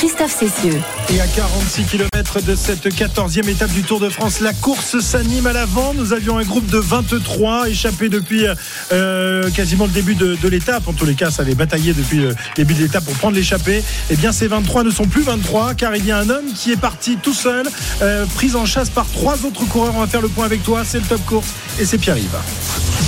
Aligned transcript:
Christophe 0.00 0.34
Cessieux. 0.34 0.80
Et 1.12 1.20
à 1.20 1.26
46 1.26 1.84
km 1.84 2.40
de 2.40 2.54
cette 2.54 2.86
14e 2.86 3.46
étape 3.50 3.70
du 3.70 3.82
Tour 3.82 4.00
de 4.00 4.08
France, 4.08 4.40
la 4.40 4.54
course 4.54 4.98
s'anime 5.00 5.46
à 5.46 5.52
l'avant. 5.52 5.92
Nous 5.92 6.14
avions 6.14 6.38
un 6.38 6.42
groupe 6.42 6.64
de 6.64 6.78
23 6.78 7.68
échappés 7.68 8.08
depuis 8.08 8.46
euh, 8.92 9.50
quasiment 9.50 9.84
le 9.84 9.90
début 9.90 10.14
de, 10.14 10.48
l'étape. 10.48 10.88
En 10.88 10.94
tous 10.94 11.04
les 11.04 11.12
cas, 11.12 11.30
ça 11.30 11.42
avait 11.42 11.54
bataillé 11.54 11.92
depuis 11.92 12.16
le 12.16 12.34
début 12.56 12.72
de 12.72 12.78
l'étape 12.78 13.04
pour 13.04 13.12
prendre 13.12 13.36
l'échappée. 13.36 13.84
Eh 14.08 14.16
bien, 14.16 14.32
ces 14.32 14.46
23 14.46 14.84
ne 14.84 14.90
sont 14.90 15.04
plus 15.04 15.20
23 15.20 15.74
car 15.74 15.94
il 15.94 16.06
y 16.06 16.12
a 16.12 16.16
un 16.16 16.30
homme 16.30 16.50
qui 16.54 16.72
est 16.72 16.80
parti 16.80 17.18
tout 17.22 17.34
seul, 17.34 17.68
euh, 18.00 18.24
pris 18.34 18.54
en 18.54 18.64
chasse 18.64 18.88
par 18.88 19.06
trois 19.06 19.44
autres 19.44 19.66
coureurs. 19.66 19.92
On 19.94 20.00
va 20.00 20.06
faire 20.06 20.22
le 20.22 20.28
point 20.28 20.46
avec 20.46 20.62
toi. 20.62 20.80
C'est 20.82 21.00
le 21.00 21.04
top 21.04 21.22
course 21.26 21.48
et 21.78 21.84
c'est 21.84 21.98
Pierre-Yves. 21.98 22.99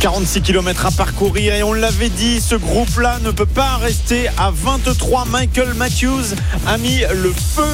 46 0.00 0.42
km 0.42 0.86
à 0.86 0.90
parcourir 0.92 1.54
et 1.54 1.64
on 1.64 1.72
l'avait 1.72 2.08
dit, 2.08 2.40
ce 2.40 2.54
groupe-là 2.54 3.18
ne 3.24 3.32
peut 3.32 3.46
pas 3.46 3.78
rester 3.78 4.28
à 4.38 4.52
23. 4.52 5.24
Michael 5.24 5.74
Matthews 5.74 6.36
a 6.68 6.78
mis 6.78 7.00
le 7.00 7.32
feu 7.32 7.66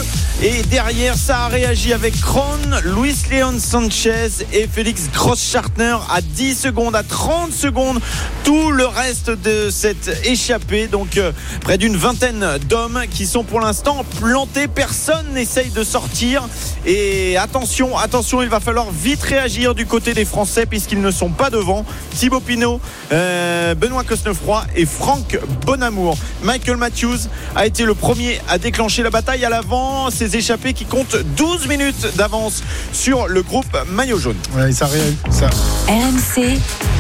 et 0.43 0.63
derrière 0.63 1.17
ça 1.17 1.45
a 1.45 1.49
réagi 1.49 1.93
avec 1.93 2.19
Kron, 2.21 2.59
Luis 2.83 3.17
Leon 3.31 3.59
Sanchez 3.59 4.47
et 4.53 4.67
Félix 4.67 5.11
Gross-Schartner 5.13 5.97
à 6.11 6.23
10 6.23 6.55
secondes, 6.55 6.97
à 6.97 7.03
30 7.03 7.53
secondes, 7.53 8.01
tout 8.43 8.71
le 8.71 8.87
reste 8.87 9.31
de 9.31 9.69
cette 9.71 10.27
échappée. 10.27 10.87
Donc 10.87 11.19
euh, 11.19 11.33
près 11.61 11.77
d'une 11.77 11.97
vingtaine 11.97 12.59
d'hommes 12.69 13.03
qui 13.11 13.27
sont 13.27 13.45
pour 13.45 13.61
l'instant 13.61 14.03
plantés. 14.21 14.67
Personne 14.67 15.27
n'essaye 15.35 15.71
de 15.71 15.85
sortir 15.85 16.49
et 16.87 17.37
attention, 17.37 17.97
attention, 17.99 18.43
il 18.43 18.49
va 18.49 18.61
falloir 18.61 18.91
vite 18.91 19.23
réagir 19.23 19.75
du 19.75 19.85
côté 19.85 20.15
des 20.15 20.25
Français 20.25 20.65
puisqu'ils 20.65 21.03
ne 21.03 21.11
sont 21.11 21.31
pas 21.31 21.51
devant. 21.51 21.85
Thibaut 22.15 22.41
Pinot, 22.41 22.81
euh, 23.13 23.75
Benoît 23.75 24.05
Cosnefroy 24.05 24.65
et 24.77 24.87
Franck 24.87 25.39
Bonamour. 25.67 26.17
Michael 26.43 26.77
Matthews 26.77 27.29
a 27.55 27.67
été 27.67 27.85
le 27.85 27.95
premier 27.95 28.41
à 28.49 28.59
déclencher 28.59 29.03
la 29.03 29.11
bataille 29.11 29.45
à 29.45 29.49
l'avant. 29.49 30.11
Ces 30.11 30.37
échappés 30.37 30.73
qui 30.73 30.85
comptent 30.85 31.17
12 31.37 31.67
minutes 31.69 32.17
d'avance 32.17 32.63
sur 32.93 33.27
le 33.27 33.43
groupe 33.43 33.77
maillot 33.91 34.19
jaune. 34.19 34.37
Ouais, 34.57 34.73
ça, 34.73 34.89
ça, 35.31 35.49
RMC, 35.89 36.59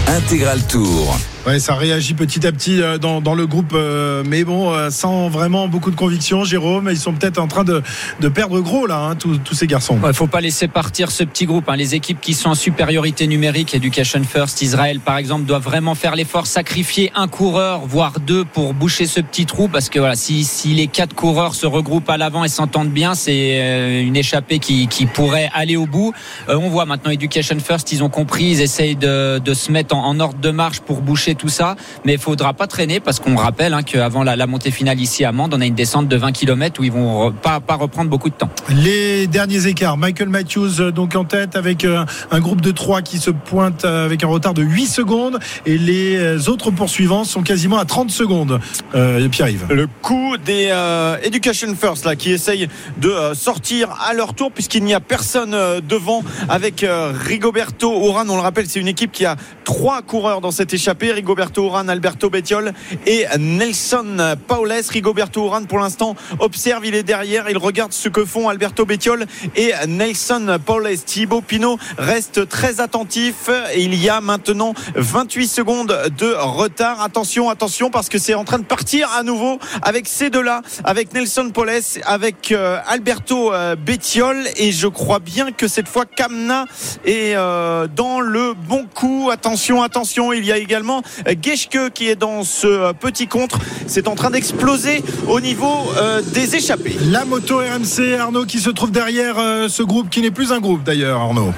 Intégral 0.08 0.62
Tour. 0.66 1.16
Ouais, 1.46 1.58
ça 1.58 1.74
réagit 1.74 2.14
petit 2.14 2.46
à 2.46 2.52
petit 2.52 2.82
euh, 2.82 2.98
dans, 2.98 3.34
le 3.34 3.46
groupe, 3.46 3.72
euh, 3.74 4.22
mais 4.26 4.44
bon, 4.44 4.72
euh, 4.72 4.90
sans 4.90 5.28
vraiment 5.28 5.68
beaucoup 5.68 5.90
de 5.90 5.96
conviction, 5.96 6.44
Jérôme. 6.44 6.88
Ils 6.90 6.98
sont 6.98 7.12
peut-être 7.12 7.38
en 7.38 7.46
train 7.46 7.64
de, 7.64 7.82
perdre 8.28 8.60
gros 8.60 8.86
là, 8.86 8.98
hein, 8.98 9.14
tous, 9.16 9.38
ces 9.52 9.66
garçons. 9.66 9.98
Il 10.02 10.08
ne 10.08 10.12
faut 10.12 10.26
pas 10.26 10.40
laisser 10.40 10.68
partir 10.68 11.10
ce 11.10 11.24
petit 11.24 11.46
groupe. 11.46 11.68
hein. 11.68 11.76
Les 11.76 11.94
équipes 11.94 12.20
qui 12.20 12.34
sont 12.34 12.50
en 12.50 12.54
supériorité 12.54 13.26
numérique, 13.26 13.74
Education 13.74 14.22
First, 14.24 14.62
Israël 14.62 15.00
par 15.00 15.18
exemple, 15.18 15.44
doivent 15.44 15.62
vraiment 15.62 15.94
faire 15.94 16.16
l'effort, 16.16 16.46
sacrifier 16.46 17.12
un 17.14 17.28
coureur, 17.28 17.80
voire 17.86 18.20
deux, 18.20 18.44
pour 18.44 18.74
boucher 18.74 19.06
ce 19.06 19.20
petit 19.20 19.46
trou. 19.46 19.68
Parce 19.68 19.88
que 19.88 19.98
voilà, 19.98 20.16
si, 20.16 20.44
les 20.74 20.86
quatre 20.86 21.14
coureurs 21.14 21.54
se 21.54 21.66
regroupent 21.66 22.10
à 22.10 22.16
l'avant 22.16 22.44
et 22.44 22.48
s'entendent 22.48 22.90
bien, 22.90 23.14
c'est 23.14 24.02
une 24.02 24.16
échappée 24.16 24.58
qui, 24.58 24.88
pourrait 25.12 25.50
aller 25.52 25.76
au 25.76 25.86
bout. 25.86 26.12
On 26.48 26.68
voit 26.70 26.86
maintenant 26.86 27.10
Education 27.10 27.58
First, 27.60 27.92
ils 27.92 28.02
ont 28.02 28.08
compris, 28.08 28.44
ils 28.44 28.60
essayent 28.62 28.96
de, 28.96 29.40
se 29.54 29.70
mettre 29.70 29.94
en 29.94 30.18
ordre 30.18 30.38
de 30.38 30.50
marche 30.50 30.80
pour 30.80 31.02
boucher 31.02 31.33
tout 31.34 31.48
ça. 31.48 31.76
Mais 32.04 32.14
il 32.14 32.18
faudra 32.18 32.52
pas 32.54 32.66
traîner 32.66 33.00
parce 33.00 33.20
qu'on 33.20 33.36
rappelle 33.36 33.74
hein, 33.74 33.82
qu'avant 33.82 34.22
la, 34.22 34.36
la 34.36 34.46
montée 34.46 34.70
finale 34.70 35.00
ici 35.00 35.24
à 35.24 35.32
Mende, 35.32 35.54
on 35.54 35.60
a 35.60 35.66
une 35.66 35.74
descente 35.74 36.08
de 36.08 36.16
20 36.16 36.32
km 36.32 36.80
où 36.80 36.84
ils 36.84 36.92
vont 36.92 37.30
re- 37.30 37.32
pas, 37.32 37.60
pas 37.60 37.74
reprendre 37.74 38.10
beaucoup 38.10 38.28
de 38.30 38.34
temps. 38.34 38.50
Les 38.70 39.26
derniers 39.26 39.66
écarts, 39.66 39.96
Michael 39.96 40.28
Matthews 40.28 40.80
euh, 40.80 40.90
donc 40.90 41.14
en 41.16 41.24
tête 41.24 41.56
avec 41.56 41.84
euh, 41.84 42.04
un 42.30 42.40
groupe 42.40 42.60
de 42.60 42.70
3 42.70 43.02
qui 43.02 43.18
se 43.18 43.30
pointe 43.30 43.84
euh, 43.84 44.04
avec 44.04 44.22
un 44.24 44.28
retard 44.28 44.54
de 44.54 44.62
8 44.62 44.86
secondes 44.86 45.38
et 45.66 45.78
les 45.78 46.48
autres 46.48 46.70
poursuivants 46.70 47.24
sont 47.24 47.42
quasiment 47.42 47.78
à 47.78 47.84
30 47.84 48.10
secondes. 48.10 48.60
Euh, 48.94 49.28
Pierre-Yves. 49.28 49.66
Le 49.70 49.86
coup 50.02 50.36
des 50.44 50.68
euh, 50.70 51.16
Education 51.22 51.74
First 51.74 52.04
là 52.04 52.16
qui 52.16 52.30
essayent 52.30 52.68
de 52.98 53.08
euh, 53.08 53.34
sortir 53.34 53.96
à 54.06 54.12
leur 54.14 54.34
tour 54.34 54.52
puisqu'il 54.52 54.84
n'y 54.84 54.94
a 54.94 55.00
personne 55.00 55.54
euh, 55.54 55.80
devant 55.80 56.22
avec 56.48 56.82
euh, 56.84 57.12
Rigoberto 57.14 57.92
Urán. 58.06 58.28
On 58.30 58.36
le 58.36 58.42
rappelle, 58.42 58.66
c'est 58.68 58.80
une 58.80 58.88
équipe 58.88 59.12
qui 59.12 59.24
a 59.26 59.36
trois 59.64 60.02
coureurs 60.02 60.40
dans 60.40 60.50
cette 60.50 60.72
échappée. 60.74 61.12
Rigoberto 61.24 61.64
Urán, 61.64 61.88
Alberto 61.88 62.28
Bettiol 62.28 62.74
et 63.06 63.24
Nelson 63.38 64.36
Paules. 64.46 64.90
Rigoberto 64.90 65.46
Urán 65.46 65.66
pour 65.66 65.78
l'instant 65.78 66.16
observe, 66.38 66.84
il 66.84 66.94
est 66.94 67.02
derrière, 67.02 67.48
il 67.48 67.56
regarde 67.56 67.94
ce 67.94 68.10
que 68.10 68.26
font 68.26 68.50
Alberto 68.50 68.84
Bettiol 68.84 69.24
et 69.56 69.72
Nelson 69.88 70.58
Paules. 70.66 70.98
Thibaut 71.06 71.40
Pinot 71.40 71.78
reste 71.96 72.46
très 72.46 72.82
attentif 72.82 73.48
il 73.74 73.94
y 73.94 74.10
a 74.10 74.20
maintenant 74.20 74.74
28 74.96 75.48
secondes 75.48 75.98
de 76.18 76.34
retard. 76.38 77.00
Attention, 77.00 77.48
attention 77.48 77.88
parce 77.88 78.10
que 78.10 78.18
c'est 78.18 78.34
en 78.34 78.44
train 78.44 78.58
de 78.58 78.64
partir 78.64 79.10
à 79.16 79.22
nouveau 79.22 79.58
avec 79.80 80.06
ces 80.06 80.28
deux-là, 80.28 80.60
avec 80.84 81.14
Nelson 81.14 81.48
Paules, 81.54 81.70
avec 82.04 82.52
euh, 82.52 82.78
Alberto 82.86 83.50
euh, 83.54 83.76
Bettiol 83.76 84.44
et 84.58 84.72
je 84.72 84.88
crois 84.88 85.20
bien 85.20 85.52
que 85.52 85.68
cette 85.68 85.88
fois 85.88 86.04
Kamna 86.04 86.66
est 87.06 87.34
euh, 87.34 87.86
dans 87.86 88.20
le 88.20 88.52
bon 88.52 88.84
coup. 88.84 89.30
Attention, 89.32 89.82
attention, 89.82 90.34
il 90.34 90.44
y 90.44 90.52
a 90.52 90.58
également 90.58 91.02
Geschke 91.40 91.90
qui 91.92 92.08
est 92.08 92.16
dans 92.16 92.42
ce 92.42 92.66
euh, 92.66 92.92
petit 92.92 93.26
contre. 93.26 93.58
C'est 93.86 94.08
en 94.08 94.14
train 94.14 94.30
d'exploser 94.30 95.02
au 95.28 95.40
niveau 95.40 95.72
euh, 95.96 96.22
des 96.22 96.56
échappées. 96.56 96.96
La 97.10 97.24
moto 97.24 97.58
RMC, 97.58 98.18
Arnaud 98.18 98.44
qui 98.44 98.58
se 98.58 98.70
trouve 98.70 98.90
derrière 98.90 99.38
euh, 99.38 99.68
ce 99.68 99.82
groupe 99.82 100.10
qui 100.10 100.22
n'est 100.22 100.30
plus 100.30 100.52
un 100.52 100.60
groupe 100.60 100.84
d'ailleurs, 100.84 101.20
Arnaud. 101.20 101.52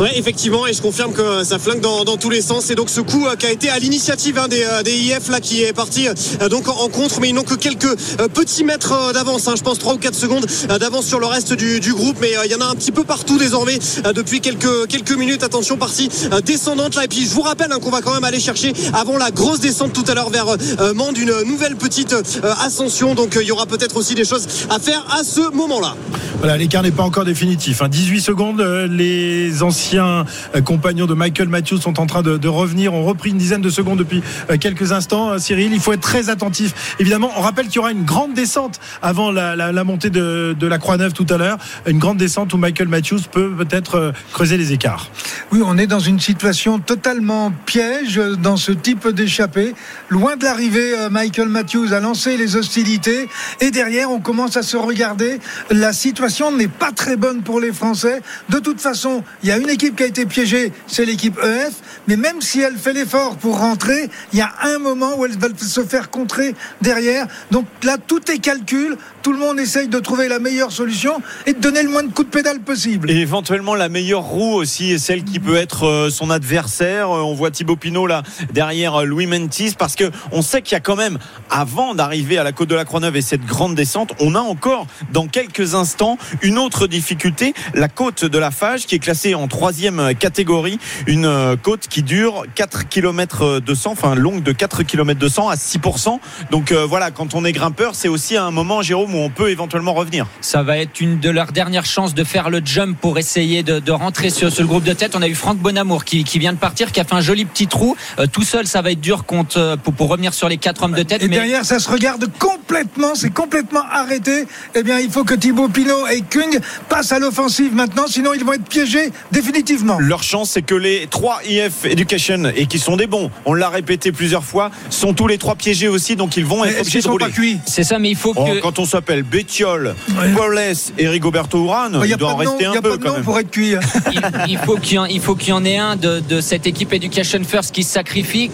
Ouais, 0.00 0.18
effectivement, 0.18 0.66
et 0.66 0.72
je 0.72 0.82
confirme 0.82 1.12
que 1.12 1.44
ça 1.44 1.58
flingue 1.58 1.80
dans, 1.80 2.04
tous 2.16 2.30
les 2.30 2.42
sens. 2.42 2.70
Et 2.70 2.74
donc 2.74 2.90
ce 2.90 3.00
coup 3.00 3.26
euh, 3.26 3.36
qui 3.36 3.46
a 3.46 3.52
été 3.52 3.70
à 3.70 3.78
l'initiative 3.78 4.38
hein, 4.38 4.48
des, 4.48 4.64
euh, 4.64 4.82
IF 4.84 5.28
là 5.28 5.40
qui 5.40 5.62
est 5.62 5.72
parti 5.72 6.08
euh, 6.08 6.48
donc 6.48 6.68
en, 6.68 6.88
contre, 6.88 7.20
mais 7.20 7.28
ils 7.28 7.34
n'ont 7.34 7.44
que 7.44 7.54
quelques 7.54 7.94
petits 8.34 8.64
mètres 8.64 9.12
d'avance. 9.12 9.46
hein, 9.46 9.54
je 9.56 9.62
pense 9.62 9.78
3 9.78 9.94
ou 9.94 9.98
4 9.98 10.14
secondes 10.14 10.46
d'avance 10.68 11.06
sur 11.06 11.20
le 11.20 11.26
reste 11.26 11.52
du, 11.52 11.94
groupe, 11.94 12.16
mais 12.20 12.32
il 12.44 12.50
y 12.50 12.54
en 12.54 12.60
a 12.60 12.66
un 12.66 12.74
petit 12.74 12.90
peu 12.90 13.04
partout 13.04 13.38
désormais 13.38 13.78
depuis 14.14 14.40
quelques 14.40 14.88
quelques 14.88 15.16
minutes. 15.16 15.42
Attention, 15.44 15.76
partie 15.76 16.08
descendante 16.44 16.96
là. 16.96 17.04
Et 17.04 17.08
puis 17.08 17.24
je 17.24 17.30
vous 17.30 17.42
rappelle 17.42 17.70
hein, 17.70 17.78
qu'on 17.80 17.90
va 17.90 18.00
quand 18.00 18.14
même 18.14 18.24
aller 18.24 18.40
chercher 18.40 18.72
avant 18.94 19.16
la 19.16 19.30
grosse 19.30 19.60
descente 19.60 19.92
tout 19.92 20.04
à 20.08 20.14
l'heure 20.14 20.30
vers 20.30 20.46
Mende 20.94 21.18
une 21.18 21.34
nouvelle 21.46 21.76
petite 21.76 22.14
ascension. 22.42 23.14
Donc 23.14 23.38
il 23.40 23.46
y 23.46 23.52
aura 23.52 23.66
peut-être 23.66 23.96
aussi 23.96 24.14
des 24.14 24.24
choses 24.24 24.46
à 24.70 24.80
faire 24.80 25.06
à 25.10 25.22
ce 25.22 25.52
moment-là. 25.54 25.94
Voilà, 26.38 26.58
l'écart 26.58 26.82
n'est 26.82 26.90
pas 26.90 27.04
encore 27.04 27.24
définitif. 27.24 27.80
hein. 27.80 27.88
18 27.88 28.20
secondes, 28.20 28.60
euh, 28.60 28.86
les 29.24 29.62
anciens 29.62 30.24
euh, 30.54 30.60
compagnons 30.60 31.06
de 31.06 31.14
Michael 31.14 31.48
Matthews 31.48 31.78
sont 31.78 32.00
en 32.00 32.06
train 32.06 32.22
de, 32.22 32.36
de 32.36 32.48
revenir, 32.48 32.94
ont 32.94 33.04
repris 33.04 33.30
une 33.30 33.38
dizaine 33.38 33.62
de 33.62 33.70
secondes 33.70 33.98
depuis 33.98 34.22
euh, 34.50 34.56
quelques 34.58 34.92
instants. 34.92 35.30
Euh, 35.30 35.38
Cyril, 35.38 35.72
il 35.72 35.80
faut 35.80 35.92
être 35.92 36.00
très 36.00 36.30
attentif. 36.30 36.96
Évidemment, 36.98 37.30
on 37.36 37.40
rappelle 37.40 37.66
qu'il 37.66 37.76
y 37.76 37.78
aura 37.78 37.92
une 37.92 38.04
grande 38.04 38.34
descente 38.34 38.80
avant 39.02 39.30
la, 39.30 39.84
montée 39.84 40.10
de, 40.10 40.54
de 40.58 40.66
la 40.66 40.78
Croix-Neuve 40.78 41.12
tout 41.12 41.26
à 41.30 41.36
l'heure. 41.36 41.58
Une 41.86 41.98
grande 41.98 42.18
descente 42.18 42.52
où 42.52 42.56
Michael 42.56 42.88
Matthews 42.88 43.20
peut 43.30 43.50
peut-être 43.50 44.12
creuser 44.32 44.56
les 44.56 44.72
écarts. 44.72 45.10
Oui, 45.52 45.60
on 45.64 45.76
est 45.78 45.86
dans 45.86 46.00
une 46.00 46.20
situation 46.20 46.78
totalement 46.78 47.52
piège 47.66 48.20
dans 48.38 48.56
ce 48.56 48.72
type 48.72 49.08
d'échappée. 49.08 49.74
Loin 50.08 50.36
de 50.36 50.44
l'arrivée, 50.44 50.94
Michael 51.10 51.48
Matthews 51.48 51.92
a 51.92 52.00
lancé 52.00 52.36
les 52.36 52.56
hostilités 52.56 53.28
et 53.60 53.70
derrière, 53.70 54.10
on 54.10 54.20
commence 54.20 54.56
à 54.56 54.62
se 54.62 54.76
regarder. 54.76 55.38
La 55.70 55.92
situation 55.92 56.52
n'est 56.52 56.68
pas 56.68 56.92
très 56.92 57.16
bonne 57.16 57.42
pour 57.42 57.60
les 57.60 57.72
Français. 57.72 58.22
De 58.48 58.58
toute 58.58 58.80
façon, 58.80 59.13
il 59.42 59.48
y 59.48 59.52
a 59.52 59.58
une 59.58 59.70
équipe 59.70 59.96
qui 59.96 60.02
a 60.02 60.06
été 60.06 60.26
piégée, 60.26 60.72
c'est 60.86 61.04
l'équipe 61.04 61.38
EF. 61.42 61.74
Mais 62.08 62.16
même 62.16 62.40
si 62.40 62.60
elle 62.60 62.76
fait 62.76 62.92
l'effort 62.92 63.36
pour 63.36 63.58
rentrer, 63.58 64.10
il 64.32 64.38
y 64.38 64.42
a 64.42 64.52
un 64.62 64.78
moment 64.78 65.16
où 65.16 65.24
elle 65.24 65.38
va 65.38 65.48
se 65.56 65.84
faire 65.84 66.10
contrer 66.10 66.54
derrière. 66.82 67.26
Donc 67.50 67.66
là, 67.82 67.96
tout 67.98 68.30
est 68.30 68.38
calcul. 68.38 68.96
Tout 69.22 69.32
le 69.32 69.38
monde 69.38 69.58
essaye 69.58 69.88
de 69.88 69.98
trouver 69.98 70.28
la 70.28 70.38
meilleure 70.38 70.70
solution 70.70 71.22
et 71.46 71.54
de 71.54 71.58
donner 71.58 71.82
le 71.82 71.88
moins 71.88 72.02
de 72.02 72.12
coups 72.12 72.28
de 72.28 72.32
pédale 72.32 72.60
possible. 72.60 73.10
Et 73.10 73.16
éventuellement 73.16 73.74
la 73.74 73.88
meilleure 73.88 74.22
roue 74.22 74.54
aussi 74.54 74.92
est 74.92 74.98
celle 74.98 75.24
qui 75.24 75.38
peut 75.38 75.56
être 75.56 75.86
euh, 75.86 76.10
son 76.10 76.30
adversaire. 76.30 77.10
Euh, 77.10 77.22
On 77.22 77.34
voit 77.34 77.50
Thibaut 77.50 77.76
Pinot 77.76 78.06
là 78.06 78.22
derrière 78.52 79.00
euh, 79.00 79.04
Louis 79.04 79.26
Mentis 79.26 79.74
parce 79.78 79.96
que 79.96 80.10
on 80.32 80.42
sait 80.42 80.60
qu'il 80.60 80.72
y 80.72 80.76
a 80.76 80.80
quand 80.80 80.96
même 80.96 81.18
avant 81.50 81.94
d'arriver 81.94 82.36
à 82.36 82.44
la 82.44 82.52
côte 82.52 82.68
de 82.68 82.74
la 82.74 82.84
Croix-Neuve 82.84 83.16
et 83.16 83.22
cette 83.22 83.44
grande 83.44 83.74
descente, 83.74 84.12
on 84.20 84.34
a 84.34 84.40
encore 84.40 84.86
dans 85.12 85.26
quelques 85.26 85.74
instants 85.74 86.18
une 86.42 86.58
autre 86.58 86.86
difficulté, 86.86 87.54
la 87.74 87.88
côte 87.88 88.24
de 88.24 88.38
la 88.38 88.50
Fage 88.50 88.86
qui 88.86 88.96
est 88.96 88.98
classée 89.04 89.34
en 89.34 89.48
troisième 89.48 90.14
catégorie, 90.18 90.78
une 91.06 91.26
euh, 91.26 91.56
côte 91.56 91.88
qui 91.88 92.02
dure 92.02 92.44
4 92.54 92.88
km 92.88 93.60
200, 93.60 93.90
enfin 93.90 94.14
longue 94.14 94.42
de 94.42 94.50
4 94.50 94.82
km 94.82 95.20
200 95.20 95.50
à 95.50 95.56
6%. 95.56 96.20
Donc 96.50 96.72
euh, 96.72 96.86
voilà, 96.86 97.10
quand 97.10 97.34
on 97.34 97.44
est 97.44 97.52
grimpeur, 97.52 97.94
c'est 97.94 98.08
aussi 98.08 98.38
un 98.38 98.50
moment 98.50 98.80
Jérôme 98.80 99.14
où 99.14 99.18
on 99.18 99.28
peut 99.28 99.50
éventuellement 99.50 99.92
revenir. 99.92 100.26
Ça 100.40 100.62
va 100.62 100.78
être 100.78 101.02
une 101.02 101.20
de 101.20 101.28
leurs 101.28 101.52
dernières 101.52 101.84
chances 101.84 102.14
de 102.14 102.24
faire 102.24 102.48
le 102.48 102.62
jump 102.64 102.98
pour 102.98 103.18
essayer 103.18 103.62
de, 103.62 103.78
de 103.78 103.92
rentrer 103.92 104.30
sur, 104.30 104.50
sur 104.50 104.62
le 104.62 104.68
groupe 104.68 104.84
de 104.84 104.94
tête. 104.94 105.14
On 105.14 105.20
a 105.20 105.28
eu 105.28 105.34
Franck 105.34 105.58
Bonamour 105.58 106.06
qui, 106.06 106.24
qui 106.24 106.38
vient 106.38 106.54
de 106.54 106.58
partir, 106.58 106.90
qui 106.90 106.98
a 106.98 107.04
fait 107.04 107.14
un 107.14 107.20
joli 107.20 107.44
petit 107.44 107.66
trou. 107.66 107.96
Euh, 108.18 108.26
tout 108.26 108.42
seul, 108.42 108.66
ça 108.66 108.80
va 108.80 108.90
être 108.90 109.02
dur 109.02 109.26
contre, 109.26 109.76
pour, 109.84 109.92
pour 109.92 110.08
revenir 110.08 110.32
sur 110.32 110.48
les 110.48 110.56
quatre 110.56 110.82
hommes 110.82 110.94
de 110.94 111.02
tête. 111.02 111.22
Et 111.22 111.28
mais 111.28 111.36
derrière, 111.36 111.66
ça 111.66 111.78
se 111.78 111.90
regarde 111.90 112.26
complètement, 112.38 113.14
c'est 113.14 113.34
complètement 113.34 113.84
arrêté. 113.92 114.46
Eh 114.74 114.82
bien, 114.82 114.98
il 114.98 115.10
faut 115.10 115.24
que 115.24 115.34
Thibaut 115.34 115.68
Pinot 115.68 116.06
et 116.06 116.22
Kung 116.22 116.58
passent 116.88 117.12
à 117.12 117.18
l'offensive 117.18 117.74
maintenant, 117.74 118.06
sinon 118.06 118.32
ils 118.32 118.44
vont 118.44 118.54
être 118.54 118.64
piégés 118.64 118.93
définitivement. 118.94 119.20
définitivement. 119.32 119.98
Leur 120.00 120.22
chance, 120.22 120.50
c'est 120.50 120.62
que 120.62 120.74
les 120.74 121.06
trois 121.08 121.40
IF 121.48 121.84
Education, 121.84 122.44
et 122.54 122.66
qui 122.66 122.78
sont 122.78 122.96
des 122.96 123.06
bons, 123.06 123.30
on 123.44 123.54
l'a 123.54 123.68
répété 123.68 124.12
plusieurs 124.12 124.44
fois, 124.44 124.70
sont 124.90 125.12
tous 125.14 125.26
les 125.26 125.38
trois 125.38 125.54
piégés 125.54 125.88
aussi, 125.88 126.16
donc 126.16 126.36
ils 126.36 126.44
vont 126.44 126.62
Mais 126.62 126.70
être 126.70 126.80
obligés 126.80 126.98
de 126.98 127.04
sont 127.04 127.10
rouler. 127.12 127.26
pas 127.26 127.30
cuits 127.30 127.58
C'est 127.66 127.84
ça, 127.84 127.98
mais 127.98 128.10
il 128.10 128.16
faut 128.16 128.32
Oh, 128.36 128.44
que. 128.46 128.60
quand 128.60 128.78
on 128.78 128.84
s'appelle 128.84 129.22
Bétiol, 129.22 129.94
Ouais. 130.16 130.28
Paulès 130.36 130.92
et 130.98 131.08
Rigoberto 131.08 131.64
Urán, 131.64 132.00
Il 132.04 132.16
doit 132.16 132.28
en 132.28 132.32
nom, 132.32 132.38
rester 132.38 132.64
y 132.64 132.66
un 132.66 132.72
a 132.72 132.82
peu 132.82 132.90
pas 132.90 132.96
de 132.96 133.02
quand 133.02 133.08
nom 133.10 133.14
même. 133.16 133.24
pour 133.24 133.38
être 133.38 133.50
cuit. 133.50 133.74
il, 134.48 134.58
faut 134.58 134.76
qu'il 134.76 134.94
y, 134.94 134.98
en- 134.98 135.06
y 135.06 135.68
ait 135.68 135.78
un 135.78 135.96
de, 135.96 136.20
de 136.20 136.40
cette 136.40 136.66
équipe 136.66 136.92
Education 136.92 137.40
First 137.44 137.74
qui 137.74 137.82
se 137.82 137.92
sacrifie, 137.92 138.50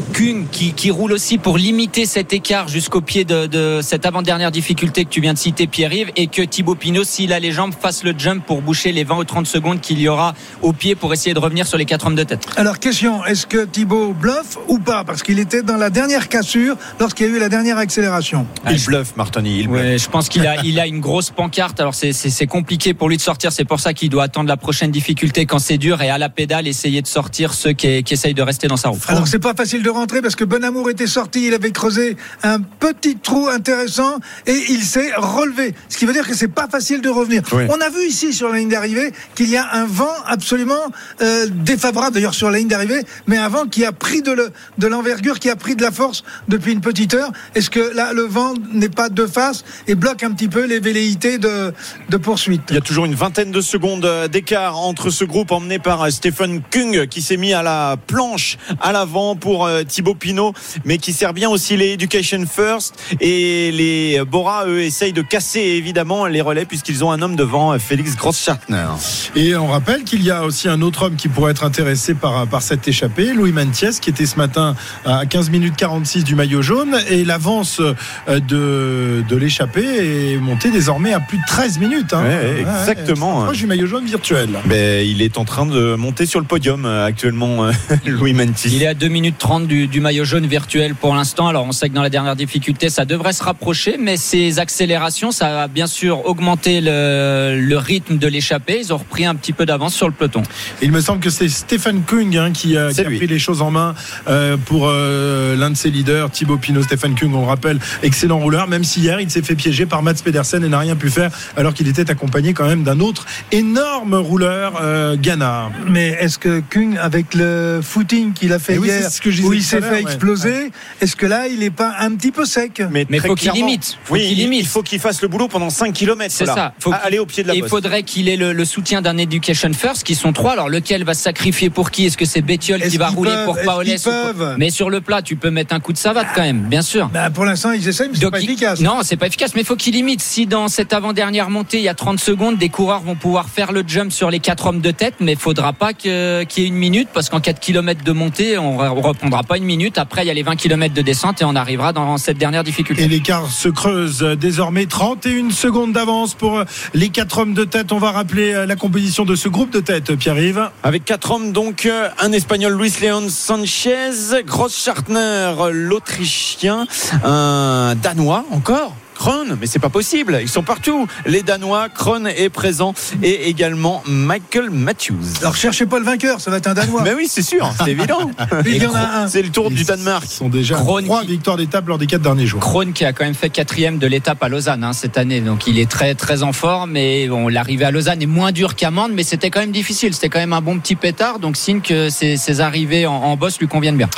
qui, 0.53 0.73
qui 0.73 0.91
roule 0.91 1.13
aussi 1.13 1.39
pour 1.39 1.59
limiter 1.59 2.07
cet 2.07 2.33
écart 2.33 2.69
jusqu'au 2.69 3.01
pied 3.01 3.25
de, 3.25 3.47
de 3.47 3.81
cette 3.83 4.07
avant-dernière 4.07 4.51
difficulté 4.51 5.05
que 5.05 5.11
tu 5.11 5.21
viens 5.21 5.35
de 5.35 5.39
citer, 5.39 5.67
Pierre-Yves, 5.67 6.11
et 6.17 6.27
que 6.27 6.43
Thibaut 6.43 6.75
Pinot, 6.75 7.05
s'il 7.05 7.33
a 7.33 7.41
les 7.41 7.53
jambes, 7.53 7.73
fasse 7.79 8.03
le 8.05 8.15
jump 8.17 8.45
pour 8.47 8.63
boucher 8.63 8.93
les 8.93 9.05
20 9.05 9.17
ou 9.19 9.25
30 9.25 9.47
secondes 9.47 9.81
qu'il 9.81 10.01
y 10.01 10.09
aura 10.09 10.30
au 10.63 10.73
pied 10.73 10.95
pour 10.95 11.13
essayer 11.13 11.35
de 11.35 11.39
revenir 11.39 11.67
sur 11.67 11.79
les 11.79 11.85
4 11.85 12.07
hommes 12.07 12.15
de 12.15 12.25
tête. 12.25 12.47
Alors, 12.57 12.79
question, 12.79 13.25
est-ce 13.25 13.47
que 13.47 13.65
Thibaut 13.65 14.13
bluffe 14.13 14.59
ou 14.69 14.79
pas? 14.79 15.05
Parce 15.05 15.23
qu'il 15.23 15.39
était 15.39 15.63
dans 15.63 15.77
la 15.77 15.91
dernière 15.91 16.29
cassure 16.29 16.77
lorsqu'il 16.99 17.27
y 17.27 17.31
a 17.31 17.37
eu 17.37 17.39
la 17.39 17.49
dernière 17.49 17.79
accélération. 17.79 18.47
Ah, 18.65 18.73
Il 18.73 18.79
je- 18.79 18.87
bluffe, 18.87 19.17
Martoni, 19.17 19.61
il 19.61 19.69
bluffe. 19.69 19.83
Ouais, 19.83 19.99
je 19.99 20.09
pense 20.09 20.29
qu'il 20.29 20.47
a, 20.47 20.63
il 20.65 20.79
a 20.81 20.87
une 20.87 21.01
grosse 21.01 21.31
pancarte. 21.31 21.81
Alors 21.81 21.95
c'est, 21.95 22.47
compliqué 22.47 22.95
pour 22.95 23.09
lui 23.09 23.17
de 23.17 23.23
sortir. 23.23 23.53
C'est 23.53 23.65
pour 23.65 23.81
ça 23.81 23.93
qu'il 23.95 24.09
doit 24.11 24.25
attendre 24.25 24.49
la 24.49 24.57
prochaine 24.57 24.91
difficulté 24.91 25.47
quand 25.47 25.59
c'est 25.59 25.79
dur 25.79 26.03
et 26.03 26.11
à 26.11 26.19
la 26.19 26.29
pédale 26.29 26.67
essayer 26.67 27.03
de 27.03 27.07
sortir 27.07 27.55
ceux 27.55 27.73
qui, 27.73 28.03
qui 28.03 28.15
essayent 28.15 28.35
de 28.35 28.43
rester 28.43 28.67
dans 28.69 28.77
sa 28.77 28.89
roue. 28.89 28.99
Alors, 29.09 29.27
c'est 29.29 29.39
pas 29.39 29.55
facile 29.55 29.83
de 29.83 29.91
rentrer 29.91 30.21
parce 30.23 30.35
que 30.37 30.45
Bonamour 30.45 30.91
était 30.91 31.07
sorti, 31.07 31.47
il 31.47 31.55
avait 31.55 31.71
creusé 31.71 32.17
un 32.43 32.61
petit 32.61 33.17
trou 33.17 33.49
intéressant 33.49 34.19
et 34.47 34.57
il 34.71 34.83
s'est 34.83 35.13
relevé. 35.17 35.75
Ce 35.89 35.97
qui 35.99 36.07
veut 36.07 36.13
dire 36.13 36.27
que 36.27 36.35
c'est 36.35 36.49
pas 36.49 36.69
facile 36.69 37.01
de 37.01 37.09
revenir. 37.09 37.43
Oui. 37.53 37.65
On 37.69 37.81
a 37.81 37.89
vu 37.89 38.07
ici 38.07 38.33
sur 38.33 38.49
la 38.49 38.59
ligne 38.59 38.69
d'arrivée 38.69 39.13
qu'il 39.35 39.49
y 39.49 39.57
a 39.57 39.67
un 39.75 39.85
vent 39.87 40.07
absolument 40.27 40.75
euh, 41.21 41.47
défavorable 41.51 42.15
d'ailleurs 42.15 42.35
sur 42.35 42.51
la 42.51 42.59
ligne 42.59 42.69
d'arrivée, 42.69 43.03
mais 43.27 43.37
un 43.39 43.49
vent 43.49 43.67
qui 43.67 43.85
a 43.85 43.93
pris 43.93 44.23
de, 44.23 44.33
le- 44.33 44.51
de 44.79 44.87
l'envergure, 44.87 45.39
qui 45.39 45.51
a 45.51 45.57
pris 45.57 45.77
de 45.77 45.83
la 45.83 45.91
force 45.91 46.23
depuis 46.49 46.73
une 46.73 46.81
petite 46.81 47.15
heure. 47.15 47.31
Est-ce 47.55 47.71
que 47.71 47.95
là, 47.95 48.13
le 48.13 48.23
vent 48.23 48.55
n'est 48.73 48.89
pas 48.89 49.09
de 49.09 49.27
face 49.27 49.65
et 49.87 49.95
bloque 49.95 50.23
un 50.23 50.33
petit 50.33 50.49
peu 50.49 50.65
les 50.65 50.81
velléités 50.81 51.39
de, 51.39 51.73
de 52.09 52.17
poursuite? 52.17 52.63
Il 52.71 52.75
y 52.75 52.79
a 52.79 52.83
toujours 52.83 53.05
une 53.05 53.15
vingtaine 53.15 53.51
de 53.51 53.61
secondes 53.61 54.05
euh, 54.05 54.29
d'écart 54.29 54.79
entre 54.79 55.11
ce 55.11 55.25
groupe 55.25 55.53
emmené 55.53 55.79
par 55.79 56.03
euh, 56.03 56.11
Stephen 56.11 56.63
Kung 56.71 57.07
qui 57.07 57.23
s'est 57.23 57.37
mis 57.37 57.53
à 57.53 57.63
la 57.63 57.97
planche 58.07 58.59
à 58.81 58.93
l'avant 58.93 59.37
pour 59.37 59.69
Thibaut 59.89 60.15
Pinot, 60.15 60.53
mais 60.85 60.99
qui 60.99 61.13
sert 61.13 61.33
bien 61.33 61.49
aussi 61.49 61.77
les 61.77 61.93
Education 61.93 62.45
First. 62.47 62.95
Et 63.21 63.71
les 63.73 64.23
Bora, 64.25 64.67
eux, 64.67 64.81
essayent 64.83 65.13
de 65.13 65.23
casser 65.23 65.61
évidemment 65.61 66.27
les 66.27 66.41
relais 66.41 66.65
puisqu'ils 66.65 67.05
ont 67.05 67.11
un 67.11 67.21
homme 67.23 67.37
devant, 67.37 67.79
Félix 67.79 68.17
Grosschartner. 68.17 68.87
Et 69.35 69.55
on 69.57 69.69
rappelle 69.69 70.00
qu'il 70.05 70.23
y 70.23 70.31
a 70.31 70.45
aussi 70.45 70.69
un 70.69 70.83
autre 70.83 71.05
homme 71.05 71.17
qui 71.17 71.29
pourrait 71.29 71.53
être 71.53 71.65
intéressé 71.65 72.15
par, 72.15 72.47
par 72.47 72.63
cette 72.63 72.87
échappée, 72.89 73.33
Louis 73.33 73.53
Mantiès, 73.53 74.01
qui 74.01 74.11
était 74.11 74.27
ce 74.27 74.37
matin 74.37 74.75
à 75.05 75.27
15 75.27 75.51
minutes 75.51 75.75
46 75.77 76.25
du 76.25 76.35
maillot 76.35 76.63
jaune. 76.63 76.97
Et 77.09 77.25
l'avance 77.25 77.81
euh, 77.81 78.41
de, 78.41 79.23
de 79.29 79.37
l'échappée 79.37 80.33
est 80.33 80.37
montée 80.37 80.71
désormais 80.71 81.13
à 81.13 81.21
plus 81.21 81.39
de 81.39 81.43
13 81.47 81.79
minutes. 81.79 82.13
hein. 82.13 82.23
Ouais, 82.23 82.61
exactement. 82.61 83.45
proche 83.45 83.59
du 83.59 83.67
maillot 83.67 83.87
jaune 83.87 84.05
virtuel. 84.05 84.49
Ben, 84.67 85.07
il 85.07 85.23
est 85.23 85.39
en 85.39 85.45
train 85.45 85.67
de 85.67 85.95
monter 85.95 86.27
sur 86.27 86.41
le 86.41 86.47
podium 86.47 86.85
euh, 86.85 87.07
actuellement, 87.07 87.65
euh, 87.65 87.73
Louis 88.07 88.33
Mantis. 88.33 88.71
Il 88.73 88.83
est 88.83 88.87
à 88.89 88.95
2 88.95 89.09
minutes 89.09 89.37
30 89.39 89.67
du, 89.67 89.87
du 89.87 90.01
maillot 90.01 90.25
jaune 90.25 90.47
virtuel 90.47 90.95
pour 90.95 91.15
l'instant. 91.15 91.49
Alors 91.49 91.65
on 91.67 91.73
sait 91.73 91.89
que 91.89 91.95
dans 91.95 92.03
la 92.03 92.11
dernière 92.11 92.37
difficulté, 92.37 92.89
ça 92.91 93.05
devrait 93.05 93.33
se 93.33 93.43
rapprocher, 93.43 93.97
mais 93.99 94.17
ces 94.17 94.59
accélérations, 94.59 95.31
ça 95.33 95.51
va 95.53 95.69
bien 95.69 95.87
sûr 95.87 96.27
augmenter 96.27 96.81
le, 96.81 97.59
le 97.61 97.79
rythme 97.79 98.19
de 98.19 98.27
l'échappée. 98.27 98.81
Ils 98.81 98.93
ont 98.93 98.99
repris 98.99 99.25
un 99.27 99.35
petit 99.35 99.53
peu 99.53 99.67
d'avance 99.67 99.90
sur 99.91 100.07
le 100.07 100.13
peloton. 100.15 100.43
Il 100.83 100.93
me 100.93 101.01
semble 101.01 101.21
que 101.21 101.31
c'est 101.31 101.49
Stéphane 101.49 102.03
Kung 102.07 102.37
hein, 102.37 102.51
qui, 102.53 102.77
a, 102.77 102.93
qui 102.93 103.03
pris 103.05 103.27
les 103.27 103.39
choses 103.39 103.63
en 103.63 103.71
main 103.71 103.95
euh, 104.29 104.57
pour 104.57 104.89
euh, 104.89 105.57
l'un 105.57 105.71
de 105.71 105.77
ses 105.77 105.91
leaders, 105.91 106.31
Thibaut 106.31 106.57
Pinot. 106.57 106.83
Stéphane 106.83 107.15
Kung, 107.15 107.35
on 107.35 107.41
le 107.43 107.47
rappelle, 107.47 107.79
excellent 108.03 108.39
rouleur, 108.39 108.69
même 108.69 108.85
si 108.85 109.01
hier 109.01 109.21
il 109.21 109.31
s'est 109.31 109.43
fait 109.43 109.55
piéger 109.55 109.87
par 109.87 110.03
Mats 110.03 110.15
Pedersen 110.25 110.65
et 110.65 110.69
n'a 110.69 110.79
rien 110.79 110.97
pu 110.97 111.11
faire, 111.11 111.31
alors 111.57 111.75
qu'il 111.75 111.89
était 111.89 112.11
accompagné 112.11 112.53
quand 112.55 112.67
même 112.67 112.83
d'un 112.85 113.01
autre 113.01 113.27
énorme 113.53 114.15
rouleur, 114.15 114.81
euh, 114.83 115.17
Ghana. 115.17 115.71
Mais 115.89 116.17
est-ce 116.21 116.39
que 116.39 116.63
Kung, 116.71 116.97
avec 116.99 117.35
le 117.35 117.81
footing 117.83 118.33
qu'il 118.33 118.53
a 118.53 118.59
fait 118.59 118.75
Eh 118.75 118.79
oui, 118.79 118.89
hier, 118.89 119.11
ce 119.11 119.21
que 119.21 119.29
où 119.43 119.53
il 119.53 119.63
s'est 119.63 119.81
fait 119.81 119.91
ouais. 119.91 120.01
exploser, 120.03 120.71
est-ce 121.01 121.17
que 121.17 121.27
là, 121.27 121.47
il 121.49 121.63
est 121.63 121.71
pas 121.71 121.95
un 122.01 122.13
petit 122.15 122.31
peu 122.33 122.45
sec? 122.45 122.83
Mais 122.91 123.05
très 123.05 123.29
faut 123.29 123.35
qu'il 123.35 123.53
limite. 123.53 123.99
Faut 124.05 124.15
oui, 124.15 124.21
qu'il 124.21 124.33
il- 124.39 124.45
limite. 124.45 124.61
il 124.61 124.67
faut 124.67 124.83
qu'il 124.83 124.99
fasse 125.01 125.23
le 125.23 125.29
boulot 125.29 125.49
pendant 125.49 125.71
5 125.71 125.93
km. 125.93 126.27
C'est 126.35 126.47
ça. 126.47 126.75
Faut 126.79 126.91
qu'il- 126.91 127.01
aller 127.03 127.19
au 127.19 127.27
pied 127.27 127.43
de 127.43 127.49
la 127.49 127.55
Et 127.55 127.59
il 127.59 127.61
bosse. 127.63 127.71
faudrait 127.71 128.03
qu'il 128.03 128.29
ait 128.29 128.37
le, 128.37 128.53
le 128.53 128.65
soutien 128.65 129.03
d'un 129.03 129.17
Education 129.19 129.71
First, 129.81 130.05
qui 130.05 130.15
sont 130.15 130.35
trois. 130.35 130.53
Alors 130.53 130.69
lequel 130.69 131.05
va 131.05 131.15
se 131.15 131.23
sacrifier 131.23 131.71
pour 131.71 131.91
qui? 131.91 132.05
Est-ce 132.05 132.19
que 132.19 132.27
c'est 132.27 132.41
Est-ce 132.51 132.91
qui 132.91 132.99
va 132.99 133.07
qu'ils 133.09 133.17
rouler 133.17 133.31
peuvent? 133.31 133.45
pour 133.65 133.83
qu'ils 133.83 133.99
peuvent? 133.99 134.57
Mais 134.59 134.69
sur 134.69 134.91
le 134.91 135.01
plat, 135.01 135.23
tu 135.23 135.37
peux 135.37 135.51
mettre 135.51 135.75
un 135.75 135.81
coup 135.81 135.95
de 135.95 135.99
savate 135.99 136.27
quand 136.35 136.43
même, 136.43 136.63
bien 136.69 136.83
sûr. 136.83 137.09
Bah, 137.09 137.31
Pour 137.31 137.47
l'instant, 137.47 137.73
ils 137.73 137.89
essayent, 137.89 138.11
mais 138.13 138.19
c'est 138.19 138.31
pas 138.31 138.41
il- 138.41 138.45
efficace. 138.51 138.81
Non, 138.81 138.99
c'est 139.03 139.17
pas 139.17 139.27
efficace, 139.27 139.53
mais 139.55 139.63
il 139.63 139.67
faut 139.67 139.77
qu'il 139.77 139.95
limite. 139.95 140.21
Si 140.21 140.47
dans 140.47 140.69
cette 140.69 140.93
avant-dernière 140.93 141.49
montée, 141.49 141.79
il 141.79 141.85
y 141.85 141.89
a 141.89 141.95
30 141.95 142.21
secondes, 142.21 142.59
des 142.59 142.69
coureurs 142.69 143.01
vont 143.01 143.15
pouvoir 143.15 143.49
faire 143.49 143.73
le 143.73 143.83
jump 143.87 144.13
sur 144.13 144.31
les 144.31 144.39
quatre 144.39 144.67
hommes 144.67 144.83
de 144.83 144.91
tête, 144.91 145.15
mais 145.21 145.33
il 145.33 145.39
faudra 145.39 145.73
pas 145.73 145.95
qu'il 145.95 146.11
y 146.11 146.15
ait 146.15 146.67
une 146.67 146.75
minute, 146.75 147.09
parce 147.15 147.31
qu'en 147.31 147.41
4 147.41 147.59
km 147.59 148.05
de 148.05 148.13
montée, 148.13 148.59
on 148.59 148.83
ne 148.83 148.89
reprendra 149.01 149.45
pas 149.45 149.57
une 149.57 149.65
minute. 149.65 149.97
Après, 149.97 150.25
il 150.25 150.27
y 150.29 150.31
a 150.31 150.35
les 150.35 150.43
20 150.43 150.57
km 150.57 150.93
de 150.93 151.01
descente 151.03 151.41
et 151.41 151.47
on 151.47 151.57
arrivera 151.57 151.95
dans 151.95 152.19
cette 152.19 152.37
dernière 152.37 152.65
difficulté. 152.65 153.05
Et 153.05 153.09
l'écart 153.09 153.51
se 153.51 153.71
creuse 153.71 154.23
euh, 154.23 154.37
désormais 154.37 154.85
31 154.85 155.51
secondes 155.51 155.93
d'avance 155.93 156.35
pour 156.35 156.59
euh, 156.59 156.65
les 156.93 157.09
quatre 157.09 157.39
hommes 157.39 157.55
de 157.55 157.65
tête. 157.65 157.93
On 157.93 157.99
va 157.99 158.11
rappeler 158.11 158.53
euh, 158.53 158.67
la 158.67 158.77
composition 158.77 159.25
de 159.25 159.35
ce 159.37 159.49
groupe 159.49 159.70
de 159.71 159.81
tête, 159.81 160.15
Pierre-Yves. 160.17 160.71
Avec 160.83 161.05
quatre 161.05 161.31
hommes, 161.31 161.53
donc 161.53 161.87
euh, 161.87 162.09
un 162.21 162.33
Espagnol, 162.33 162.77
Luis 162.77 162.93
Leon 163.01 163.29
Sanchez, 163.29 164.43
Grosschartner, 164.45 165.55
l'Autrichien, 165.73 166.87
un 167.25 167.95
Danois 168.03 168.45
encore. 168.51 168.95
Krohn, 169.21 169.55
mais 169.61 169.67
c'est 169.67 169.79
pas 169.79 169.91
possible, 169.91 170.39
ils 170.41 170.49
sont 170.49 170.63
partout. 170.63 171.07
Les 171.27 171.43
Danois, 171.43 171.91
Krohn 171.91 172.27
est 172.27 172.49
présent 172.49 172.95
et 173.23 173.51
également 173.51 174.03
Michael 174.07 174.71
Matthews. 174.71 175.15
Alors, 175.43 175.57
cherchez 175.57 175.85
pas 175.85 175.99
le 175.99 176.07
vainqueur, 176.07 176.41
ça 176.41 176.51
va 176.51 176.57
être 176.57 176.69
un 176.69 176.73
Danois. 176.73 177.03
Mais 177.03 177.13
oui, 177.13 177.27
c'est 177.29 177.43
sûr, 177.43 177.71
c'est 177.85 177.91
évident. 177.91 178.31
Il 178.65 178.83
y 178.83 178.87
en 178.87 178.95
a 178.95 179.01
un. 179.25 179.29
C'est 179.29 179.43
le 179.43 179.51
tour 179.51 179.71
du 179.71 179.85
Danemark. 179.85 180.25
Ils 180.25 180.33
sont 180.35 180.49
déjà 180.49 180.77
trois 180.77 181.03
qui- 181.03 181.27
victoires 181.27 181.59
d'étape 181.59 181.87
lors 181.87 181.99
des 181.99 182.07
quatre 182.07 182.23
derniers 182.23 182.47
jours. 182.47 182.61
Krohn 182.61 182.95
qui 182.95 183.05
a 183.05 183.13
quand 183.13 183.25
même 183.27 183.35
fait 183.35 183.51
quatrième 183.51 183.99
de 183.99 184.07
l'étape 184.07 184.43
à 184.43 184.49
Lausanne 184.49 184.83
hein, 184.85 184.95
cette 184.95 185.19
année, 185.19 185.43
donc 185.43 185.67
il 185.67 185.79
est 185.79 185.91
très 185.91 186.15
très 186.15 186.43
en 186.43 186.55
forme. 186.55 186.93
Mais 186.93 187.29
bon, 187.29 187.49
l'arrivée 187.49 187.85
à 187.85 187.91
Lausanne 187.91 188.23
est 188.23 188.27
moins 188.27 188.53
dure 188.53 188.75
qu'à 188.75 188.91
Mende, 188.91 189.13
mais 189.13 189.23
c'était 189.23 189.51
quand 189.51 189.61
même 189.61 189.71
difficile. 189.71 190.15
C'était 190.15 190.31
quand 190.31 190.39
même 190.41 190.55
un 190.55 190.63
bon 190.63 190.79
petit 190.79 190.97
pétard, 190.97 191.41
donc 191.41 191.59
signe 191.59 191.83
que 191.83 192.09
ces, 192.09 192.39
ces 192.39 192.63
arrivées 192.63 193.05
en, 193.07 193.13
en 193.17 193.37
boss 193.37 193.59
lui 193.61 193.69
conviennent 193.69 193.99
bien. 193.99 194.09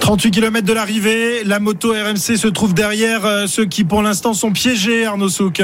38 0.00 0.32
km 0.32 0.66
de 0.66 0.72
l'arrivée, 0.74 1.44
la 1.44 1.60
moto 1.60 1.92
RMC 1.92 2.36
se 2.36 2.48
trouve 2.48 2.74
derrière 2.74 3.24
euh, 3.24 3.46
ceux 3.46 3.64
qui 3.64 3.84
pour 3.84 4.02
l'instant 4.02 4.33
sont 4.34 4.52
piégés, 4.52 5.06
Arnaud 5.06 5.28
Souk. 5.28 5.62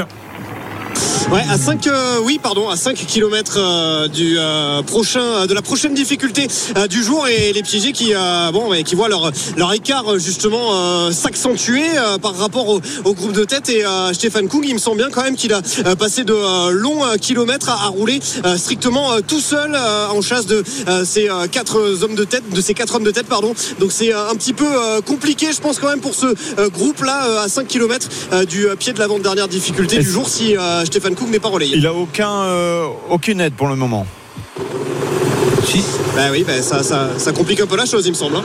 Ouais, 1.31 1.43
à 1.49 1.57
5 1.57 1.87
euh, 1.87 2.17
oui, 2.25 2.41
pardon, 2.43 2.67
à 2.67 2.75
5 2.75 2.93
km 3.07 4.09
du 4.09 4.35
euh, 4.37 4.81
prochain 4.81 5.45
de 5.45 5.53
la 5.53 5.61
prochaine 5.61 5.93
difficulté 5.93 6.45
euh, 6.75 6.87
du 6.87 7.01
jour 7.01 7.25
et 7.25 7.53
les 7.53 7.63
piégés 7.63 7.93
qui 7.93 8.13
euh, 8.13 8.51
bon 8.51 8.69
ouais, 8.69 8.83
qui 8.83 8.95
voient 8.95 9.07
leur 9.07 9.31
leur 9.55 9.71
écart 9.71 10.11
euh, 10.11 10.19
justement 10.19 10.73
euh, 10.73 11.11
s'accentuer 11.11 11.85
euh, 11.95 12.17
par 12.17 12.35
rapport 12.35 12.67
au, 12.67 12.81
au 13.05 13.13
groupe 13.13 13.31
de 13.31 13.45
tête 13.45 13.69
et 13.69 13.85
euh, 13.85 14.11
Stéphane 14.11 14.49
Kung, 14.49 14.65
il 14.67 14.73
me 14.73 14.79
semble 14.79 14.97
bien 14.97 15.09
quand 15.09 15.23
même 15.23 15.37
qu'il 15.37 15.53
a 15.53 15.61
euh, 15.85 15.95
passé 15.95 16.25
de 16.25 16.33
euh, 16.33 16.71
longs 16.71 17.05
euh, 17.05 17.15
kilomètres 17.15 17.69
à, 17.69 17.85
à 17.85 17.87
rouler 17.87 18.19
euh, 18.43 18.57
strictement 18.57 19.13
euh, 19.13 19.21
tout 19.25 19.39
seul 19.39 19.73
euh, 19.73 20.09
en 20.09 20.21
chasse 20.21 20.47
de 20.47 20.61
euh, 20.89 21.05
ces 21.05 21.29
euh, 21.29 21.47
quatre 21.47 21.79
hommes 22.03 22.15
de 22.15 22.25
tête, 22.25 22.43
de 22.53 22.59
ces 22.59 22.73
quatre 22.73 22.95
hommes 22.95 23.05
de 23.05 23.11
tête 23.11 23.27
pardon. 23.27 23.53
Donc 23.79 23.93
c'est 23.93 24.13
euh, 24.13 24.29
un 24.29 24.35
petit 24.35 24.51
peu 24.53 24.65
euh, 24.67 24.99
compliqué 24.99 25.47
je 25.53 25.61
pense 25.61 25.79
quand 25.79 25.87
même 25.89 26.01
pour 26.01 26.13
ce 26.13 26.25
euh, 26.59 26.67
groupe 26.67 27.01
là 27.05 27.41
à 27.43 27.47
5 27.47 27.67
km 27.67 28.09
du 28.49 28.67
euh, 28.67 28.75
pied 28.75 28.91
de 28.91 28.99
l'avant-dernière 28.99 29.47
difficulté 29.47 29.97
du 29.99 30.09
jour 30.11 30.27
si 30.27 30.57
euh, 30.57 30.83
Stéphane 30.83 31.15
N'est 31.29 31.39
pas 31.39 31.49
relayé. 31.49 31.77
Il 31.77 31.87
a 31.87 31.93
aucun, 31.93 32.29
euh, 32.43 32.87
aucune 33.09 33.39
aide 33.41 33.53
pour 33.53 33.67
le 33.67 33.75
moment. 33.75 34.05
Bah 36.15 36.23
oui, 36.31 36.43
bah 36.45 36.61
ça, 36.61 36.83
ça, 36.83 37.09
ça 37.17 37.31
complique 37.31 37.61
un 37.61 37.67
peu 37.67 37.77
la 37.77 37.85
chose, 37.85 38.05
il 38.05 38.09
me 38.11 38.15
semble. 38.15 38.35
hein. 38.35 38.43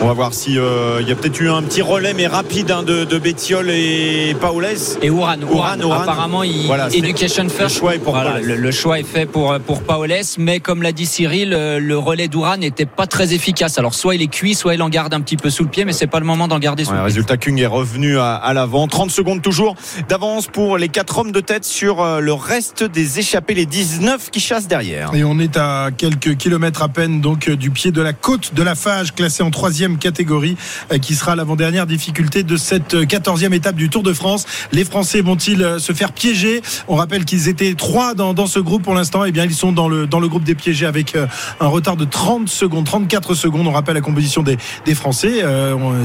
On 0.00 0.06
va 0.08 0.12
voir 0.12 0.34
si 0.34 0.56
euh, 0.58 0.98
il 1.00 1.08
y 1.08 1.12
a 1.12 1.16
peut-être 1.16 1.40
eu 1.40 1.48
un 1.50 1.62
petit 1.62 1.82
relais 1.82 2.14
mais 2.14 2.26
rapide 2.28 2.70
hein, 2.70 2.82
de, 2.84 3.04
de 3.04 3.18
Bettiol 3.18 3.70
et 3.70 4.36
Paolès. 4.40 4.98
Et 5.02 5.10
Ouran, 5.10 5.40
Ouran, 5.50 5.80
Ouran. 5.80 6.00
apparemment, 6.02 6.42
il, 6.44 6.66
Voilà, 6.66 6.90
c'est- 6.90 6.98
Education 6.98 7.48
First. 7.48 7.60
le 7.74 7.80
choix 7.80 7.94
est 7.96 7.98
pour 7.98 8.12
Voilà, 8.14 8.32
Paolès. 8.32 8.46
le, 8.46 8.56
le 8.56 8.70
choix 8.70 9.00
est 9.00 9.04
fait 9.06 9.26
pour 9.26 9.56
pour 9.66 9.82
Paolès, 9.82 10.36
mais 10.38 10.60
comme 10.60 10.82
l'a 10.82 10.92
dit 10.92 11.06
Cyril, 11.06 11.52
euh, 11.52 11.80
le 11.80 11.98
relais 11.98 12.28
d'Ouran 12.28 12.56
n'était 12.58 12.86
pas 12.86 13.06
très 13.08 13.32
efficace. 13.34 13.78
Alors 13.78 13.94
soit 13.94 14.14
il 14.14 14.22
est 14.22 14.26
cuit, 14.28 14.54
soit 14.54 14.74
il 14.74 14.82
en 14.82 14.88
garde 14.90 15.12
un 15.12 15.20
petit 15.20 15.36
peu 15.36 15.50
sous 15.50 15.64
le 15.64 15.70
pied, 15.70 15.84
mais 15.84 15.92
c'est 15.92 16.06
pas 16.06 16.20
le 16.20 16.26
moment 16.26 16.46
d'en 16.46 16.58
garder 16.60 16.84
sous 16.84 16.90
Ouais, 16.90 16.96
le 16.96 17.00
pied. 17.02 17.06
résultat, 17.06 17.36
Kung 17.36 17.58
est 17.60 17.66
revenu 17.66 18.18
à, 18.18 18.34
à 18.36 18.52
l'avant. 18.52 18.86
30 18.86 19.10
secondes 19.10 19.42
toujours 19.42 19.74
d'avance 20.08 20.46
pour 20.46 20.78
les 20.78 20.88
quatre 20.88 21.18
hommes 21.18 21.32
de 21.32 21.40
tête 21.40 21.64
sur 21.64 22.00
euh, 22.02 22.20
le 22.20 22.32
reste 22.32 22.84
des 22.84 23.18
échappés, 23.18 23.54
les 23.54 23.66
19 23.66 24.30
qui 24.30 24.38
chassent 24.40 24.68
derrière. 24.68 25.10
Et 25.14 25.24
on 25.24 25.38
est 25.40 25.56
à 25.56 25.88
quelques 25.96 26.36
kilomètres 26.36 26.82
à 26.82 26.88
peine 26.88 27.20
donc 27.20 27.48
euh, 27.48 27.56
du 27.56 27.70
pied 27.70 27.90
de 27.90 28.02
la 28.02 28.12
côte 28.12 28.54
de 28.54 28.62
la 28.62 28.74
Fage, 28.76 29.12
classée 29.14 29.42
en 29.42 29.50
troisième 29.50 29.85
catégorie 29.94 30.56
euh, 30.92 30.98
qui 30.98 31.14
sera 31.14 31.36
l'avant-dernière 31.36 31.86
difficulté 31.86 32.42
de 32.42 32.56
cette 32.56 32.94
euh, 32.94 33.06
quatorzième 33.06 33.54
étape 33.54 33.76
du 33.76 33.88
Tour 33.88 34.02
de 34.02 34.12
France. 34.12 34.44
Les 34.72 34.84
Français 34.84 35.20
vont-ils 35.20 35.62
euh, 35.62 35.78
se 35.78 35.92
faire 35.92 36.12
piéger? 36.12 36.62
On 36.88 36.96
rappelle 36.96 37.24
qu'ils 37.24 37.48
étaient 37.48 37.74
trois 37.74 38.14
dans, 38.14 38.46
ce 38.46 38.58
groupe 38.58 38.82
pour 38.82 38.94
l'instant. 38.94 39.24
Eh 39.24 39.32
bien, 39.32 39.44
ils 39.44 39.54
sont 39.54 39.72
dans 39.72 39.88
le, 39.88 40.06
dans 40.06 40.20
le 40.20 40.28
groupe 40.28 40.44
des 40.44 40.54
piégés 40.54 40.86
avec 40.86 41.16
un 41.60 41.66
retard 41.66 41.96
de 41.96 42.04
30 42.04 42.48
secondes, 42.48 42.84
34 42.84 43.34
secondes. 43.34 43.66
On 43.66 43.72
rappelle 43.72 43.94
la 43.94 44.00
composition 44.00 44.42
des, 44.42 44.56
des 44.84 44.94
Français, 44.94 45.44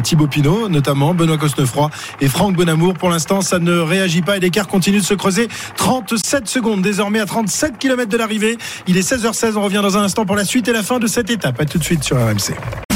Thibaut 0.04 0.28
Pinot 0.28 0.70
notamment, 0.70 1.14
Benoît 1.14 1.38
Cosnefroy 1.38 1.90
et 2.20 2.28
Franck 2.28 2.56
Bonamour. 2.56 2.94
Pour 2.94 3.10
l'instant, 3.10 3.42
ça 3.42 3.60
ne 3.60 3.78
réagit 3.78 4.22
pas 4.22 4.38
et 4.38 4.40
l'écart 4.40 4.68
continue 4.68 5.00
de 5.00 5.06
se 5.06 5.14
creuser. 5.14 5.48
37 5.78 6.48
secondes 6.48 6.82
désormais 6.82 7.20
à 7.20 7.26
37 7.26 7.78
km 7.78 8.10
de 8.10 8.18
l'arrivée. 8.18 8.58
Il 8.88 8.98
est 8.98 9.10
16h16. 9.10 9.54
On 9.56 9.64
revient 9.64 9.82
dans 9.82 9.98
un 9.98 10.04
instant 10.04 10.26
pour 10.26 10.36
la 10.36 10.46
suite 10.46 10.68
et 10.68 10.74
la 10.74 10.84
fin 10.84 11.00
de 11.00 11.08
cette 11.08 11.30
étape. 11.30 11.60
À 11.60 11.66
tout 11.66 11.78
de 11.78 11.84
suite 11.84 12.04
sur 12.04 12.18
RMC. 12.18 12.91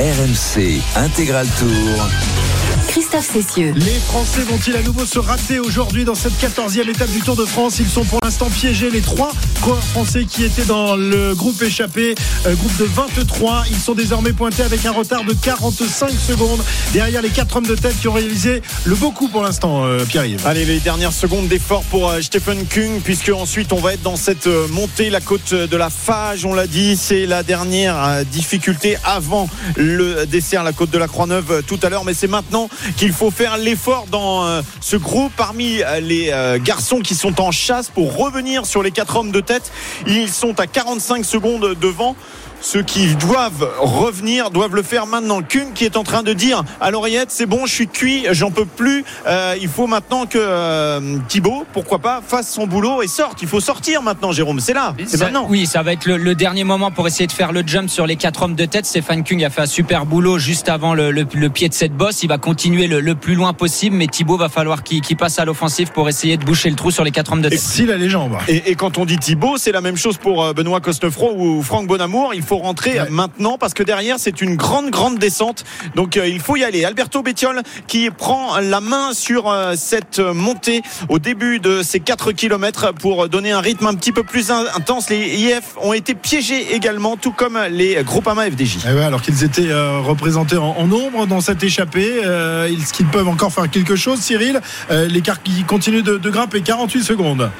RMC 0.00 0.80
Intégral 0.96 1.46
Tour. 1.58 2.08
Cessieux. 3.18 3.72
Les 3.74 3.98
Français 4.06 4.42
vont-ils 4.42 4.76
à 4.76 4.82
nouveau 4.82 5.04
se 5.04 5.18
rater 5.18 5.58
aujourd'hui 5.58 6.04
dans 6.04 6.14
cette 6.14 6.32
14e 6.40 6.88
étape 6.88 7.10
du 7.10 7.20
Tour 7.20 7.34
de 7.34 7.44
France? 7.44 7.78
Ils 7.80 7.88
sont 7.88 8.04
pour 8.04 8.20
l'instant 8.22 8.48
piégés, 8.48 8.88
les 8.88 9.00
trois 9.00 9.32
coureurs 9.60 9.82
français 9.82 10.24
qui 10.24 10.44
étaient 10.44 10.64
dans 10.64 10.94
le 10.94 11.34
groupe 11.34 11.60
échappé, 11.60 12.14
euh, 12.46 12.54
groupe 12.54 12.76
de 12.78 12.84
23. 12.84 13.64
Ils 13.70 13.76
sont 13.76 13.94
désormais 13.94 14.32
pointés 14.32 14.62
avec 14.62 14.86
un 14.86 14.92
retard 14.92 15.24
de 15.24 15.34
45 15.34 16.10
secondes 16.10 16.62
derrière 16.92 17.20
les 17.20 17.30
quatre 17.30 17.56
hommes 17.56 17.66
de 17.66 17.74
tête 17.74 17.98
qui 18.00 18.08
ont 18.08 18.12
réalisé 18.12 18.62
le 18.84 18.94
beaucoup 18.94 19.28
pour 19.28 19.42
l'instant, 19.42 19.84
euh, 19.84 20.04
Pierre-Yves. 20.04 20.46
Allez, 20.46 20.64
les 20.64 20.78
dernières 20.80 21.12
secondes 21.12 21.48
d'effort 21.48 21.82
pour 21.84 22.08
euh, 22.08 22.20
Stephen 22.22 22.64
Kung, 22.66 23.00
puisque 23.02 23.30
ensuite 23.30 23.72
on 23.72 23.80
va 23.80 23.94
être 23.94 24.02
dans 24.02 24.16
cette 24.16 24.46
euh, 24.46 24.68
montée, 24.68 25.10
la 25.10 25.20
côte 25.20 25.52
de 25.52 25.76
la 25.76 25.90
Fage, 25.90 26.44
on 26.44 26.54
l'a 26.54 26.66
dit, 26.66 26.96
c'est 26.96 27.26
la 27.26 27.42
dernière 27.42 28.02
euh, 28.02 28.24
difficulté 28.24 28.96
avant 29.04 29.48
le 29.76 30.26
dessert, 30.26 30.62
la 30.62 30.72
côte 30.72 30.90
de 30.90 30.98
la 30.98 31.08
Croix-Neuve 31.08 31.50
euh, 31.50 31.62
tout 31.62 31.78
à 31.82 31.88
l'heure, 31.88 32.04
mais 32.04 32.14
c'est 32.14 32.28
maintenant 32.28 32.68
qu'il 33.00 33.14
faut 33.14 33.30
faire 33.30 33.56
l'effort 33.56 34.04
dans 34.10 34.44
euh, 34.44 34.60
ce 34.82 34.94
groupe 34.94 35.32
parmi 35.34 35.82
euh, 35.82 36.00
les 36.00 36.28
euh, 36.32 36.58
garçons 36.62 36.98
qui 36.98 37.14
sont 37.14 37.40
en 37.40 37.50
chasse 37.50 37.88
pour 37.88 38.14
revenir 38.14 38.66
sur 38.66 38.82
les 38.82 38.90
quatre 38.90 39.16
hommes 39.16 39.30
de 39.30 39.40
tête. 39.40 39.72
Ils 40.06 40.28
sont 40.28 40.60
à 40.60 40.66
45 40.66 41.24
secondes 41.24 41.78
devant. 41.80 42.14
Ceux 42.60 42.82
qui 42.82 43.14
doivent 43.16 43.68
revenir 43.80 44.50
doivent 44.50 44.74
le 44.74 44.82
faire 44.82 45.06
maintenant. 45.06 45.40
Kung 45.42 45.72
qui 45.74 45.84
est 45.84 45.96
en 45.96 46.04
train 46.04 46.22
de 46.22 46.32
dire 46.32 46.62
à 46.80 46.90
l'oreillette 46.90 47.30
c'est 47.30 47.46
bon, 47.46 47.66
je 47.66 47.72
suis 47.72 47.88
cuit, 47.88 48.26
j'en 48.32 48.50
peux 48.50 48.64
plus. 48.66 49.04
Euh, 49.26 49.54
il 49.60 49.68
faut 49.68 49.86
maintenant 49.86 50.26
que 50.26 50.38
euh, 50.38 51.16
Thibaut, 51.28 51.64
pourquoi 51.72 51.98
pas, 51.98 52.20
fasse 52.26 52.52
son 52.52 52.66
boulot 52.66 53.02
et 53.02 53.08
sorte. 53.08 53.42
Il 53.42 53.48
faut 53.48 53.60
sortir 53.60 54.02
maintenant, 54.02 54.32
Jérôme. 54.32 54.60
C'est 54.60 54.74
là, 54.74 54.94
c'est 55.06 55.18
maintenant. 55.20 55.46
Oui, 55.48 55.66
ça 55.66 55.82
va 55.82 55.92
être 55.92 56.04
le, 56.06 56.16
le 56.16 56.34
dernier 56.34 56.64
moment 56.64 56.90
pour 56.90 57.06
essayer 57.06 57.26
de 57.26 57.32
faire 57.32 57.52
le 57.52 57.62
jump 57.66 57.88
sur 57.88 58.06
les 58.06 58.16
quatre 58.16 58.42
hommes 58.42 58.54
de 58.54 58.64
tête. 58.66 58.86
Stéphane 58.86 59.24
Kung 59.24 59.42
a 59.44 59.50
fait 59.50 59.62
un 59.62 59.66
super 59.66 60.04
boulot 60.06 60.38
juste 60.38 60.68
avant 60.68 60.94
le, 60.94 61.10
le- 61.10 61.26
le 61.32 61.48
pied 61.50 61.68
de 61.68 61.74
cette 61.74 61.94
bosse. 61.94 62.22
Il 62.22 62.28
va 62.28 62.38
continuer 62.38 62.86
le, 62.86 63.00
le 63.00 63.14
plus 63.14 63.34
loin 63.34 63.52
possible, 63.52 63.96
mais 63.96 64.06
Thibaut 64.06 64.36
va 64.36 64.48
falloir 64.48 64.82
qu'il 64.82 65.16
passe 65.16 65.38
à 65.38 65.44
l'offensive 65.44 65.92
pour 65.92 66.08
essayer 66.08 66.36
de 66.36 66.44
boucher 66.44 66.68
le 66.70 66.76
trou 66.76 66.90
sur 66.90 67.04
les 67.04 67.10
quatre 67.10 67.32
hommes 67.32 67.42
de 67.42 67.48
tête. 67.48 67.58
Si 67.58 67.86
la 67.86 67.96
légende. 67.96 68.36
Et, 68.48 68.70
et 68.70 68.74
quand 68.74 68.98
on 68.98 69.04
dit 69.06 69.18
Thibaut, 69.18 69.56
c'est 69.56 69.72
la 69.72 69.80
même 69.80 69.96
chose 69.96 70.18
pour 70.18 70.44
euh, 70.44 70.52
Benoît 70.52 70.80
Cosnefroy 70.80 71.32
ou 71.34 71.62
Franck 71.62 71.86
Bonamour. 71.86 72.34
Il 72.34 72.42
faut 72.42 72.49
rentrer 72.58 73.00
Ouais. 73.00 73.08
maintenant 73.10 73.56
parce 73.58 73.72
que 73.74 73.82
derrière 73.82 74.16
c'est 74.18 74.40
une 74.40 74.56
grande 74.56 74.90
grande 74.90 75.18
descente. 75.18 75.64
Donc 75.94 76.16
euh, 76.16 76.26
il 76.26 76.40
faut 76.40 76.56
y 76.56 76.64
aller. 76.64 76.84
Alberto 76.84 77.22
Bettiol 77.22 77.62
qui 77.86 78.10
prend 78.10 78.58
la 78.58 78.80
main 78.80 79.12
sur 79.12 79.48
euh, 79.50 79.74
cette 79.76 80.18
montée 80.18 80.82
au 81.08 81.18
début 81.18 81.60
de 81.60 81.82
ces 81.82 82.00
4 82.00 82.32
km 82.32 82.92
pour 82.92 83.28
donner 83.28 83.52
un 83.52 83.60
rythme 83.60 83.86
un 83.86 83.94
petit 83.94 84.12
peu 84.12 84.22
plus 84.24 84.50
in- 84.50 84.64
intense. 84.74 85.08
Les 85.10 85.18
IF 85.40 85.76
ont 85.80 85.92
été 85.92 86.14
piégés 86.14 86.74
également, 86.74 87.16
tout 87.16 87.32
comme 87.32 87.58
les 87.70 88.02
Groupama 88.04 88.50
FDJ. 88.50 88.78
Eh 88.88 88.92
ouais, 88.94 89.04
alors 89.04 89.22
qu'ils 89.22 89.44
étaient 89.44 89.70
euh, 89.70 89.98
représentés 90.00 90.56
en, 90.56 90.70
en 90.76 90.86
nombre 90.86 91.26
dans 91.26 91.40
cette 91.40 91.62
échappée, 91.62 92.20
euh, 92.24 92.66
est-ce 92.66 92.92
qu'ils 92.92 93.06
peuvent 93.06 93.28
encore 93.28 93.52
faire 93.52 93.70
quelque 93.70 93.94
chose, 93.96 94.20
Cyril? 94.20 94.60
Euh, 94.90 95.06
L'écart 95.06 95.42
qui 95.42 95.62
continue 95.64 96.02
de, 96.02 96.16
de 96.18 96.30
grimper, 96.30 96.62
48 96.62 97.02
secondes. 97.04 97.50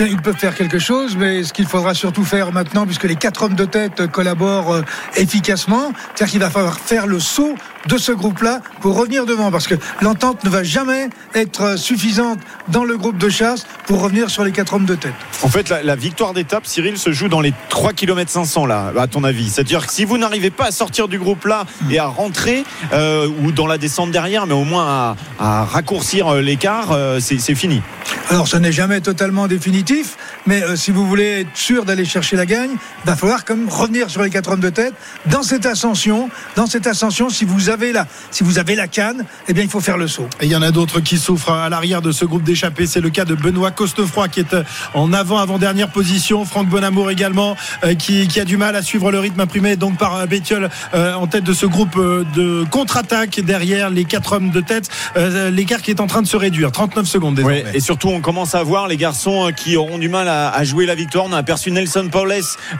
Ils 0.00 0.20
peuvent 0.22 0.36
faire 0.36 0.54
quelque 0.54 0.78
chose, 0.78 1.16
mais 1.18 1.42
ce 1.44 1.52
qu'il 1.52 1.66
faudra 1.66 1.92
surtout 1.94 2.24
faire 2.24 2.52
maintenant, 2.52 2.86
puisque 2.86 3.04
les 3.04 3.16
quatre 3.16 3.42
hommes 3.42 3.54
de 3.54 3.64
tête 3.66 4.06
collaborent 4.06 4.29
euh, 4.40 4.82
efficacement, 5.16 5.92
c'est-à-dire 6.14 6.32
qu'il 6.32 6.40
va 6.40 6.50
falloir 6.50 6.78
faire 6.78 7.06
le 7.06 7.20
saut 7.20 7.54
de 7.86 7.96
ce 7.96 8.12
groupe-là 8.12 8.60
pour 8.80 8.96
revenir 8.96 9.26
devant, 9.26 9.50
parce 9.50 9.66
que 9.66 9.74
l'entente 10.02 10.44
ne 10.44 10.50
va 10.50 10.62
jamais 10.62 11.08
être 11.34 11.62
euh, 11.62 11.76
suffisante 11.76 12.38
dans 12.68 12.84
le 12.84 12.96
groupe 12.96 13.18
de 13.18 13.28
chasse 13.28 13.66
pour 13.86 14.02
revenir 14.02 14.30
sur 14.30 14.44
les 14.44 14.52
quatre 14.52 14.74
hommes 14.74 14.84
de 14.84 14.94
tête. 14.94 15.14
En 15.42 15.48
fait, 15.48 15.68
la, 15.68 15.82
la 15.82 15.96
victoire 15.96 16.34
d'étape, 16.34 16.66
Cyril, 16.66 16.98
se 16.98 17.12
joue 17.12 17.28
dans 17.28 17.40
les 17.40 17.54
3 17.70 17.92
km 17.92 18.30
500 18.30 18.66
là, 18.66 18.92
à 18.98 19.06
ton 19.06 19.24
avis. 19.24 19.50
C'est-à-dire 19.50 19.86
que 19.86 19.92
si 19.92 20.04
vous 20.04 20.18
n'arrivez 20.18 20.50
pas 20.50 20.66
à 20.66 20.70
sortir 20.70 21.08
du 21.08 21.18
groupe 21.18 21.44
là 21.46 21.64
et 21.90 21.98
à 21.98 22.06
rentrer 22.06 22.64
euh, 22.92 23.28
ou 23.42 23.52
dans 23.52 23.66
la 23.66 23.78
descente 23.78 24.10
derrière, 24.10 24.46
mais 24.46 24.54
au 24.54 24.64
moins 24.64 24.86
à, 24.86 25.16
à 25.38 25.64
raccourcir 25.64 26.34
l'écart, 26.34 26.92
euh, 26.92 27.18
c'est 27.20 27.54
fini. 27.54 27.82
Alors, 28.28 28.46
ce 28.46 28.56
n'est 28.56 28.72
jamais 28.72 29.00
totalement 29.00 29.48
définitif, 29.48 30.16
mais 30.46 30.62
euh, 30.62 30.76
si 30.76 30.90
vous 30.90 31.06
voulez 31.06 31.40
être 31.40 31.56
sûr 31.56 31.84
d'aller 31.84 32.04
chercher 32.04 32.36
la 32.36 32.46
gagne, 32.46 32.70
il 32.72 33.06
va 33.06 33.16
falloir 33.16 33.44
comme 33.44 33.68
revenir 33.68 34.10
sur 34.10 34.19
les 34.22 34.30
quatre 34.30 34.50
hommes 34.50 34.60
de 34.60 34.70
tête. 34.70 34.94
Dans 35.26 35.42
cette 35.42 35.66
ascension, 35.66 36.28
dans 36.56 36.66
cette 36.66 36.86
ascension, 36.86 37.28
si 37.28 37.44
vous 37.44 37.70
avez 37.70 37.92
la, 37.92 38.06
si 38.30 38.44
vous 38.44 38.58
avez 38.58 38.74
la 38.74 38.88
canne, 38.88 39.24
eh 39.48 39.52
bien, 39.52 39.62
il 39.62 39.70
faut 39.70 39.80
faire 39.80 39.98
le 39.98 40.08
saut. 40.08 40.28
Et 40.40 40.46
il 40.46 40.50
y 40.50 40.56
en 40.56 40.62
a 40.62 40.70
d'autres 40.70 41.00
qui 41.00 41.18
souffrent 41.18 41.52
à 41.52 41.68
l'arrière 41.68 42.02
de 42.02 42.12
ce 42.12 42.24
groupe 42.24 42.42
d'échappés. 42.42 42.86
C'est 42.86 43.00
le 43.00 43.10
cas 43.10 43.24
de 43.24 43.34
Benoît 43.34 43.70
Costefroy 43.70 44.28
qui 44.28 44.40
est 44.40 44.54
euh, 44.54 44.64
en 44.94 45.12
avant, 45.12 45.38
avant-dernière 45.38 45.90
position. 45.90 46.44
Franck 46.44 46.68
Bonamour 46.68 47.10
également, 47.10 47.56
euh, 47.84 47.94
qui, 47.94 48.26
qui 48.28 48.40
a 48.40 48.44
du 48.44 48.56
mal 48.56 48.76
à 48.76 48.82
suivre 48.82 49.10
le 49.10 49.18
rythme 49.18 49.40
imprimé 49.40 49.76
donc 49.76 49.98
par 49.98 50.16
euh, 50.16 50.26
Bettiol 50.26 50.68
euh, 50.94 51.14
en 51.14 51.26
tête 51.26 51.44
de 51.44 51.52
ce 51.52 51.66
groupe 51.66 51.96
de 51.96 52.64
contre-attaque 52.70 53.40
derrière 53.40 53.90
les 53.90 54.04
quatre 54.04 54.32
hommes 54.34 54.50
de 54.50 54.60
tête. 54.60 54.88
Euh, 55.16 55.50
L'écart 55.50 55.82
qui 55.82 55.90
est 55.90 56.00
en 56.00 56.06
train 56.06 56.22
de 56.22 56.26
se 56.26 56.36
réduire. 56.36 56.72
39 56.72 57.06
secondes 57.06 57.34
désormais. 57.34 57.64
Et 57.74 57.80
surtout, 57.80 58.08
on 58.08 58.20
commence 58.20 58.54
à 58.54 58.62
voir 58.62 58.88
les 58.88 58.96
garçons 58.96 59.50
qui 59.54 59.76
auront 59.76 59.98
du 59.98 60.08
mal 60.08 60.28
à, 60.28 60.50
à 60.50 60.64
jouer 60.64 60.86
la 60.86 60.94
victoire. 60.94 61.24
On 61.26 61.32
a 61.32 61.38
aperçu 61.38 61.70
Nelson 61.70 62.08
Paules 62.10 62.30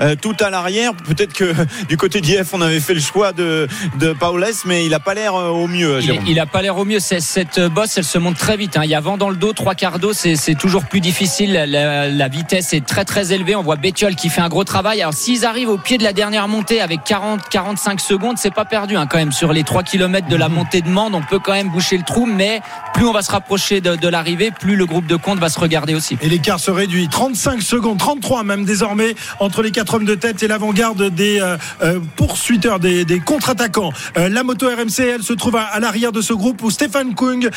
euh, 0.00 0.14
tout 0.20 0.36
à 0.40 0.50
l'arrière. 0.50 0.94
Peut-être 0.94 1.29
que 1.32 1.54
du 1.88 1.96
côté 1.96 2.20
d'IF, 2.20 2.52
on 2.52 2.60
avait 2.60 2.80
fait 2.80 2.94
le 2.94 3.00
choix 3.00 3.32
de, 3.32 3.68
de 3.98 4.12
Paules, 4.12 4.46
mais 4.64 4.84
il 4.84 4.90
n'a 4.90 5.00
pas 5.00 5.14
l'air 5.14 5.34
euh, 5.34 5.48
au 5.48 5.66
mieux. 5.66 5.98
Il, 6.00 6.06
Jérôme. 6.06 6.24
il 6.26 6.40
a 6.40 6.46
pas 6.46 6.62
l'air 6.62 6.76
au 6.76 6.84
mieux. 6.84 7.00
Cette 7.00 7.60
bosse, 7.60 7.98
elle 7.98 8.04
se 8.04 8.18
monte 8.18 8.36
très 8.36 8.56
vite. 8.56 8.76
hein. 8.76 8.82
Il 8.84 8.90
y 8.90 8.94
a 8.94 9.00
vent 9.00 9.16
dans 9.16 9.30
le 9.30 9.36
dos, 9.36 9.52
trois 9.52 9.74
quarts 9.74 9.98
d'eau, 9.98 10.12
c'est 10.12 10.54
toujours 10.58 10.84
plus 10.84 11.00
difficile. 11.00 11.52
La, 11.52 12.08
la 12.08 12.28
vitesse 12.28 12.72
est 12.72 12.84
très 12.84 13.04
très 13.04 13.32
élevée. 13.32 13.54
On 13.56 13.62
voit 13.62 13.76
Bettiol 13.76 14.14
qui 14.14 14.28
fait 14.28 14.40
un 14.40 14.48
gros 14.48 14.64
travail. 14.64 15.00
Alors 15.02 15.14
s'ils 15.14 15.44
arrivent 15.44 15.68
au 15.70 15.78
pied 15.78 15.98
de 15.98 16.04
la 16.04 16.12
dernière 16.12 16.48
montée 16.48 16.80
avec 16.80 17.00
40-45 17.06 17.98
secondes, 18.00 18.36
c'est 18.38 18.52
pas 18.54 18.64
perdu 18.64 18.96
hein, 18.96 19.06
quand 19.08 19.18
même. 19.18 19.32
Sur 19.32 19.52
les 19.52 19.62
3 19.64 19.82
km 19.82 20.28
de 20.28 20.36
la 20.36 20.48
montée 20.48 20.80
de 20.82 20.88
Mende, 20.88 21.14
on 21.14 21.22
peut 21.22 21.38
quand 21.38 21.52
même 21.52 21.68
boucher 21.70 21.96
le 21.96 22.02
trou, 22.04 22.26
mais 22.26 22.60
plus 22.94 23.04
on 23.06 23.12
va 23.12 23.22
se 23.22 23.30
rapprocher 23.30 23.80
de, 23.80 23.96
de 23.96 24.08
l'arrivée, 24.08 24.50
plus 24.50 24.76
le 24.76 24.86
groupe 24.86 25.06
de 25.06 25.16
compte 25.16 25.38
va 25.38 25.48
se 25.48 25.58
regarder 25.58 25.94
aussi. 25.94 26.16
Et 26.22 26.28
l'écart 26.28 26.60
se 26.60 26.70
réduit. 26.70 27.08
35 27.08 27.62
secondes, 27.62 27.98
33 27.98 28.44
même 28.44 28.64
désormais 28.64 29.14
entre 29.38 29.62
les 29.62 29.70
quatre 29.70 29.94
hommes 29.94 30.04
de 30.04 30.14
tête 30.14 30.42
et 30.42 30.48
l'avant-garde 30.48 31.02
des 31.20 31.38
euh, 31.38 31.58
euh, 31.82 32.00
poursuiteurs, 32.16 32.80
des, 32.80 33.22
contre-attaquants. 33.24 33.92
Euh, 34.16 34.30
la 34.30 34.42
moto 34.42 34.66
RMC, 34.66 35.00
elle 35.00 35.22
se 35.22 35.34
trouve 35.34 35.56
à, 35.56 35.78
l'arrière 35.78 36.12
de 36.12 36.22
ce 36.22 36.32
groupe 36.32 36.62
où 36.62 36.70
Stéphane 36.70 37.14
Kung, 37.14 37.50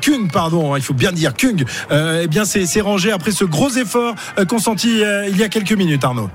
Kung, 0.00 0.30
pardon, 0.32 0.76
il 0.76 0.82
faut 0.82 0.94
bien 0.94 1.10
dire 1.10 1.34
Kung, 1.34 1.64
eh 1.90 2.26
bien 2.28 2.44
c'est 2.44 2.80
rangé 2.80 3.10
après 3.10 3.32
ce 3.32 3.44
gros 3.44 3.70
effort 3.70 4.14
consenti 4.48 5.02
il 5.28 5.36
y 5.36 5.42
a 5.42 5.48
quelques 5.48 5.72
minutes, 5.72 6.04
Arnaud. 6.04 6.30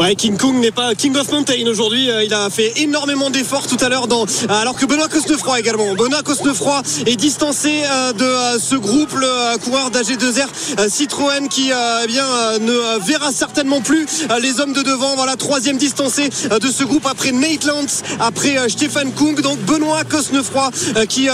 Ouais, 0.00 0.14
King 0.14 0.38
Kong 0.38 0.54
n'est 0.54 0.70
pas 0.70 0.94
King 0.94 1.14
of 1.18 1.30
Mountain 1.30 1.66
aujourd'hui. 1.66 2.10
Euh, 2.10 2.24
Il 2.24 2.32
a 2.32 2.48
fait 2.48 2.72
énormément 2.76 3.28
d'efforts 3.28 3.66
tout 3.66 3.76
à 3.84 3.90
l'heure 3.90 4.06
dans, 4.06 4.24
alors 4.48 4.74
que 4.74 4.86
Benoît 4.86 5.08
Cosnefroy 5.08 5.60
également. 5.60 5.94
Benoît 5.94 6.22
Cosnefroy 6.22 6.80
est 7.04 7.16
distancé 7.16 7.82
euh, 7.84 8.14
de 8.14 8.24
euh, 8.24 8.58
ce 8.58 8.76
groupe, 8.76 9.12
le 9.12 9.58
coureur 9.58 9.90
d'AG2R 9.90 10.46
euh, 10.78 10.88
Citroën 10.88 11.48
qui 11.50 11.70
eh 11.70 12.06
bien 12.06 12.24
ne 12.60 12.98
verra 13.04 13.30
certainement 13.30 13.82
plus 13.82 14.06
les 14.40 14.58
hommes 14.60 14.72
de 14.72 14.80
devant. 14.80 15.16
Voilà, 15.16 15.36
troisième 15.36 15.76
distancé 15.76 16.30
de 16.30 16.68
ce 16.68 16.82
groupe 16.82 17.04
après 17.04 17.32
Nate 17.32 17.64
Lance, 17.64 18.00
après 18.20 18.56
Stéphane 18.70 19.12
Kung. 19.12 19.38
Donc 19.42 19.58
Benoît 19.66 20.04
Cosnefroy 20.04 20.70
euh, 20.96 21.04
qui 21.04 21.28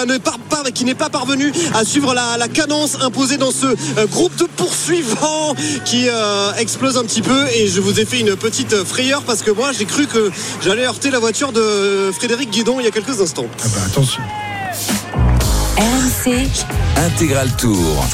n'est 0.84 0.94
pas 0.94 1.08
parvenu 1.08 1.52
à 1.72 1.84
suivre 1.84 2.14
la, 2.14 2.36
la 2.36 2.48
cadence 2.48 2.96
imposée 3.00 3.36
dans 3.36 3.52
ce 3.52 3.68
groupe 4.06 4.34
de 4.34 4.46
poursuivants 4.56 5.54
qui 5.84 6.08
explose 6.58 6.96
un 6.96 7.04
petit 7.04 7.22
peu. 7.22 7.46
Et 7.54 7.68
je 7.68 7.80
vous 7.80 8.00
ai 8.00 8.04
fait 8.04 8.18
une 8.18 8.34
petite 8.34 8.55
frayeur 8.64 9.22
parce 9.22 9.42
que 9.42 9.50
moi 9.50 9.72
j'ai 9.72 9.84
cru 9.84 10.06
que 10.06 10.30
j'allais 10.62 10.86
heurter 10.86 11.10
la 11.10 11.18
voiture 11.18 11.52
de 11.52 12.10
Frédéric 12.12 12.50
Guidon 12.50 12.80
il 12.80 12.84
y 12.84 12.88
a 12.88 12.90
quelques 12.90 13.20
instants. 13.20 13.46
Ah 13.62 13.66
bah, 13.74 13.80
attention. 13.86 14.22
RMC, 15.76 16.48
Intégral 16.96 17.54
Tour. 17.56 18.06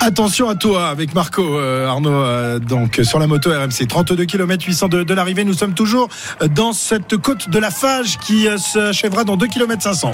Attention 0.00 0.48
à 0.48 0.54
toi 0.54 0.88
avec 0.88 1.12
Marco 1.12 1.42
euh, 1.42 1.88
Arnaud 1.88 2.12
euh, 2.12 2.60
donc 2.60 3.00
sur 3.02 3.18
la 3.18 3.26
moto 3.26 3.50
RMC 3.50 3.88
32 3.88 4.26
km 4.26 4.64
800 4.64 4.88
de, 4.88 5.14
l'arrivée 5.14 5.42
nous 5.42 5.54
sommes 5.54 5.74
toujours 5.74 6.08
dans 6.54 6.72
cette 6.72 7.16
côte 7.16 7.50
de 7.50 7.58
la 7.58 7.70
Fage 7.70 8.16
qui 8.18 8.46
euh, 8.46 8.58
s'achèvera 8.58 9.24
dans 9.24 9.36
2 9.36 9.48
km 9.48 9.82
500 9.82 10.12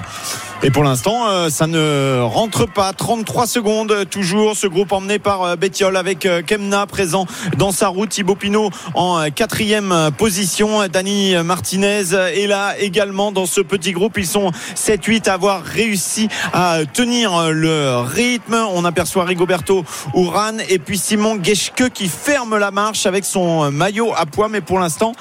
Et 0.62 0.70
pour 0.70 0.84
l'instant, 0.84 1.28
euh, 1.28 1.50
ça 1.50 1.66
ne 1.66 2.20
rentre 2.22 2.66
pas. 2.66 2.94
33 2.94 3.46
secondes 3.46 4.08
toujours. 4.08 4.56
Ce 4.56 4.66
groupe 4.66 4.92
emmené 4.92 5.18
par 5.18 5.56
Bettiol 5.58 5.96
avec 5.96 6.26
Kemna 6.46 6.86
présent 6.86 7.26
dans 7.58 7.70
sa 7.70 7.88
route. 7.88 8.08
Thibaut 8.08 8.36
Pinot 8.36 8.70
en 8.94 9.30
quatrième 9.30 10.10
position. 10.16 10.86
Dani 10.88 11.34
Martinez 11.44 12.14
est 12.14 12.46
là 12.46 12.74
également 12.78 13.32
dans 13.32 13.46
ce 13.46 13.60
petit 13.60 13.92
groupe. 13.92 14.16
Ils 14.16 14.26
sont 14.26 14.50
7-8 14.76 15.28
à 15.28 15.34
avoir 15.34 15.62
réussi 15.62 16.28
à 16.52 16.78
tenir 16.90 17.50
le 17.50 17.98
rythme. 17.98 18.56
On 18.74 18.84
aperçoit 18.84 19.24
Rigoberto 19.24 19.73
Urán 20.14 20.60
et 20.68 20.78
puis 20.78 20.98
Simon 20.98 21.38
Geschke 21.42 21.90
qui 21.90 22.08
ferme 22.08 22.56
la 22.58 22.70
marche 22.70 23.06
avec 23.06 23.24
son 23.24 23.64
euh, 23.64 23.70
maillot 23.70 24.12
à 24.16 24.26
poids. 24.26 24.48
Mais 24.48 24.60
pour 24.60 24.78
l'instant, 24.78 25.12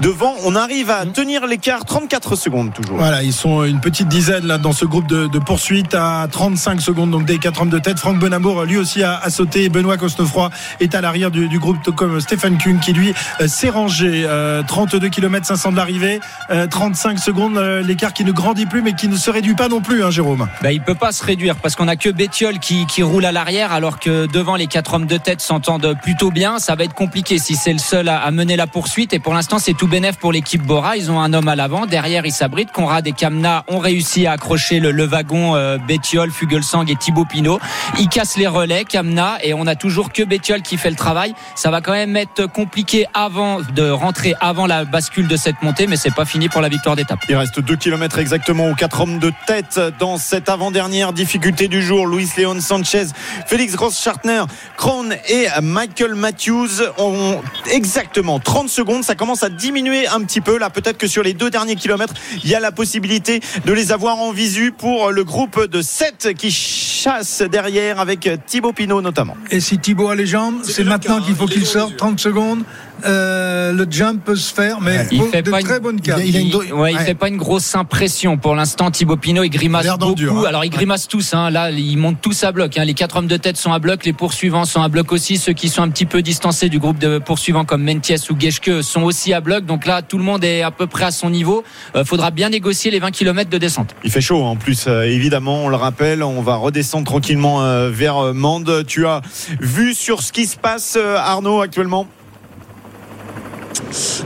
devant, 0.00 0.34
on 0.44 0.54
arrive 0.54 0.90
à 0.90 1.06
tenir 1.06 1.46
l'écart. 1.46 1.84
34 1.84 2.36
secondes 2.36 2.72
toujours. 2.72 2.98
Voilà, 2.98 3.22
ils 3.22 3.32
sont 3.32 3.64
une 3.64 3.80
petite 3.80 4.08
dizaine 4.08 4.46
là 4.46 4.58
dans 4.58 4.72
ce 4.72 4.84
groupe 4.84 5.06
de, 5.06 5.26
de 5.26 5.38
poursuite 5.38 5.94
à 5.94 6.26
35 6.30 6.80
secondes 6.80 7.10
donc 7.10 7.24
des 7.24 7.38
quatre 7.38 7.62
hommes 7.62 7.70
de 7.70 7.78
tête. 7.78 7.98
Franck 7.98 8.18
Benamour 8.18 8.64
lui 8.64 8.76
aussi 8.76 9.02
a, 9.02 9.18
a 9.18 9.30
sauté. 9.30 9.68
Benoît 9.68 9.96
Cosnefroy 9.96 10.50
est 10.80 10.94
à 10.94 11.00
l'arrière 11.00 11.30
du, 11.30 11.48
du 11.48 11.58
groupe 11.58 11.94
comme 11.94 12.20
Stéphane 12.20 12.58
Kuhn 12.58 12.78
qui 12.80 12.92
lui 12.92 13.14
euh, 13.40 13.48
s'est 13.48 13.70
rangé. 13.70 14.24
Euh, 14.26 14.62
32 14.66 15.08
km 15.08 15.46
500 15.46 15.72
de 15.72 15.76
l'arrivée, 15.76 16.20
euh, 16.50 16.66
35 16.66 17.18
secondes 17.18 17.56
euh, 17.56 17.82
l'écart 17.82 18.12
qui 18.12 18.24
ne 18.24 18.32
grandit 18.32 18.66
plus 18.66 18.82
mais 18.82 18.92
qui 18.92 19.08
ne 19.08 19.16
se 19.16 19.30
réduit 19.30 19.54
pas 19.54 19.68
non 19.68 19.80
plus, 19.80 20.04
hein, 20.04 20.10
Jérôme. 20.10 20.48
Bah, 20.62 20.72
il 20.72 20.80
peut 20.80 20.94
pas 20.94 21.12
se 21.12 21.24
réduire 21.24 21.56
parce 21.56 21.76
qu'on 21.76 21.88
a 21.88 21.96
que 21.96 22.08
Bettiol 22.08 22.58
qui, 22.58 22.86
qui 22.86 23.02
roule 23.02 23.24
à 23.24 23.32
l'arrière 23.32 23.72
alors 23.72 23.85
que 23.94 24.26
devant 24.26 24.56
les 24.56 24.66
quatre 24.66 24.94
hommes 24.94 25.06
de 25.06 25.16
tête 25.16 25.40
s'entendent 25.40 25.96
plutôt 26.02 26.30
bien. 26.30 26.58
Ça 26.58 26.74
va 26.74 26.84
être 26.84 26.94
compliqué 26.94 27.38
si 27.38 27.54
c'est 27.54 27.72
le 27.72 27.78
seul 27.78 28.08
à, 28.08 28.30
mener 28.30 28.56
la 28.56 28.66
poursuite. 28.66 29.12
Et 29.12 29.18
pour 29.18 29.34
l'instant, 29.34 29.58
c'est 29.58 29.74
tout 29.74 29.86
bénef 29.86 30.16
pour 30.16 30.32
l'équipe 30.32 30.62
Bora. 30.62 30.96
Ils 30.96 31.10
ont 31.10 31.20
un 31.20 31.32
homme 31.32 31.48
à 31.48 31.56
l'avant. 31.56 31.86
Derrière, 31.86 32.26
ils 32.26 32.32
s'abritent. 32.32 32.72
Conrad 32.72 33.06
et 33.06 33.12
Kamna 33.12 33.64
ont 33.68 33.78
réussi 33.78 34.26
à 34.26 34.32
accrocher 34.32 34.80
le, 34.80 35.06
wagon 35.06 35.54
euh, 35.54 35.78
Bettiol, 35.78 36.30
Fugelsang 36.30 36.90
et 36.90 36.96
Thibaut 36.96 37.24
Pinot. 37.24 37.60
Ils 37.98 38.08
cassent 38.08 38.36
les 38.36 38.48
relais, 38.48 38.84
Kamna, 38.84 39.38
et 39.42 39.54
on 39.54 39.66
a 39.66 39.76
toujours 39.76 40.12
que 40.12 40.22
Bettiol 40.24 40.62
qui 40.62 40.76
fait 40.76 40.90
le 40.90 40.96
travail. 40.96 41.34
Ça 41.54 41.70
va 41.70 41.80
quand 41.80 41.92
même 41.92 42.16
être 42.16 42.46
compliqué 42.46 43.06
avant 43.14 43.60
de 43.60 43.88
rentrer 43.88 44.34
avant 44.40 44.66
la 44.66 44.84
bascule 44.84 45.28
de 45.28 45.36
cette 45.36 45.62
montée, 45.62 45.86
mais 45.86 45.96
c'est 45.96 46.14
pas 46.14 46.24
fini 46.24 46.48
pour 46.48 46.60
la 46.60 46.68
victoire 46.68 46.96
d'étape. 46.96 47.20
Il 47.28 47.36
reste 47.36 47.60
2 47.60 47.76
km 47.76 48.18
exactement 48.18 48.68
aux 48.68 48.74
4 48.74 49.00
hommes 49.00 49.18
de 49.18 49.32
tête 49.46 49.80
dans 49.98 50.18
cette 50.18 50.48
avant-dernière 50.48 51.12
difficulté 51.12 51.68
du 51.68 51.82
jour. 51.82 52.06
Luis 52.06 52.28
Leon 52.36 52.60
Sanchez, 52.60 53.06
Félix 53.46 53.75
Gross-Schartner, 53.76 54.44
Krohn 54.76 55.14
et 55.28 55.46
Michael 55.62 56.14
Matthews 56.14 56.82
ont 56.98 57.40
exactement 57.70 58.40
30 58.40 58.68
secondes. 58.68 59.04
Ça 59.04 59.14
commence 59.14 59.42
à 59.42 59.48
diminuer 59.48 60.06
un 60.08 60.20
petit 60.22 60.40
peu. 60.40 60.58
Là, 60.58 60.70
peut-être 60.70 60.98
que 60.98 61.06
sur 61.06 61.22
les 61.22 61.32
deux 61.34 61.50
derniers 61.50 61.76
kilomètres, 61.76 62.14
il 62.42 62.50
y 62.50 62.54
a 62.54 62.60
la 62.60 62.72
possibilité 62.72 63.40
de 63.64 63.72
les 63.72 63.92
avoir 63.92 64.18
en 64.18 64.32
visu 64.32 64.72
pour 64.72 65.10
le 65.12 65.24
groupe 65.24 65.66
de 65.66 65.82
7 65.82 66.34
qui 66.36 66.50
chasse 66.50 67.42
derrière 67.42 68.00
avec 68.00 68.28
Thibaut 68.46 68.72
Pinot 68.72 69.00
notamment. 69.00 69.36
Et 69.50 69.60
si 69.60 69.78
Thibaut 69.78 70.08
a 70.08 70.14
les 70.14 70.26
jambes, 70.26 70.60
C'est 70.64 70.84
maintenant 70.84 71.18
cas, 71.20 71.26
qu'il 71.26 71.34
faut 71.34 71.44
hein, 71.44 71.48
il 71.50 71.54
qu'il 71.54 71.66
sorte. 71.66 71.92
dans 71.92 71.96
30 72.08 72.20
secondes. 72.20 72.64
Euh, 73.04 73.72
le 73.72 73.86
jump 73.90 74.24
peut 74.24 74.36
se 74.36 74.52
faire, 74.54 74.80
mais 74.80 75.06
Il 75.10 75.22
fait 75.24 75.42
de 75.42 75.50
pas 75.50 75.60
une- 75.60 75.66
très 75.66 75.80
bonnes 75.80 76.00
cartes. 76.00 76.22
Il 76.24 76.36
a 76.36 76.40
une 76.40 76.46
Il, 76.48 76.56
ouais, 76.56 76.92
il 76.92 76.96
ouais. 76.96 77.04
fait 77.04 77.14
pas 77.14 77.28
une 77.28 77.36
grosse 77.36 77.74
impression 77.74 78.38
pour 78.38 78.54
l'instant. 78.54 78.90
Thibaut 78.90 79.16
Pinot, 79.16 79.42
il 79.44 79.50
grimace 79.50 79.86
beaucoup. 79.98 80.14
hein. 80.30 80.44
Alors 80.48 80.64
ils 80.64 80.70
grimacent 80.70 81.08
tous. 81.08 81.34
Hein. 81.34 81.50
Là, 81.50 81.70
ils 81.70 81.96
montent 81.98 82.20
tous 82.22 82.42
à 82.44 82.52
bloc. 82.52 82.76
Hein. 82.78 82.84
Les 82.84 82.94
quatre 82.94 83.16
hommes 83.16 83.26
de 83.26 83.36
tête 83.36 83.56
sont 83.58 83.72
à 83.72 83.78
bloc. 83.78 84.04
Les 84.04 84.12
poursuivants 84.12 84.64
sont 84.64 84.80
à 84.82 84.88
bloc 84.88 85.12
aussi. 85.12 85.36
Ceux 85.36 85.52
qui 85.52 85.68
sont 85.68 85.82
un 85.82 85.90
petit 85.90 86.06
peu 86.06 86.22
distancés 86.22 86.68
du 86.68 86.78
groupe 86.78 86.98
de 86.98 87.18
poursuivants 87.18 87.64
comme 87.64 87.84
Mentiès 87.84 88.30
ou 88.30 88.36
Geschke 88.38 88.82
sont 88.82 89.02
aussi 89.02 89.34
à 89.34 89.40
bloc. 89.40 89.66
Donc 89.66 89.86
là, 89.86 90.00
tout 90.02 90.16
le 90.18 90.24
monde 90.24 90.42
est 90.44 90.62
à 90.62 90.70
peu 90.70 90.86
près 90.86 91.04
à 91.04 91.10
son 91.10 91.28
niveau. 91.30 91.64
Euh, 91.96 92.04
faudra 92.04 92.30
bien 92.30 92.48
négocier 92.48 92.90
les 92.90 92.98
20 92.98 93.10
km 93.10 93.50
de 93.50 93.58
descente. 93.58 93.94
Il 94.04 94.10
fait 94.10 94.20
chaud 94.20 94.42
en 94.42 94.56
plus, 94.56 94.86
euh, 94.88 95.02
évidemment, 95.02 95.64
on 95.64 95.68
le 95.68 95.76
rappelle, 95.76 96.22
on 96.22 96.40
va 96.42 96.56
redescendre 96.56 97.06
tranquillement 97.06 97.62
euh, 97.62 97.90
vers 97.90 98.16
euh, 98.18 98.32
Mende. 98.32 98.84
Tu 98.86 99.06
as 99.06 99.20
vu 99.60 99.92
sur 99.94 100.22
ce 100.22 100.32
qui 100.32 100.46
se 100.46 100.56
passe, 100.56 100.94
euh, 100.96 101.16
Arnaud, 101.16 101.60
actuellement? 101.60 102.06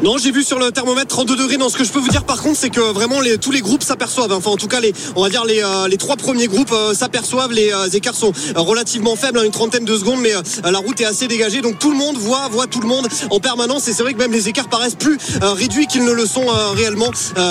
Non, 0.03 0.19
j'ai 0.19 0.31
vu 0.31 0.43
sur 0.43 0.59
le 0.59 0.71
thermomètre 0.71 1.09
32 1.09 1.37
degrés. 1.37 1.57
Non, 1.57 1.69
ce 1.69 1.77
que 1.77 1.85
je 1.85 1.93
peux 1.93 1.99
vous 1.99 2.09
dire 2.09 2.25
par 2.25 2.43
contre, 2.43 2.59
c'est 2.59 2.71
que 2.71 2.81
vraiment 2.81 3.19
tous 3.41 3.51
les 3.51 3.61
groupes 3.61 3.83
s'aperçoivent. 3.83 4.33
Enfin, 4.33 4.51
en 4.51 4.57
tout 4.57 4.69
cas, 4.69 4.81
les, 4.81 4.93
on 5.17 5.23
va 5.23 5.29
dire 5.29 5.45
les, 5.45 5.63
euh, 5.63 5.97
trois 5.99 6.17
premiers 6.17 6.47
groupes 6.47 6.73
euh, 6.73 6.95
s'aperçoivent. 6.95 7.53
Les 7.53 7.73
euh, 7.73 7.89
écarts 7.89 8.15
sont 8.15 8.33
relativement 8.57 9.17
faibles, 9.17 9.39
hein, 9.39 9.45
une 9.45 9.51
trentaine 9.51 9.85
de 9.85 9.97
secondes, 9.97 10.21
mais 10.21 10.33
la 10.65 10.79
route 10.79 11.01
est 11.01 11.05
assez 11.05 11.27
dégagée. 11.29 11.61
Donc 11.61 11.79
tout 11.79 11.91
le 11.91 11.97
monde 11.97 12.17
voit, 12.17 12.49
voit 12.49 12.67
tout 12.67 12.81
le 12.81 12.89
monde 12.89 13.09
en 13.31 13.41
permanence. 13.41 13.89
Et 13.89 13.93
c'est 13.93 14.03
vrai 14.03 14.15
que 14.15 14.19
même 14.19 14.33
les 14.33 14.49
écarts 14.49 14.69
paraissent 14.69 14.95
plus 14.95 15.19
réduits 15.41 15.87
qu'ils 15.87 16.05
ne 16.05 16.13
le 16.13 16.27
sont 16.27 16.47
réellement 16.75 17.11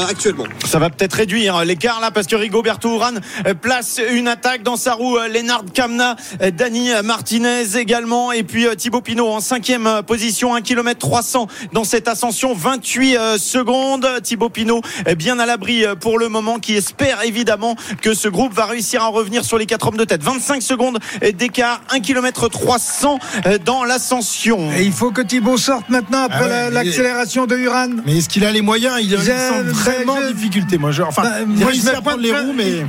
actuellement. 0.10 0.46
Ça 0.66 0.80
va 0.80 0.90
peut-être 0.90 1.14
réduire 1.14 1.64
l'écart 1.66 2.00
là 2.02 2.12
parce 2.12 2.28
que 2.28 2.36
Rigoberto 2.36 2.94
Urán 2.96 3.20
place 3.62 4.00
une 4.12 4.28
attaque 4.28 4.64
dans 4.64 4.78
sa 4.78 4.94
roue. 4.94 5.18
Lennart 5.32 5.64
Kamna, 5.74 6.16
Dani 6.54 6.90
Martinez 7.04 7.78
également 7.78 8.32
et 8.32 8.44
puis 8.44 8.66
Thibaut 8.78 9.02
Pinot 9.02 9.28
en 9.28 9.40
cinquième 9.40 10.02
position, 10.06 10.56
1 10.56 10.62
km 10.62 11.00
300 11.00 11.48
dans 11.74 11.84
cette 11.90 12.08
ascension, 12.08 12.54
28 12.54 13.18
euh, 13.18 13.38
secondes. 13.40 14.08
Thibaut 14.22 14.50
Pinot 14.50 14.82
est 15.08 15.16
bien 15.16 15.40
à 15.40 15.46
l'abri 15.48 15.84
euh, 15.86 15.96
pour 15.96 16.20
le 16.20 16.30
moment 16.30 16.60
qui 16.60 16.76
espère 16.76 17.24
évidemment 17.24 17.76
que 18.02 18.14
ce 18.14 18.28
groupe 18.28 18.54
va 18.54 18.66
réussir 18.68 19.02
à 19.02 19.08
revenir 19.08 19.44
sur 19.44 19.58
les 19.58 19.66
4 19.66 19.88
hommes 19.88 19.98
de 19.98 20.04
tête. 20.06 20.22
25 20.24 20.62
secondes 20.62 21.00
d'écart, 21.38 21.82
1 21.90 22.00
km 22.02 22.48
300 22.48 23.18
euh, 23.48 23.58
dans 23.66 23.84
l'ascension. 23.84 24.72
Et 24.78 24.84
il 24.84 24.92
faut 24.92 25.10
que 25.12 25.22
Thibaut 25.22 25.58
sorte 25.58 25.90
maintenant 25.90 26.26
après 26.26 26.46
Ah 26.52 26.66
ouais, 26.68 26.72
l'accélération 26.72 27.48
de 27.48 27.58
Uran. 27.58 27.88
Mais 28.06 28.20
est-ce 28.20 28.30
qu'il 28.30 28.46
a 28.46 28.52
les 28.52 28.62
moyens? 28.62 28.98
Il, 29.02 29.12
il 29.12 29.20
sent 29.20 29.64
vraiment 29.64 30.14
en 30.14 30.32
difficulté. 30.32 30.78
Moi, 30.78 30.92
je, 30.92 31.02
enfin, 31.02 31.24
Bah, 31.24 31.30
il 31.42 31.48
moi, 31.48 31.72
je 31.74 31.82
mets 31.84 31.96
à 31.96 32.02
prendre 32.02 32.20
les 32.22 32.32
roues, 32.32 32.54
mais 32.56 32.86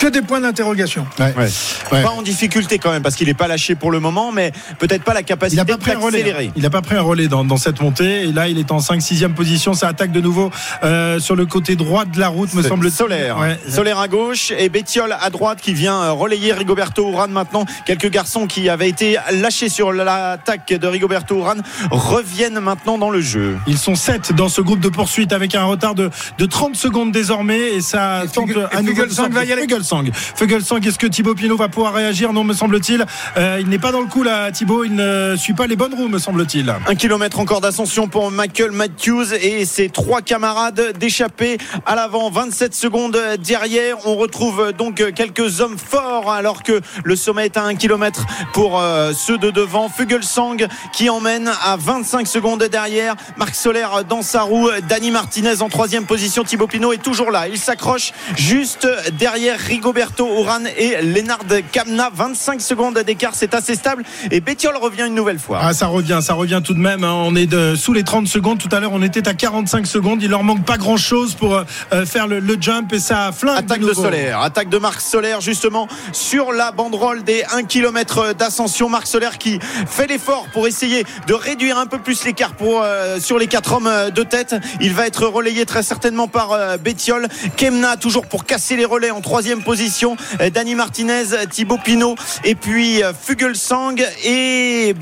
Que 0.00 0.08
des 0.08 0.22
points 0.22 0.40
d'interrogation. 0.40 1.06
Ouais. 1.20 1.32
Ouais. 1.38 1.48
Ouais. 1.92 2.02
Pas 2.02 2.10
en 2.10 2.22
difficulté 2.22 2.78
quand 2.78 2.90
même 2.90 3.02
parce 3.02 3.14
qu'il 3.14 3.28
n'est 3.28 3.34
pas 3.34 3.46
lâché 3.46 3.76
pour 3.76 3.92
le 3.92 4.00
moment, 4.00 4.32
mais 4.32 4.50
peut-être 4.80 5.04
pas 5.04 5.14
la 5.14 5.20
Il 5.20 5.24
capacité 5.24 5.64
pas 5.64 5.76
pris 5.78 5.92
un 5.92 5.98
relais. 5.98 6.18
d'accélérer. 6.18 6.46
hein. 6.48 6.52
Il 6.56 6.62
n'a 6.62 6.70
pas 6.70 6.82
pris 6.82 6.96
un 6.96 7.02
relais 7.02 7.28
dans, 7.28 7.44
dans 7.44 7.56
cette 7.56 7.80
montée. 7.80 7.91
Et 8.00 8.32
là, 8.32 8.48
il 8.48 8.58
est 8.58 8.70
en 8.72 8.78
5-6e 8.78 9.34
position. 9.34 9.74
Ça 9.74 9.88
attaque 9.88 10.12
de 10.12 10.20
nouveau 10.20 10.50
euh, 10.84 11.18
sur 11.20 11.36
le 11.36 11.46
côté 11.46 11.76
droit 11.76 12.04
de 12.04 12.18
la 12.18 12.28
route, 12.28 12.52
me 12.54 12.62
semble 12.62 12.90
Solaire. 12.90 13.38
Ouais. 13.38 13.58
Solaire 13.68 13.98
à 13.98 14.08
gauche 14.08 14.52
et 14.56 14.68
Bettiol 14.68 15.14
à 15.18 15.30
droite 15.30 15.58
qui 15.60 15.72
vient 15.74 16.00
euh, 16.02 16.12
relayer 16.12 16.52
Rigoberto 16.52 17.10
Urán 17.10 17.30
maintenant. 17.30 17.64
Quelques 17.86 18.10
garçons 18.10 18.46
qui 18.46 18.68
avaient 18.68 18.88
été 18.88 19.16
lâchés 19.32 19.68
sur 19.68 19.92
l'attaque 19.92 20.68
de 20.72 20.86
Rigoberto 20.86 21.36
Urán 21.38 21.62
reviennent 21.90 22.60
maintenant 22.60 22.98
dans 22.98 23.10
le 23.10 23.20
jeu. 23.20 23.56
Ils 23.66 23.78
sont 23.78 23.94
7 23.94 24.32
dans 24.34 24.48
ce 24.48 24.60
groupe 24.60 24.80
de 24.80 24.88
poursuite 24.88 25.32
avec 25.32 25.54
un 25.54 25.64
retard 25.64 25.94
de, 25.94 26.10
de 26.38 26.46
30 26.46 26.76
secondes 26.76 27.12
désormais. 27.12 27.74
Et 27.74 27.80
ça 27.80 28.22
Et 28.24 28.28
tente 28.28 28.48
Fugel- 28.48 28.68
à 28.72 28.80
et 28.80 28.82
nouveau 28.82 29.02
va 29.30 29.44
y 29.44 29.52
aller. 29.52 29.62
Fugelsang. 29.62 30.10
Fugelsang, 30.12 30.80
est-ce 30.86 30.98
que 30.98 31.06
Thibaut 31.06 31.34
Pinot 31.34 31.56
va 31.56 31.68
pouvoir 31.68 31.94
réagir? 31.94 32.32
Non, 32.32 32.44
me 32.44 32.54
semble-t-il. 32.54 33.04
Euh, 33.36 33.58
il 33.60 33.68
n'est 33.68 33.78
pas 33.78 33.92
dans 33.92 34.00
le 34.00 34.06
coup 34.06 34.22
là, 34.22 34.50
Thibaut. 34.50 34.84
Il 34.84 34.94
ne 34.94 35.34
suit 35.36 35.54
pas 35.54 35.66
les 35.66 35.76
bonnes 35.76 35.94
roues, 35.94 36.08
me 36.08 36.18
semble-t-il. 36.18 36.72
Un 36.86 36.94
kilomètre 36.94 37.38
encore 37.40 37.60
d'ascension 37.72 38.06
pour 38.06 38.30
Michael 38.30 38.70
Matthews 38.72 39.32
et 39.32 39.64
ses 39.64 39.88
trois 39.88 40.20
camarades 40.20 40.92
d'échappée 40.98 41.56
à 41.86 41.94
l'avant. 41.94 42.28
27 42.28 42.74
secondes 42.74 43.18
derrière. 43.42 43.96
On 44.06 44.14
retrouve 44.16 44.72
donc 44.76 44.96
quelques 45.14 45.62
hommes 45.62 45.78
forts 45.78 46.30
alors 46.30 46.62
que 46.62 46.82
le 47.02 47.16
sommet 47.16 47.46
est 47.46 47.56
à 47.56 47.62
1 47.62 47.76
km 47.76 48.26
pour 48.52 48.78
euh, 48.78 49.12
ceux 49.14 49.38
de 49.38 49.50
devant. 49.50 49.88
Fugelsang 49.88 50.58
qui 50.92 51.08
emmène 51.08 51.50
à 51.64 51.76
25 51.78 52.26
secondes 52.26 52.62
derrière. 52.64 53.14
Marc 53.38 53.54
Soler 53.54 53.86
dans 54.06 54.20
sa 54.20 54.42
roue. 54.42 54.68
Dani 54.86 55.10
Martinez 55.10 55.62
en 55.62 55.70
troisième 55.70 56.04
position. 56.04 56.44
Thibaut 56.44 56.66
Pinot 56.66 56.92
est 56.92 57.02
toujours 57.02 57.30
là. 57.30 57.48
Il 57.48 57.56
s'accroche 57.58 58.12
juste 58.36 58.86
derrière 59.18 59.58
Rigoberto 59.58 60.28
Urán 60.42 60.68
et 60.76 61.00
Lennard 61.00 61.38
Kamna. 61.72 62.10
25 62.14 62.60
secondes 62.60 62.98
d'écart. 62.98 63.32
C'est 63.34 63.54
assez 63.54 63.76
stable. 63.76 64.04
Et 64.30 64.40
Bettiol 64.40 64.76
revient 64.76 65.04
une 65.06 65.14
nouvelle 65.14 65.38
fois. 65.38 65.60
Ah, 65.62 65.72
ça 65.72 65.86
revient, 65.86 66.18
ça 66.20 66.34
revient 66.34 66.60
tout 66.62 66.74
de 66.74 66.78
même. 66.78 67.02
hein. 67.04 67.14
On 67.24 67.34
est 67.34 67.46
de, 67.46 67.61
sous 67.76 67.92
les 67.92 68.02
30 68.02 68.26
secondes. 68.26 68.58
Tout 68.58 68.68
à 68.72 68.80
l'heure, 68.80 68.92
on 68.92 69.02
était 69.02 69.28
à 69.28 69.34
45 69.34 69.86
secondes. 69.86 70.22
Il 70.22 70.30
leur 70.30 70.42
manque 70.42 70.64
pas 70.64 70.76
grand 70.76 70.96
chose 70.96 71.34
pour 71.34 71.54
euh, 71.54 72.06
faire 72.06 72.26
le, 72.26 72.40
le 72.40 72.56
jump 72.60 72.92
et 72.92 73.00
ça 73.00 73.30
flingue. 73.32 73.58
Attaque 73.58 73.80
de. 73.80 73.92
Solaire, 73.92 74.40
attaque 74.40 74.68
de 74.68 74.78
Marc 74.78 75.00
Solaire 75.00 75.40
justement 75.40 75.86
sur 76.12 76.52
la 76.52 76.72
banderole 76.72 77.22
des 77.24 77.44
1 77.52 77.64
km 77.64 78.34
d'ascension. 78.34 78.88
Marc 78.88 79.06
Solaire 79.06 79.38
qui 79.38 79.58
fait 79.86 80.06
l'effort 80.06 80.46
pour 80.52 80.66
essayer 80.66 81.04
de 81.26 81.34
réduire 81.34 81.78
un 81.78 81.86
peu 81.86 81.98
plus 81.98 82.24
l'écart 82.24 82.54
pour 82.54 82.82
euh, 82.82 83.20
sur 83.20 83.38
les 83.38 83.46
quatre 83.46 83.74
hommes 83.74 83.86
euh, 83.86 84.10
de 84.10 84.22
tête. 84.22 84.54
Il 84.80 84.94
va 84.94 85.06
être 85.06 85.26
relayé 85.26 85.66
très 85.66 85.82
certainement 85.82 86.28
par 86.28 86.52
euh, 86.52 86.76
Bettiol. 86.76 87.28
Kemna 87.56 87.96
toujours 87.96 88.26
pour 88.26 88.44
casser 88.44 88.76
les 88.76 88.84
relais 88.84 89.10
en 89.10 89.20
troisième 89.20 89.62
position. 89.62 90.16
Euh, 90.40 90.50
Dani 90.50 90.74
Martinez, 90.74 91.24
Thibaut 91.50 91.78
Pinot 91.78 92.16
et 92.44 92.54
puis 92.54 93.02
euh, 93.02 93.12
Fugelsang 93.14 93.96
et, 94.24 94.94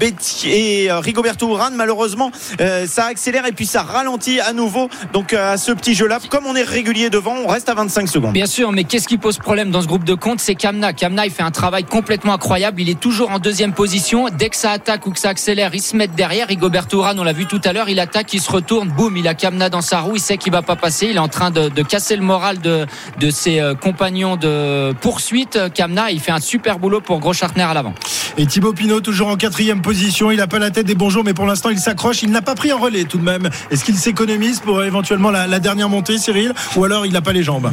et 0.45 0.91
euh, 0.91 1.01
Rigoberto 1.01 1.49
Urán. 1.49 1.75
Malheureusement, 1.75 2.31
euh, 2.61 2.87
ça 2.87 3.07
accélère 3.07 3.47
et 3.47 3.53
puis 3.53 3.67
ça 3.67 3.83
ralentit 3.83 4.41
à 4.41 4.53
nouveau. 4.53 4.89
Donc 5.13 5.33
euh, 5.33 5.53
à 5.53 5.57
ce 5.57 5.73
petit 5.73 5.95
jeu-là, 5.95 6.19
comme 6.31 6.47
on 6.47 6.57
est 6.57 6.63
régulier 6.63 7.11
devant, 7.11 7.35
on 7.45 7.47
reste 7.47 7.69
à 7.69 7.75
25 7.75 8.09
secondes. 8.09 8.33
Bien 8.33 8.47
sûr, 8.47 8.73
mais 8.73 8.85
qu'est-ce 8.85 9.09
qui 9.09 9.19
pose 9.19 9.39
problème 9.39 9.71
dans 9.71 9.83
ce 9.83 9.87
groupe 9.87 10.05
de 10.05 10.15
compte 10.15 10.41
C'est 10.41 10.55
Kamna. 10.55 10.93
Kamna, 10.93 11.27
il 11.27 11.33
fait 11.33 11.43
un 11.43 11.51
travail 11.51 11.85
complètement 11.85 12.35
incroyable. 12.35 12.81
Il 12.81 12.89
est 12.89 12.99
toujours 12.99 13.31
en 13.31 13.39
deuxième 13.39 13.73
position. 13.73 14.27
Dès 14.31 14.49
que 14.49 14.57
ça 14.57 14.73
attaque 14.73 15.07
ou 15.07 15.11
que 15.11 15.19
ça 15.19 15.31
accélère, 15.31 15.75
il 15.75 15.83
se 15.83 15.97
met 15.97 16.09
derrière. 16.09 16.49
Rigoberto 16.49 16.99
Urán, 16.99 17.19
on 17.19 17.25
l'a 17.25 17.33
vu 17.33 17.47
tout 17.47 17.61
à 17.65 17.73
l'heure, 17.73 17.89
il 17.89 18.01
attaque, 18.01 18.33
il 18.33 18.41
se 18.41 18.51
retourne, 18.51 18.89
boum, 18.89 19.17
il 19.17 19.29
a 19.29 19.35
Kamna 19.35 19.69
dans 19.69 19.81
sa 19.83 20.01
roue. 20.01 20.17
Il 20.17 20.21
sait 20.21 20.37
qu'il 20.37 20.53
va 20.53 20.63
pas 20.63 20.77
passer. 20.77 21.07
Il 21.11 21.17
est 21.17 21.21
en 21.21 21.29
train 21.29 21.51
de, 21.51 21.69
de 21.69 21.83
casser 21.83 22.17
le 22.17 22.23
moral 22.23 22.61
de, 22.61 22.87
de 23.19 23.31
ses 23.31 23.61
euh, 23.61 23.75
compagnons 23.75 24.37
de 24.37 24.93
poursuite. 25.01 25.59
Kamna, 25.75 26.11
il 26.11 26.21
fait 26.21 26.33
un 26.33 26.41
super 26.41 26.79
boulot 26.79 27.01
pour 27.01 27.21
Gros 27.21 27.33
Chartner 27.33 27.63
à 27.63 27.75
l'avant. 27.75 27.95
Et 28.37 28.47
Thibaut 28.47 28.73
Pinot, 28.73 29.01
toujours 29.01 29.29
en 29.29 29.37
quatrième 29.37 29.83
position. 29.83 30.31
Il 30.31 30.39
n'a 30.39 30.47
pas 30.47 30.59
la 30.59 30.71
tête 30.71 30.87
des 30.87 30.95
bons 30.95 31.11
jours, 31.11 31.25
mais 31.25 31.35
pour 31.35 31.47
l'instant, 31.47 31.71
il 31.71 31.79
s'accroche. 31.79 32.23
Il 32.23 32.31
n'a 32.31 32.40
pas 32.43 32.55
pris 32.55 32.71
un 32.71 32.77
relais 32.79 33.05
tout 33.05 33.19
de 33.19 33.25
même. 33.25 33.49
Est-ce 33.71 33.85
qu'il 33.85 33.97
s'économise 33.97 34.61
pour 34.61 34.83
éventuellement 34.83 35.31
la, 35.31 35.47
la 35.47 35.59
dernière 35.59 35.89
montée, 35.89 36.19
Cyril 36.19 36.53
Ou 36.77 36.85
alors 36.85 37.07
il 37.07 37.13
n'a 37.13 37.21
pas 37.23 37.33
les 37.33 37.43
jambes? 37.43 37.71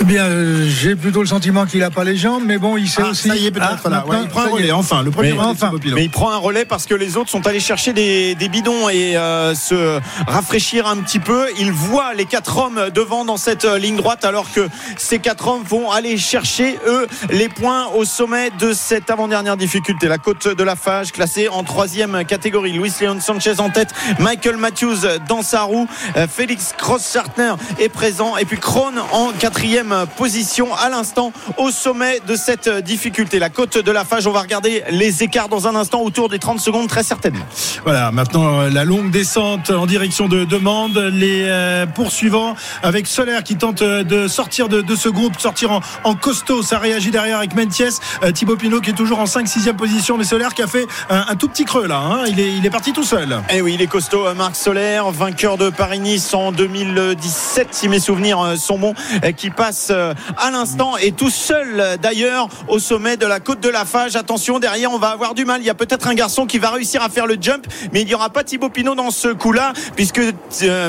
Eh 0.00 0.04
bien, 0.04 0.24
euh, 0.24 0.68
j'ai 0.68 0.94
plutôt 0.94 1.20
le 1.20 1.26
sentiment 1.26 1.64
qu'il 1.64 1.80
n'a 1.80 1.90
pas 1.90 2.04
les 2.04 2.16
jambes, 2.18 2.42
mais 2.44 2.58
bon, 2.58 2.76
il 2.76 2.86
sait 2.88 3.00
Ah, 3.04 3.10
aussi. 3.12 3.28
Ça 3.28 3.36
y 3.36 3.46
est, 3.46 3.50
peut-être. 3.50 3.80
Ah, 3.86 3.88
là. 3.88 4.04
Ouais, 4.06 4.16
maintenant, 4.16 4.22
il 4.24 4.28
prend 4.28 4.42
un 4.42 4.48
relais, 4.48 4.72
enfin. 4.72 5.02
Le 5.02 5.10
premier 5.10 5.32
Mais- 5.32 5.38
relais 5.38 5.48
enfin. 5.50 5.72
Mais 5.94 6.04
il 6.04 6.10
prend 6.10 6.30
un 6.32 6.36
relais 6.36 6.66
parce 6.66 6.84
que 6.84 6.94
les 6.94 7.16
autres 7.16 7.30
sont 7.30 7.46
allés 7.46 7.60
chercher 7.60 7.94
des, 7.94 8.34
des 8.34 8.48
bidons 8.50 8.90
et 8.90 9.16
euh, 9.16 9.54
se 9.54 9.98
rafraîchir 10.26 10.86
un 10.86 10.98
petit 10.98 11.18
peu. 11.18 11.46
Il 11.58 11.72
voit 11.72 12.12
les 12.12 12.26
quatre 12.26 12.58
hommes 12.58 12.90
devant 12.94 13.24
dans 13.24 13.38
cette 13.38 13.64
euh, 13.64 13.78
ligne 13.78 13.96
droite 13.96 14.24
alors 14.26 14.52
que 14.52 14.68
ces 14.98 15.18
quatre 15.18 15.48
hommes 15.48 15.62
vont 15.66 15.90
aller 15.90 16.18
chercher, 16.18 16.78
eux, 16.86 17.06
les 17.30 17.48
points 17.48 17.86
au 17.96 18.04
sommet 18.04 18.50
de 18.58 18.74
cette 18.74 19.08
avant-dernière 19.10 19.56
difficulté. 19.56 20.08
La 20.08 20.18
côte 20.18 20.46
de 20.54 20.62
la 20.62 20.76
Fage 20.76 21.10
classée 21.12 21.48
en 21.48 21.64
troisième 21.64 22.22
catégorie. 22.26 22.72
Luis 22.72 22.92
Leon 23.00 23.18
Sanchez 23.20 23.60
en 23.60 23.65
tête, 23.70 23.90
Michael 24.18 24.56
Matthews 24.56 25.06
dans 25.28 25.42
sa 25.42 25.62
roue, 25.62 25.86
Euh, 26.16 26.26
Félix 26.28 26.74
Cross-Chartner 26.76 27.54
est 27.78 27.88
présent 27.88 28.36
et 28.36 28.44
puis 28.44 28.58
Krohn 28.58 28.94
en 29.12 29.32
quatrième 29.32 30.06
position 30.16 30.74
à 30.74 30.88
l'instant 30.88 31.32
au 31.56 31.70
sommet 31.70 32.20
de 32.26 32.36
cette 32.36 32.68
difficulté. 32.68 33.38
La 33.38 33.50
côte 33.50 33.78
de 33.78 33.90
la 33.90 34.04
Fage, 34.04 34.26
on 34.26 34.32
va 34.32 34.40
regarder 34.40 34.84
les 34.90 35.22
écarts 35.22 35.48
dans 35.48 35.66
un 35.68 35.74
instant 35.74 36.00
autour 36.00 36.28
des 36.28 36.38
30 36.38 36.60
secondes 36.60 36.88
très 36.88 37.02
certainement. 37.02 37.44
Voilà, 37.84 38.10
maintenant 38.12 38.60
euh, 38.60 38.70
la 38.70 38.84
longue 38.84 39.10
descente 39.10 39.70
en 39.70 39.86
direction 39.86 40.28
de 40.28 40.44
Demande, 40.44 40.96
les 40.96 41.44
euh, 41.46 41.86
poursuivants 41.86 42.54
avec 42.82 43.06
Solaire 43.06 43.42
qui 43.42 43.56
tente 43.56 43.82
de 43.82 44.28
sortir 44.28 44.68
de, 44.68 44.96
ce 44.96 45.08
groupe, 45.08 45.38
sortir 45.40 45.72
en, 45.72 45.80
en 46.04 46.14
costaud, 46.14 46.62
ça 46.62 46.78
réagit 46.78 47.10
derrière 47.10 47.38
avec 47.38 47.54
Mentiès, 47.54 48.00
Thibaut 48.34 48.56
Pinot 48.56 48.80
qui 48.80 48.90
est 48.90 48.94
toujours 48.94 49.18
en 49.18 49.24
5-6e 49.24 49.74
position, 49.74 50.16
mais 50.16 50.24
Solaire 50.24 50.54
qui 50.54 50.62
a 50.62 50.66
fait 50.66 50.86
un, 51.10 51.34
tout 51.36 51.48
petit 51.48 51.64
creux 51.64 51.86
là, 51.86 51.98
hein. 51.98 52.24
il 52.26 52.64
est 52.64 52.70
parti 52.70 52.92
tout 52.92 53.04
seul. 53.04 53.38
Eh 53.58 53.62
oui, 53.62 53.72
il 53.72 53.80
est 53.80 53.86
costaud, 53.86 54.26
euh, 54.26 54.34
Marc 54.34 54.54
Solaire, 54.54 55.10
vainqueur 55.10 55.56
de 55.56 55.70
Paris-Nice 55.70 56.34
en 56.34 56.52
2017, 56.52 57.68
si 57.70 57.88
mes 57.88 58.00
souvenirs 58.00 58.38
euh, 58.38 58.56
sont 58.56 58.78
bons, 58.78 58.92
euh, 59.24 59.32
qui 59.32 59.48
passe 59.48 59.90
à 59.90 60.50
l'instant 60.50 60.98
et 60.98 61.12
tout 61.12 61.30
seul 61.30 61.96
d'ailleurs 62.02 62.48
au 62.68 62.78
sommet 62.78 63.16
de 63.16 63.24
la 63.24 63.40
côte 63.40 63.60
de 63.60 63.70
la 63.70 63.86
Fage. 63.86 64.14
Attention, 64.14 64.58
derrière, 64.58 64.92
on 64.92 64.98
va 64.98 65.08
avoir 65.08 65.32
du 65.32 65.46
mal. 65.46 65.62
Il 65.62 65.66
y 65.66 65.70
a 65.70 65.74
peut-être 65.74 66.06
un 66.06 66.12
garçon 66.12 66.44
qui 66.44 66.58
va 66.58 66.68
réussir 66.68 67.02
à 67.02 67.08
faire 67.08 67.26
le 67.26 67.38
jump, 67.40 67.66
mais 67.94 68.02
il 68.02 68.06
n'y 68.06 68.14
aura 68.14 68.28
pas 68.28 68.44
Thibaut 68.44 68.68
Pinot 68.68 68.94
dans 68.94 69.10
ce 69.10 69.28
coup-là, 69.28 69.72
puisque 69.94 70.20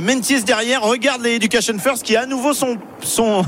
Mentis 0.03 0.43
derrière 0.43 0.81
regarde 0.81 1.21
les 1.21 1.35
Education 1.35 1.79
First 1.79 2.03
qui 2.03 2.17
à 2.17 2.25
nouveau 2.25 2.51
sont, 2.53 2.77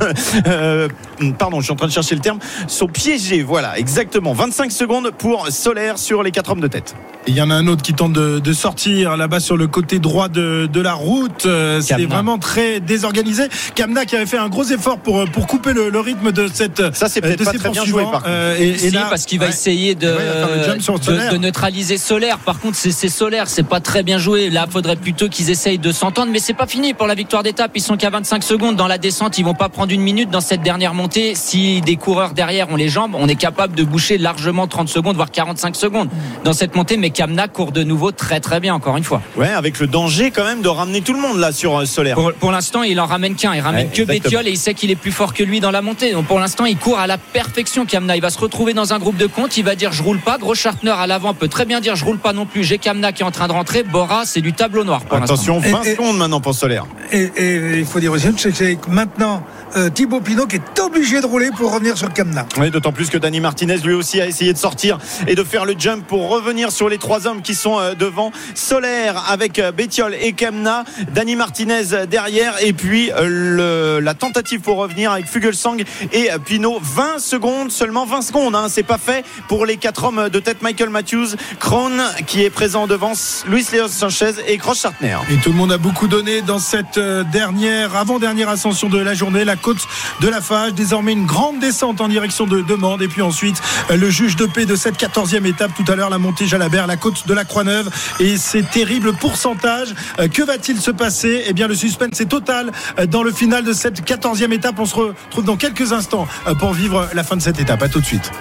pardon, 1.38 1.60
je 1.60 1.66
suis 1.66 1.74
en 1.74 1.76
train 1.76 1.88
de 1.88 1.92
chercher 1.92 2.16
le 2.16 2.22
terme, 2.22 2.40
sont 2.68 2.88
piégés. 2.88 3.44
Voilà, 3.44 3.78
exactement. 3.78 4.32
25 4.32 4.72
secondes 4.72 5.12
pour 5.12 5.50
Solaire 5.50 5.98
sur 5.98 6.24
les 6.24 6.32
quatre 6.32 6.52
hommes 6.52 6.62
de 6.62 6.68
tête. 6.68 6.96
Il 7.28 7.36
y 7.36 7.42
en 7.42 7.52
a 7.52 7.56
un 7.56 7.68
autre 7.68 7.82
qui 7.82 7.94
tente 7.94 8.14
de 8.14 8.54
sortir 8.54 9.09
là-bas 9.18 9.40
sur 9.40 9.58
le 9.58 9.68
côté 9.68 10.00
droit 10.00 10.28
de, 10.30 10.70
de 10.72 10.82
la 10.82 10.94
route. 10.94 11.46
Euh, 11.46 11.82
C'est 11.82 11.96
Kamna. 11.96 12.08
vraiment 12.08 12.38
très 12.38 12.80
désorganisé. 12.80 13.44
Kamna 13.76 14.06
qui 14.06 14.16
avait 14.16 14.26
fait 14.26 14.38
un 14.38 14.50
gros 14.50 14.64
effort 14.66 15.00
pour, 15.00 15.26
pour 15.32 15.48
couper 15.48 15.74
le, 15.74 15.90
le 15.90 16.00
rythme 16.00 16.32
de 16.32 16.48
cette 16.54 16.96
Ça, 16.96 17.08
c'est 17.10 17.24
euh, 17.24 17.28
peut-être 17.36 17.44
pas 17.46 17.54
très 17.54 17.70
bien 17.70 17.86
joué, 17.86 18.04
par. 18.04 18.24
Euh, 18.28 18.56
et, 18.60 18.70
et 18.70 18.78
Si, 18.78 18.92
là- 18.92 19.08
parce 19.10 19.26
qu'il 19.26 19.40
va 19.40 19.46
Ouais. 19.46 19.52
essayer 19.52 19.96
de, 19.96 20.08
va 20.10 21.38
neutraliser 21.38 21.98
Solaire. 21.98 22.38
Par 22.40 22.60
contre, 22.60 22.76
c'est 22.78 22.92
c'est 22.92 23.10
Solaire, 23.10 23.48
c'est 23.48 23.64
pas 23.64 23.80
très 23.80 24.04
bien 24.04 24.18
joué. 24.18 24.50
Là, 24.50 24.68
faudrait 24.70 24.96
plutôt 24.96 25.30
qu'ils 25.30 25.50
essayent 25.50 25.78
de 25.80 25.92
s'entendre, 25.92 26.32
mais 26.32 26.40
c'est 26.40 26.54
pas 26.54 26.68
fini 26.68 26.94
pour 26.94 27.08
la 27.08 27.16
victoire 27.16 27.44
d'étape. 27.44 27.72
Ils 27.76 27.82
sont 27.82 27.98
qu'à 27.98 28.10
25 28.10 28.44
secondes 28.44 28.76
dans 28.76 28.88
la 28.88 28.98
descente. 28.98 29.38
Ils 29.38 29.46
vont 29.46 29.54
pas 29.54 29.70
prendre 29.70 29.92
une 29.92 30.02
minute 30.02 30.30
dans 30.30 30.42
cette 30.42 30.62
dernière 30.62 30.94
montée. 30.94 31.34
Si 31.36 31.82
des 31.82 31.96
coureurs 31.96 32.34
derrière 32.34 32.70
ont 32.72 32.76
les 32.76 32.90
jambes, 32.90 33.16
on 33.18 33.28
est 33.28 33.36
capable 33.36 33.76
de 33.76 33.84
boucher 33.84 34.18
largement 34.18 34.68
30 34.68 34.90
secondes, 34.90 35.16
voire 35.16 35.32
45 35.32 35.76
secondes 35.76 36.10
dans 36.44 36.54
cette 36.54 36.76
montée. 36.76 36.98
Mais 36.98 37.10
Kamna 37.10 37.48
court 37.48 37.72
de 37.72 37.84
nouveau 37.84 38.12
très 38.12 38.40
très 38.40 38.60
bien, 38.60 38.74
encore 38.74 38.98
une 39.00 39.04
fois. 39.04 39.22
Ouais, 39.36 39.50
avec 39.50 39.80
le 39.80 39.88
danger 39.88 40.30
quand 40.30 40.44
même 40.44 40.62
de 40.62 40.68
ramener 40.68 41.02
tout 41.02 41.14
le 41.14 41.20
monde 41.20 41.40
là 41.40 41.52
sur 41.52 41.76
euh, 41.80 41.86
Solaire. 41.86 42.16
Pour, 42.16 42.32
pour 42.34 42.52
l'instant, 42.52 42.84
il 42.84 43.00
en 43.00 43.08
ramène 43.08 43.34
qu'un. 43.36 43.56
Il 43.56 43.62
ramène 43.62 43.88
Ouais, 43.88 43.92
que 43.94 44.02
exactement. 44.04 44.24
Bétiol 44.24 44.48
et 44.48 44.52
il 44.52 44.58
sait 44.58 44.74
qu'il 44.76 44.92
est 44.92 44.96
plus 44.96 45.12
fort 45.12 45.34
que 45.34 45.42
lui 45.44 45.60
dans 45.60 45.72
la 45.72 45.82
montée. 45.82 46.12
Donc 46.12 46.28
pour 46.28 46.40
l'instant, 46.40 46.66
il 46.66 46.78
court 46.78 47.00
à 47.00 47.08
la 47.08 47.18
perfection. 47.18 47.86
Kamna, 47.86 48.16
il 48.16 48.22
va 48.22 48.30
se 48.30 48.38
retrouver 48.40 48.74
dans 48.74 48.94
un 48.94 49.00
groupe 49.00 49.18
de 49.18 49.26
compte. 49.28 49.58
Il 49.58 49.64
va 49.66 49.76
dire 49.76 49.92
je 49.92 50.04
roule 50.04 50.20
pas. 50.20 50.38
Gros 50.38 50.54
Chartner 50.56 50.92
à 50.92 51.08
l'avant 51.08 51.34
peut 51.34 51.48
très 51.48 51.66
bien 51.66 51.80
dire 51.82 51.96
je 51.96 52.06
roule 52.06 52.20
pas 52.20 52.34
non 52.34 52.46
plus. 52.46 52.64
J'ai 52.64 52.78
Kamna 52.78 53.12
qui 53.12 53.24
est 53.24 53.26
en 53.26 53.32
train 53.32 53.48
de 53.48 53.54
rentrer. 53.54 53.84
Bora, 53.84 54.26
c'est 54.26 54.42
du 54.42 54.54
tableau 54.54 54.84
noir 54.84 55.02
pour 55.02 55.18
l'instant. 55.18 55.34
Attention, 55.36 55.60
20 55.60 55.84
Et- 55.84 55.88
et- 55.90 55.96
secondes 55.96 56.18
maintenant 56.18 56.42
pour 56.42 56.54
Solaire. 56.54 56.86
Et, 57.12 57.30
et 57.38 57.80
il 57.80 57.86
faut 57.86 58.00
dire 58.00 58.12
aussi, 58.12 58.28
que 58.34 58.90
maintenant 58.90 59.44
euh, 59.76 59.90
Thibaut 59.90 60.22
Pinot 60.22 60.48
qui 60.48 60.58
est 60.58 60.80
obligé 60.80 61.22
de 61.22 61.26
rouler 61.26 61.50
pour 61.56 61.74
revenir 61.74 61.98
sur 61.98 62.12
Kamna. 62.14 62.46
Oui, 62.58 62.72
d'autant 62.72 62.92
plus 62.92 63.10
que 63.10 63.18
Dani 63.18 63.40
Martinez 63.40 63.78
lui 63.78 63.94
aussi 63.94 64.20
a 64.22 64.28
essayé 64.28 64.54
de 64.54 64.58
sortir 64.58 64.98
et 65.28 65.36
de 65.36 65.44
faire 65.44 65.66
le 65.66 65.76
jump 65.78 66.06
pour 66.08 66.30
revenir 66.30 66.72
sur 66.72 66.90
les 66.90 66.98
trois 66.98 67.28
hommes 67.28 67.42
qui 67.42 67.56
sont 67.56 67.80
euh, 67.80 67.94
devant. 67.96 68.32
Solaire 68.56 69.24
avec 69.30 69.60
euh, 69.60 69.72
Bétiol 69.72 70.16
et 70.20 70.34
Kemna, 70.34 70.84
Dani 71.14 71.36
Martinez 71.36 72.06
derrière 72.10 72.54
et 72.62 72.74
puis 72.74 73.12
euh, 73.12 73.96
le- 73.98 74.00
la 74.00 74.14
tentative 74.14 74.62
pour 74.62 74.78
revenir 74.78 75.12
avec 75.12 75.26
Fugelsang 75.28 75.78
et 76.12 76.32
euh, 76.32 76.38
Pinot. 76.40 76.80
20 76.82 77.20
secondes, 77.20 77.72
seulement 77.72 78.06
20 78.06 78.22
secondes, 78.22 78.56
hein, 78.56 78.68
c'est 78.70 78.84
pas 78.84 78.98
fait 78.98 79.24
pour 79.48 79.66
les 79.66 79.78
quatre 79.78 80.04
hommes 80.06 80.30
de 80.30 80.40
tête 80.40 80.62
Michael 80.62 80.90
Matthews, 80.90 81.36
Krohn 81.60 82.02
qui 82.28 82.44
est 82.44 82.50
présent 82.50 82.88
devant 82.88 83.14
Luis 83.48 83.66
Leos 83.74 83.88
Sanchez 83.90 84.32
et 84.48 84.58
Cross 84.58 84.82
Chartner. 84.82 85.18
Et 85.32 85.38
tout 85.38 85.50
le 85.52 85.56
monde 85.58 85.72
a 85.72 85.78
beaucoup 85.78 86.08
donné 86.08 86.42
dans 86.42 86.60
cette 86.60 87.00
dernière, 87.32 87.96
avant-dernière 87.96 88.50
ascension 88.50 88.90
de 88.90 88.98
la 89.00 89.14
journée, 89.14 89.46
la 89.46 89.56
côte 89.60 89.88
de 90.22 90.28
la 90.28 90.42
Fage. 90.42 90.74
Désormais 90.74 91.14
une 91.14 91.26
grande 91.26 91.60
descente 91.60 92.02
en 92.02 92.08
direction 92.08 92.48
de 92.48 92.62
Demande. 92.62 93.02
Et 93.02 93.08
puis 93.08 93.22
ensuite, 93.22 93.62
euh, 93.92 93.98
le 93.98 94.10
juge 94.10 94.36
de 94.36 94.46
paix 94.46 94.66
de 94.66 94.76
cette 94.76 94.98
14e 94.98 95.46
étape. 95.46 95.72
Tout 95.76 95.90
à 95.92 95.96
l'heure, 95.96 96.10
la 96.10 96.18
montée 96.18 96.48
Jalabert, 96.48 96.88
la 96.88 96.98
côte 96.98 97.28
de 97.28 97.34
la 97.34 97.46
Croix-Neuve. 97.46 97.90
Et 98.20 98.38
ces 98.38 98.64
terribles 98.64 99.14
pourcentages. 99.14 99.94
Euh, 100.20 100.28
Que 100.28 100.44
va-t-il 100.44 100.80
se 100.80 100.92
passer? 100.92 101.44
Eh 101.48 101.54
bien, 101.54 101.68
le 101.68 101.76
suspense 101.76 102.20
est 102.20 102.26
total 102.30 102.72
euh, 102.98 103.06
dans 103.06 103.24
le 103.24 103.32
final 103.32 103.64
de 103.64 103.74
cette 103.74 104.02
14e 104.08 104.52
étape. 104.52 104.76
On 104.80 104.86
se 104.86 104.96
retrouve 104.96 105.44
dans 105.46 105.58
quelques 105.58 105.92
instants 105.94 106.28
pour 106.60 106.74
vivre 106.74 107.10
la 107.14 107.24
fin 107.24 107.36
de 107.36 107.42
cette 107.42 107.60
étape. 107.60 107.82
À 107.84 107.90
tout 107.90 108.00
de 108.00 108.06
suite. 108.06 108.32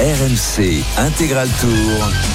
RMC 0.00 0.82
Intégral 0.98 1.48
Tour. 1.60 2.33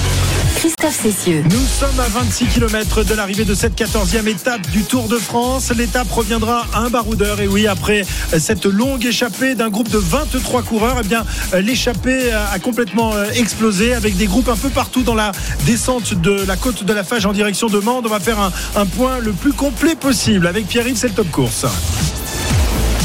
Christophe 0.60 1.00
Cessieux. 1.00 1.42
Nous 1.50 1.64
sommes 1.66 1.98
à 1.98 2.06
26 2.08 2.44
km 2.48 3.02
de 3.02 3.14
l'arrivée 3.14 3.46
de 3.46 3.54
cette 3.54 3.74
14e 3.80 4.28
étape 4.28 4.60
du 4.70 4.82
Tour 4.82 5.08
de 5.08 5.16
France. 5.16 5.72
L'étape 5.74 6.12
reviendra 6.12 6.66
à 6.74 6.80
un 6.80 6.90
baroudeur. 6.90 7.40
Et 7.40 7.48
oui, 7.48 7.66
après 7.66 8.04
cette 8.38 8.66
longue 8.66 9.06
échappée 9.06 9.54
d'un 9.54 9.70
groupe 9.70 9.88
de 9.88 9.96
23 9.96 10.62
coureurs, 10.62 10.98
eh 11.02 11.06
bien, 11.08 11.24
l'échappée 11.62 12.30
a 12.32 12.58
complètement 12.58 13.14
euh, 13.14 13.30
explosé 13.30 13.94
avec 13.94 14.18
des 14.18 14.26
groupes 14.26 14.50
un 14.50 14.56
peu 14.56 14.68
partout 14.68 15.02
dans 15.02 15.14
la 15.14 15.32
descente 15.64 16.12
de 16.12 16.44
la 16.46 16.56
côte 16.56 16.84
de 16.84 16.92
la 16.92 17.04
Fage 17.04 17.24
en 17.24 17.32
direction 17.32 17.68
de 17.68 17.78
Mende. 17.78 18.04
On 18.04 18.10
va 18.10 18.20
faire 18.20 18.38
un, 18.76 18.84
point 18.84 19.18
le 19.18 19.32
plus 19.32 19.54
complet 19.54 19.94
possible 19.94 20.46
avec 20.46 20.66
Pierre-Yves, 20.66 20.98
c'est 20.98 21.08
le 21.08 21.14
top 21.14 21.30
course. 21.30 21.64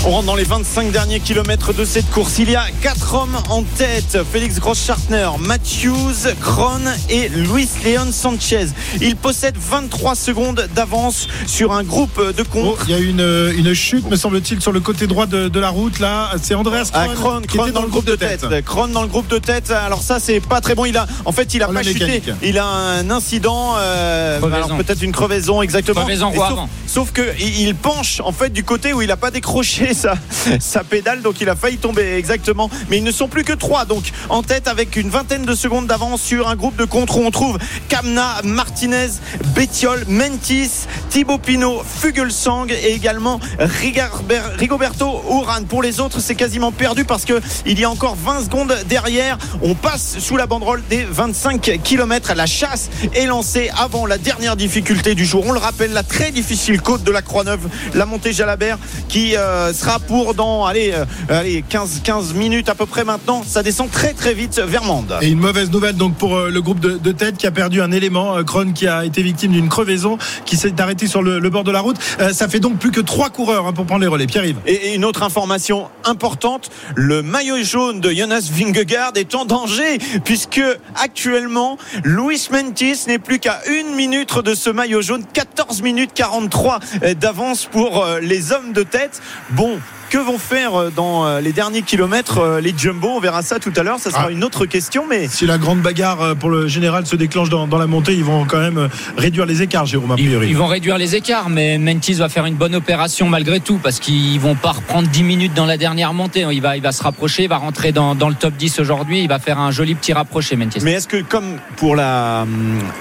On 0.08 0.12
rentre 0.12 0.28
dans 0.28 0.36
les 0.36 0.44
25 0.44 0.92
derniers 0.92 1.20
kilomètres 1.20 1.74
de 1.74 1.84
cette 1.84 2.08
course. 2.12 2.38
Il 2.38 2.52
y 2.52 2.56
a 2.56 2.66
quatre 2.82 3.16
hommes 3.16 3.36
en 3.50 3.64
tête. 3.64 4.20
Félix 4.32 4.60
Gross-Chartner, 4.60 5.30
Matthews, 5.40 6.30
Krohn 6.42 6.94
et 7.10 7.28
Luis 7.30 7.68
Leon 7.84 8.12
Sanchez. 8.12 8.68
Ils 9.02 9.16
possèdent 9.16 9.58
23 9.58 10.14
secondes 10.16 10.68
d'avance 10.76 11.28
sur 11.48 11.74
un 11.74 11.84
groupe 11.84 12.22
de 12.22 12.44
Oh, 12.44 12.52
contre. 12.52 12.84
il 12.88 12.92
y 12.92 12.94
a 12.94 13.00
eu 13.00 13.08
une, 13.10 13.54
une 13.58 13.74
chute, 13.74 14.08
me 14.08 14.16
semble-t-il, 14.16 14.62
sur 14.62 14.72
le 14.72 14.80
côté 14.80 15.08
droit 15.08 15.26
de, 15.26 15.48
de 15.48 15.60
la 15.60 15.70
route. 15.70 15.98
Là, 16.00 16.30
c'est 16.40 16.54
Andreas 16.54 16.92
Ah, 16.94 17.06
Krohn, 17.08 17.16
Krohn, 17.16 17.46
qui 17.48 17.58
était 17.58 17.72
dans 17.72 17.82
le 17.82 17.88
groupe 17.90 18.06
de 18.06 18.16
tête. 18.16 18.46
Krohn 18.64 18.92
dans 18.92 19.02
le 19.02 19.08
groupe 19.08 19.28
de 19.28 19.40
tête. 19.40 19.72
Alors 19.72 20.04
ça, 20.04 20.20
c'est 20.20 20.40
pas 20.40 20.62
très 20.62 20.76
bon. 20.76 20.86
Il 20.86 20.96
a, 20.98 21.08
en 21.26 21.32
fait, 21.32 21.52
il 21.56 21.64
a 21.64 21.66
Problème 21.66 21.84
pas 21.84 21.90
chuté. 21.92 22.06
mécanique. 22.06 22.30
Il 22.44 22.60
a 22.60 22.68
un 22.68 23.10
incident. 23.10 23.74
euh, 23.80 24.40
peut-être 24.40 25.02
une 25.02 25.14
crevaison 25.14 25.64
exactement. 25.64 26.02
Crevaison 26.02 26.32
sauf, 26.32 26.44
avant. 26.44 26.70
sauf 26.86 27.12
que 27.12 27.24
il 27.42 27.74
penche 27.74 28.22
en 28.24 28.32
fait 28.32 28.52
du 28.52 28.64
côté 28.64 28.94
où 28.94 29.02
il 29.02 29.10
a 29.10 29.18
pas 29.18 29.32
décroché 29.32 29.94
sa, 29.96 30.84
pédale, 30.84 31.22
donc 31.22 31.42
il 31.42 31.50
a 31.50 31.56
failli 31.56 31.78
tomber 31.78 32.16
exactement. 32.16 32.70
Mais 32.90 32.98
ils 32.98 33.04
ne 33.04 33.12
sont 33.12 33.28
plus 33.28 33.44
que 33.44 33.54
trois, 33.54 33.86
donc 33.86 34.12
en 34.30 34.44
tête 34.44 34.68
avec 34.68 34.96
une 34.96 35.10
vingtaine 35.10 35.46
de 35.46 35.56
secondes 35.56 35.88
d'avance 35.88 36.22
sur 36.22 36.48
un 36.48 36.56
groupe 36.56 36.76
de 36.76 36.86
contre 36.86 37.18
où 37.18 37.22
on 37.22 37.32
trouve 37.32 37.58
Kamna, 37.90 38.42
Martinez, 38.44 39.10
Bettiol, 39.56 40.06
Mentis, 40.08 40.86
Thibaut 41.10 41.38
Pinot, 41.38 41.84
Fugelsang 41.84 42.68
et 42.70 42.94
également 42.94 43.40
Rigoberto 43.60 45.24
Uran. 45.30 45.64
Pour 45.68 45.82
les 45.82 46.00
autres, 46.00 46.20
c'est 46.20 46.36
quasiment 46.36 46.72
perdu 46.72 47.06
parce 47.06 47.26
que 47.26 47.42
il 47.66 47.80
y 47.80 47.84
a 47.84 47.90
encore 47.90 48.16
20 48.16 48.46
secondes 48.46 48.76
derrière. 48.88 49.38
On 49.62 49.76
passe 49.76 50.20
sous 50.20 50.38
la 50.38 50.48
banderole 50.48 50.82
des 50.90 51.04
25 51.04 51.80
km. 51.84 52.34
La 52.36 52.46
chasse 52.46 52.90
est 53.14 53.26
lancée 53.26 53.70
avant 53.78 54.06
la 54.06 54.18
dernière 54.18 54.56
difficulté 54.56 55.16
du 55.16 55.26
jour. 55.26 55.44
On 55.46 55.52
le 55.52 55.60
rappelle, 55.60 55.94
la 55.94 56.04
très 56.04 56.32
difficile 56.32 56.82
côte 56.82 57.04
de 57.04 57.12
la 57.12 57.22
Croix-Neuve, 57.22 57.68
la 57.94 58.06
montée 58.06 58.34
Jalabert, 58.34 58.78
qui 59.08 59.36
euh, 59.36 59.74
sera 59.74 59.85
pour 60.08 60.34
dans 60.34 60.66
allez, 60.66 60.92
euh, 60.94 61.06
allez 61.30 61.64
15, 61.68 62.02
15 62.04 62.34
minutes 62.34 62.70
à 62.70 62.76
peu 62.76 62.86
près 62.86 63.04
maintenant. 63.04 63.44
Ça 63.46 63.64
descend 63.64 63.90
très 63.90 64.14
très 64.14 64.34
vite 64.34 64.60
vers 64.60 64.84
Mende. 64.84 65.18
Et 65.22 65.30
une 65.30 65.40
mauvaise 65.40 65.72
nouvelle 65.72 65.96
donc 65.96 66.16
pour 66.16 66.36
euh, 66.36 66.50
le 66.50 66.62
groupe 66.62 66.80
de, 66.80 66.98
de, 66.98 67.12
tête 67.12 67.38
qui 67.38 67.48
a 67.48 67.52
perdu 67.52 67.82
un 67.82 67.92
élément. 67.92 68.44
Kron 68.44 68.74
qui 68.74 68.88
a 68.88 69.06
été 69.06 69.22
victime 69.22 69.52
d'une 69.52 69.70
crevaison, 69.70 70.18
qui 70.46 70.58
s'est 70.58 70.80
arrêté 70.82 71.08
sur 71.08 71.22
le, 71.22 71.40
le, 71.40 71.50
bord 71.50 71.64
de 71.64 71.72
la 71.72 71.80
route. 71.82 71.98
ça 72.32 72.48
fait 72.48 72.60
donc 72.60 72.78
plus 72.78 72.92
que 72.92 73.02
trois 73.02 73.30
coureurs 73.30 73.68
hein, 73.68 73.74
pour 73.74 73.86
prendre 73.86 74.02
les 74.02 74.08
relais. 74.08 74.28
Pierre-Yves. 74.28 74.58
Et, 74.66 74.74
et 74.74 74.96
une 74.96 75.06
autre 75.06 75.24
information 75.24 75.88
importante 76.04 76.70
le 76.96 77.22
maillot 77.22 77.64
jaune 77.64 78.02
de 78.02 78.12
Jonas 78.12 78.50
Vingegaard 78.52 79.14
est 79.16 79.36
en 79.36 79.46
danger 79.46 79.98
puisque 80.24 80.62
actuellement 80.96 81.78
Luis 82.04 82.48
Mentis 82.52 83.06
n'est 83.08 83.20
plus 83.20 83.40
qu'à 83.40 83.62
une 83.68 83.96
minute 83.96 84.38
de 84.40 84.56
ce 84.56 84.70
maillot 84.70 85.02
jaune 85.02 85.24
14 85.34 85.82
minutes 85.82 86.12
43 86.14 86.80
d'avance 87.20 87.66
pour 87.66 88.04
euh, 88.04 88.20
les 88.20 88.52
hommes 88.52 88.74
de 88.74 88.84
tête 88.84 89.22
bon 89.52 89.65
bon 89.66 90.05
que 90.10 90.18
vont 90.18 90.38
faire 90.38 90.76
euh, 90.76 90.92
dans 90.96 91.26
euh, 91.26 91.42
les 91.42 91.52
derniers 91.52 91.82
kilomètres 91.82 92.40
euh, 92.40 92.62
les 92.62 92.74
Jumbo? 92.76 93.10
On 93.10 93.20
verra 93.20 93.42
ça 93.42 93.60
tout 93.60 93.74
à 93.76 93.84
l'heure. 93.84 94.00
Ça 94.00 94.12
sera 94.12 94.26
ah. 94.28 94.32
une 94.32 94.44
autre 94.44 94.66
question. 94.66 95.06
Mais 95.10 95.28
si 95.28 95.46
la 95.46 95.58
grande 95.58 95.82
bagarre 95.82 96.36
pour 96.36 96.50
le 96.50 96.68
général 96.68 97.06
se 97.06 97.16
déclenche 97.16 97.50
dans, 97.50 97.66
la 97.66 97.88
montée, 97.88 98.14
ils 98.14 98.24
vont 98.24 98.46
quand 98.46 98.60
même 98.60 98.90
réduire 99.18 99.46
les 99.46 99.62
écarts, 99.62 99.86
Jérôme. 99.86 100.12
A 100.12 100.16
priori. 100.16 100.48
Ils, 100.48 100.58
vont 100.58 100.68
réduire 100.68 100.98
les 100.98 101.16
écarts, 101.16 101.50
mais 101.50 101.78
Mentis 101.78 102.14
va 102.14 102.30
faire 102.30 102.46
une 102.46 102.56
bonne 102.56 102.76
opération 102.76 103.28
malgré 103.28 103.60
tout 103.60 103.80
parce 103.82 104.00
qu'ils 104.00 104.40
vont 104.40 104.56
pas 104.56 104.72
reprendre 104.72 105.08
10 105.10 105.24
minutes 105.24 105.54
dans 105.54 105.66
la 105.66 105.78
dernière 105.78 106.14
montée. 106.14 106.46
Il 106.52 106.62
va, 106.62 106.78
il 106.78 106.84
va 106.84 106.92
se 106.92 107.04
rapprocher, 107.04 107.44
il 107.44 107.50
va 107.50 107.58
rentrer 107.58 107.92
dans, 107.92 108.14
le 108.14 108.36
top 108.36 108.56
10 108.56 108.80
aujourd'hui. 108.80 109.22
Il 109.22 109.28
va 109.28 109.40
faire 109.40 109.60
un 109.60 109.72
joli 109.72 109.96
petit 109.96 110.14
rapproché, 110.14 110.56
Mentis. 110.56 110.80
Mais 110.82 110.94
est-ce 110.94 111.08
que 111.08 111.22
comme 111.22 111.58
pour 111.76 111.96
la 111.96 112.46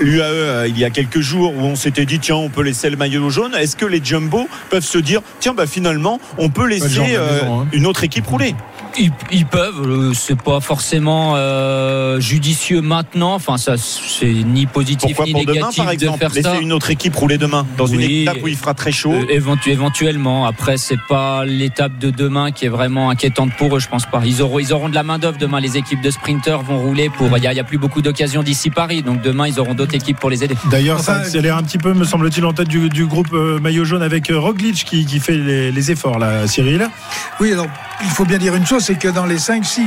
l'UAE 0.01 0.67
il 0.69 0.79
y 0.79 0.85
a 0.85 0.91
quelques 0.91 1.21
jours 1.21 1.55
où 1.57 1.61
on 1.61 1.77
s'était 1.77 2.07
dit 2.07 2.19
tiens 2.19 2.37
on 2.37 2.49
peut 2.49 2.63
laisser 2.63 2.91
le 2.91 2.97
maillot 2.97 3.31
jaune, 3.31 3.55
est-ce 3.55 3.77
que 3.77 3.87
les 3.87 4.01
Jumbo 4.03 4.49
peuvent 4.71 4.85
se 4.85 4.99
dire 4.99 5.21
tiens 5.41 5.55
bah 5.55 5.67
finalement 5.67 6.21
on 6.39 6.49
peut 6.49 6.67
laisser 6.67 6.95
euh, 7.13 7.43
hein. 7.45 7.67
une 7.73 7.87
autre 7.87 8.05
équipe 8.05 8.27
rouler 8.27 8.55
ils, 9.31 9.47
peuvent, 9.47 9.87
euh, 9.87 10.13
c'est 10.15 10.41
pas 10.41 10.61
forcément 10.61 11.35
euh, 11.37 12.21
judicieux 12.21 12.81
maintenant. 12.81 13.35
Enfin, 13.35 13.57
ça, 13.57 13.77
c'est 13.77 14.27
ni 14.27 14.67
positif 14.67 15.19
ni 15.25 15.35
négatif 15.35 15.55
demain, 15.55 15.71
par 15.77 15.91
exemple, 15.91 16.15
de 16.15 16.19
faire 16.19 16.35
laisser 16.35 16.63
une 16.63 16.73
autre 16.73 16.91
équipe 16.91 17.15
rouler 17.15 17.39
demain 17.39 17.67
dans 17.77 17.87
une 17.87 18.01
étape 18.01 18.39
où 18.43 18.49
il 18.49 18.57
fera 18.57 18.75
très 18.75 18.93
chaud? 18.93 19.15
éventuellement. 19.67 20.47
Après, 20.47 20.77
c'est 20.77 21.01
pas 21.09 21.45
l'étape 21.45 21.99
de 21.99 22.11
demain 22.11 22.51
qui 22.51 22.67
est 22.67 22.69
vraiment 22.69 23.11
inquiétante 23.11 23.53
pour 23.57 23.77
eux. 23.77 23.81
Je 23.81 23.89
pense 23.89 24.07
pas. 24.07 24.23
Ils 24.25 24.43
auront, 24.43 24.59
ils 24.59 24.73
auront 24.73 24.89
de 24.89 24.95
la 24.95 25.03
main 25.03 25.19
d'œuvre 25.19 25.39
demain. 25.39 25.61
Les 25.61 25.77
équipes 25.77 26.01
de 26.01 26.11
sprinters 26.11 26.63
vont 26.63 26.79
rouler 26.79 27.11
pour. 27.11 27.37
Il 27.37 27.43
y, 27.43 27.61
a 27.61 27.65
plus 27.65 27.79
beaucoup 27.79 28.03
d'occasions 28.03 28.43
d'ici 28.43 28.71
Paris, 28.71 29.03
donc 29.03 29.23
demain 29.23 29.47
ils 29.47 29.61
auront 29.61 29.75
d'autres 29.75 29.95
équipes 29.95 30.19
pour 30.19 30.31
les 30.31 30.45
aider. 30.45 30.57
D'ailleurs, 30.71 31.01
ça 31.01 31.17
accélère 31.17 31.57
un 31.57 31.63
petit 31.63 31.79
peu, 31.79 31.95
me 31.95 32.05
semble-t-il, 32.05 32.45
en 32.45 32.53
tête 32.53 32.69
du, 32.69 33.07
groupe 33.07 33.33
maillot 33.33 33.85
jaune 33.85 34.03
avec 34.03 34.29
Roglic 34.31 34.85
qui, 34.85 35.05
qui 35.05 35.21
fait 35.21 35.37
les, 35.37 35.71
les 35.71 35.91
efforts 35.91 36.19
là, 36.19 36.47
Cyril. 36.47 36.84
Oui, 37.41 37.53
alors 37.53 37.67
il 38.03 38.11
faut 38.11 38.25
bien 38.25 38.39
dire 38.39 38.55
une 38.55 38.67
chose, 38.67 38.85
c'est 38.85 38.97
que 38.97 39.09
dans 39.09 39.27
les 39.27 39.39
5-6 39.39 39.83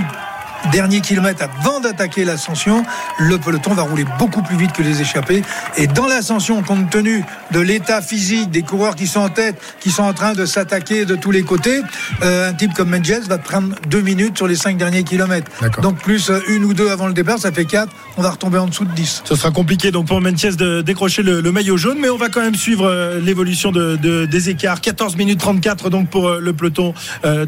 dernier 0.71 1.01
kilomètre 1.01 1.43
avant 1.43 1.79
d'attaquer 1.79 2.25
l'ascension, 2.25 2.83
le 3.19 3.37
peloton 3.37 3.73
va 3.73 3.83
rouler 3.83 4.05
beaucoup 4.19 4.41
plus 4.41 4.57
vite 4.57 4.73
que 4.73 4.81
les 4.81 5.01
échappés. 5.01 5.41
Et 5.77 5.87
dans 5.87 6.07
l'ascension, 6.07 6.61
compte 6.63 6.89
tenu 6.89 7.23
de 7.51 7.59
l'état 7.59 8.01
physique 8.01 8.51
des 8.51 8.61
coureurs 8.61 8.95
qui 8.95 9.07
sont 9.07 9.21
en 9.21 9.29
tête, 9.29 9.55
qui 9.79 9.91
sont 9.91 10.03
en 10.03 10.13
train 10.13 10.33
de 10.33 10.45
s'attaquer 10.45 11.05
de 11.05 11.15
tous 11.15 11.31
les 11.31 11.43
côtés, 11.43 11.81
euh, 12.21 12.49
un 12.49 12.53
type 12.53 12.73
comme 12.73 12.89
Menges 12.89 13.27
va 13.27 13.37
prendre 13.37 13.75
deux 13.87 14.01
minutes 14.01 14.37
sur 14.37 14.47
les 14.47 14.55
cinq 14.55 14.77
derniers 14.77 15.03
kilomètres. 15.03 15.51
Donc 15.81 15.97
plus 15.97 16.29
euh, 16.29 16.39
une 16.47 16.63
ou 16.65 16.73
deux 16.73 16.89
avant 16.89 17.07
le 17.07 17.13
départ, 17.13 17.39
ça 17.39 17.51
fait 17.51 17.65
quatre. 17.65 17.91
On 18.17 18.21
va 18.21 18.31
retomber 18.31 18.57
en 18.57 18.67
dessous 18.67 18.85
de 18.85 18.91
10. 18.91 19.23
Ce 19.25 19.35
sera 19.35 19.51
compliqué 19.51 19.91
donc 19.91 20.07
pour 20.07 20.21
Menges 20.21 20.57
de 20.57 20.81
décrocher 20.81 21.23
le, 21.23 21.51
maillot 21.51 21.77
jaune, 21.77 21.97
mais 21.99 22.09
on 22.09 22.17
va 22.17 22.29
quand 22.29 22.41
même 22.41 22.55
suivre 22.55 22.85
euh, 22.85 23.19
l'évolution 23.19 23.71
de, 23.71 23.95
des 24.25 24.49
écarts. 24.49 24.81
14 24.81 25.15
minutes 25.15 25.39
34 25.39 25.89
donc 25.89 26.09
pour 26.09 26.29
le 26.29 26.53
peloton, 26.53 26.93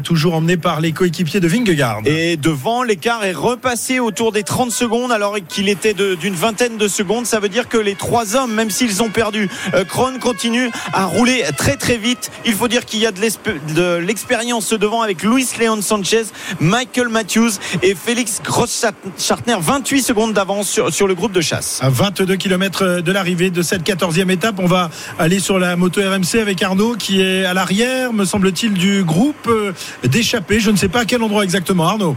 toujours 0.04 0.34
emmené 0.34 0.56
par 0.56 0.80
les 0.80 0.92
coéquipiers 0.92 1.40
de 1.40 1.48
Vingegaard. 1.48 2.00
Et 2.04 2.36
devant 2.36 2.82
les 2.82 2.96
l'écart 3.00 3.24
est 3.24 3.32
repassé 3.32 3.98
autour 3.98 4.30
des 4.30 4.42
30 4.42 4.70
secondes 4.70 5.10
alors 5.10 5.36
qu'il 5.48 5.70
était 5.70 5.94
d'une 5.94 6.34
vingtaine 6.34 6.76
de 6.76 6.86
secondes. 6.86 7.24
Ça 7.24 7.40
veut 7.40 7.48
dire 7.48 7.66
que 7.66 7.78
les 7.78 7.94
trois 7.94 8.36
hommes, 8.36 8.52
même 8.52 8.68
s'ils 8.68 9.02
ont 9.02 9.08
perdu, 9.08 9.48
euh, 9.72 9.86
Kron 9.86 10.18
continue 10.20 10.70
à 10.92 11.06
rouler 11.06 11.42
très 11.56 11.78
très 11.78 11.96
vite. 11.96 12.30
Il 12.44 12.52
faut 12.52 12.68
dire 12.68 12.84
qu'il 12.84 13.00
y 13.00 13.06
a 13.06 13.10
de 13.10 13.96
l'expérience 13.96 14.74
devant 14.74 15.00
avec 15.00 15.22
Luis 15.22 15.48
Leon 15.58 15.80
Sanchez, 15.80 16.24
Michael 16.60 17.08
Matthews 17.08 17.52
et 17.82 17.94
Félix 17.94 18.42
Gross-Schartner. 18.44 19.56
28 19.58 20.02
secondes 20.02 20.34
d'avance 20.34 20.68
sur, 20.68 20.92
sur, 20.92 21.06
le 21.06 21.14
groupe 21.14 21.32
de 21.32 21.40
chasse. 21.40 21.78
À 21.80 21.88
22 21.88 22.36
km 22.36 23.00
de 23.00 23.12
l'arrivée 23.12 23.48
de 23.48 23.62
cette 23.62 23.82
14e 23.82 24.30
étape, 24.30 24.56
on 24.58 24.66
va 24.66 24.90
aller 25.18 25.38
sur 25.38 25.58
la 25.58 25.74
moto 25.74 26.02
RMC 26.02 26.38
avec 26.38 26.62
Arnaud 26.62 26.96
qui 26.96 27.22
est 27.22 27.46
à 27.46 27.54
l'arrière, 27.54 28.12
me 28.12 28.26
semble-t-il, 28.26 28.74
du 28.74 29.04
groupe 29.04 29.46
euh, 29.46 29.72
d'échappés. 30.04 30.60
Je 30.60 30.70
ne 30.70 30.76
sais 30.76 30.88
pas 30.88 31.00
à 31.00 31.04
quel 31.06 31.22
endroit 31.22 31.44
exactement, 31.44 31.88
Arnaud. 31.88 32.14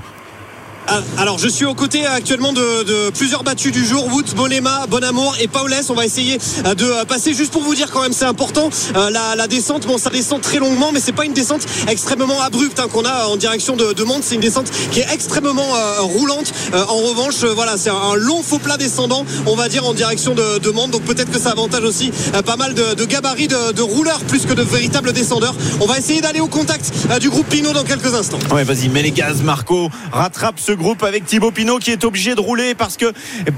Ah, 0.87 1.01
alors 1.17 1.37
je 1.37 1.47
suis 1.47 1.65
aux 1.65 1.75
côtés 1.75 2.05
actuellement 2.05 2.51
de, 2.51 3.09
plusieurs 3.11 3.43
battus 3.43 3.71
du 3.71 3.85
jour. 3.85 4.05
Woods, 4.11 4.35
Bolema, 4.35 4.85
Bonamour 4.87 5.35
et 5.39 5.47
Paulès. 5.47 5.89
On 5.89 5.93
va 5.93 6.05
essayer 6.05 6.37
euh, 6.65 6.75
de 6.75 6.85
euh, 6.85 7.05
passer 7.05 7.33
juste 7.33 7.51
pour 7.51 7.63
vous 7.63 7.73
dire 7.73 7.89
quand 7.89 8.01
même 8.01 8.11
c'est 8.11 8.25
important 8.25 8.69
euh, 8.95 9.09
la, 9.09 9.47
descente. 9.47 9.87
Bon 9.87 9.97
ça 9.97 10.09
descend 10.09 10.41
très 10.41 10.59
longuement 10.59 10.91
mais 10.91 10.99
c'est 10.99 11.13
pas 11.13 11.25
une 11.25 11.33
descente 11.33 11.61
extrêmement 11.87 12.41
abrupte 12.41 12.79
hein, 12.79 12.87
qu'on 12.91 13.05
a 13.05 13.27
en 13.27 13.37
direction 13.37 13.75
de, 13.75 13.93
de 13.93 14.05
c'est 14.21 14.35
une 14.35 14.41
descente 14.41 14.69
qui 14.91 14.99
est 14.99 15.07
extrêmement 15.13 15.67
roulante. 15.99 16.51
En 16.73 16.97
revanche 16.97 17.43
voilà 17.43 17.77
c'est 17.77 17.89
un, 17.89 18.15
long 18.15 18.43
faux 18.43 18.59
plat 18.59 18.77
descendant 18.77 19.25
on 19.45 19.55
va 19.55 19.69
dire 19.69 19.85
en 19.85 19.93
direction 19.93 20.35
de, 20.35 20.59
de 20.59 20.69
Monde 20.71 20.91
donc 20.91 21.03
peut-être 21.03 21.31
que 21.31 21.39
ça 21.39 21.51
avantage 21.51 21.83
aussi 21.83 22.11
pas 22.45 22.57
mal 22.57 22.73
de, 22.73 23.05
gabarits 23.05 23.47
de, 23.47 23.81
rouleurs 23.81 24.19
plus 24.27 24.45
que 24.45 24.53
de 24.53 24.61
véritables 24.61 25.13
descendeurs. 25.13 25.55
On 25.79 25.85
va 25.85 25.97
essayer 25.97 26.21
d'aller 26.21 26.41
au 26.41 26.47
contact 26.47 26.91
du 27.19 27.29
groupe 27.29 27.47
Pinot 27.47 27.73
dans 27.73 27.83
quelques 27.83 28.13
instants. 28.13 28.39
Ouais 28.51 28.63
vas-y 28.63 28.89
mets 28.89 29.03
les 29.03 29.11
gaz 29.11 29.41
Marco. 29.41 29.89
Rattrape 30.11 30.59
ce 30.59 30.72
groupe 30.75 31.03
avec 31.03 31.25
Thibaut 31.25 31.51
Pinot 31.51 31.79
qui 31.79 31.91
est 31.91 32.03
obligé 32.03 32.35
de 32.35 32.39
rouler 32.39 32.75
parce 32.75 32.97
que 32.97 33.11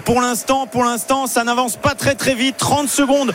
pour 0.04 0.22
l'instant, 0.22 0.68
pour 0.68 0.84
l'instant, 0.84 1.28
ça 1.28 1.44
n'avance 1.44 1.78
pas 1.78 1.96
très 1.96 2.16
très 2.16 2.36
vite. 2.36 2.56
30 2.58 2.90
secondes 2.90 3.34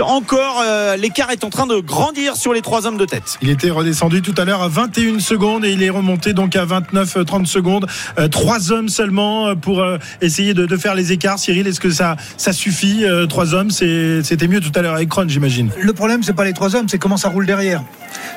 encore. 0.00 0.62
Euh, 0.64 0.96
l'écart 0.96 1.30
est 1.30 1.44
en 1.44 1.50
train 1.50 1.66
de 1.66 1.76
grandir 1.76 2.36
sur 2.36 2.52
les 2.52 2.62
trois 2.62 2.86
hommes 2.86 2.96
de 2.96 3.04
tête. 3.04 3.38
Il 3.42 3.50
était 3.50 3.70
redescendu 3.70 4.22
tout 4.22 4.34
à 4.36 4.44
l'heure 4.44 4.62
à 4.62 4.68
21 4.68 5.18
secondes 5.20 5.64
et 5.64 5.72
il 5.72 5.82
est 5.82 5.90
remonté 5.90 6.32
donc 6.32 6.56
à 6.56 6.64
29 6.64 7.24
30 7.24 7.46
secondes. 7.46 7.86
Euh, 8.18 8.28
trois 8.28 8.72
hommes 8.72 8.88
seulement 8.88 9.48
euh, 9.48 9.54
pour 9.54 9.84
essayer 10.20 10.54
de, 10.54 10.76
faire 10.76 10.94
les 10.94 11.12
écarts. 11.12 11.38
Cyril, 11.38 11.66
est-ce 11.66 11.80
que 11.80 11.90
ça 11.90 12.16
ça 12.36 12.52
suffit 12.52 13.04
Trois 13.28 13.54
hommes, 13.54 13.70
c'était 13.70 14.48
mieux 14.48 14.60
tout 14.60 14.72
à 14.74 14.82
l'heure 14.82 14.94
avec 14.94 15.08
Kron, 15.08 15.28
j'imagine. 15.28 15.70
Le 15.80 15.92
problème, 15.92 16.22
c'est 16.22 16.32
pas 16.32 16.44
les 16.44 16.52
trois 16.52 16.74
hommes, 16.74 16.88
c'est 16.88 16.98
comment 16.98 17.16
ça 17.16 17.28
roule 17.28 17.46
derrière. 17.46 17.82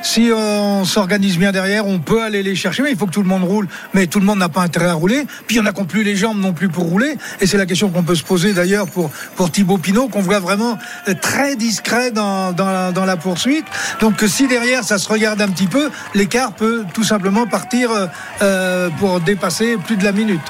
Si 0.03 0.31
on 0.33 0.85
s'organise 0.85 1.37
bien 1.37 1.51
derrière, 1.51 1.85
on 1.87 1.99
peut 1.99 2.21
aller 2.21 2.43
les 2.43 2.55
chercher, 2.55 2.83
mais 2.83 2.91
il 2.91 2.97
faut 2.97 3.05
que 3.05 3.11
tout 3.11 3.21
le 3.21 3.27
monde 3.27 3.43
roule. 3.43 3.67
Mais 3.93 4.07
tout 4.07 4.19
le 4.19 4.25
monde 4.25 4.39
n'a 4.39 4.49
pas 4.49 4.61
intérêt 4.61 4.87
à 4.87 4.93
rouler. 4.93 5.25
Puis 5.47 5.55
il 5.55 5.59
y 5.59 5.61
en 5.61 5.65
a 5.65 5.71
qui 5.71 5.79
n'ont 5.79 5.85
plus 5.85 6.03
les 6.03 6.15
jambes 6.15 6.39
non 6.39 6.53
plus 6.53 6.69
pour 6.69 6.85
rouler. 6.85 7.17
Et 7.41 7.47
c'est 7.47 7.57
la 7.57 7.65
question 7.65 7.89
qu'on 7.89 8.03
peut 8.03 8.15
se 8.15 8.23
poser 8.23 8.53
d'ailleurs 8.53 8.87
pour, 8.87 9.09
pour 9.35 9.51
Thibaut 9.51 9.77
Pinot, 9.77 10.07
qu'on 10.07 10.21
voit 10.21 10.39
vraiment 10.39 10.77
euh, 11.07 11.13
très 11.19 11.55
discret 11.55 12.11
dans, 12.11 12.51
dans, 12.51 13.05
la, 13.05 13.17
poursuite. 13.17 13.65
Donc 13.99 14.23
si 14.27 14.47
derrière 14.47 14.83
ça 14.83 14.97
se 14.97 15.09
regarde 15.09 15.41
un 15.41 15.49
petit 15.49 15.67
peu, 15.67 15.89
l'écart 16.13 16.53
peut 16.53 16.83
tout 16.93 17.03
simplement 17.03 17.47
partir 17.47 17.91
euh, 17.91 18.07
euh, 18.41 18.89
pour 18.99 19.19
dépasser 19.19 19.77
plus 19.77 19.97
de 19.97 20.03
la 20.03 20.11
minute. 20.11 20.41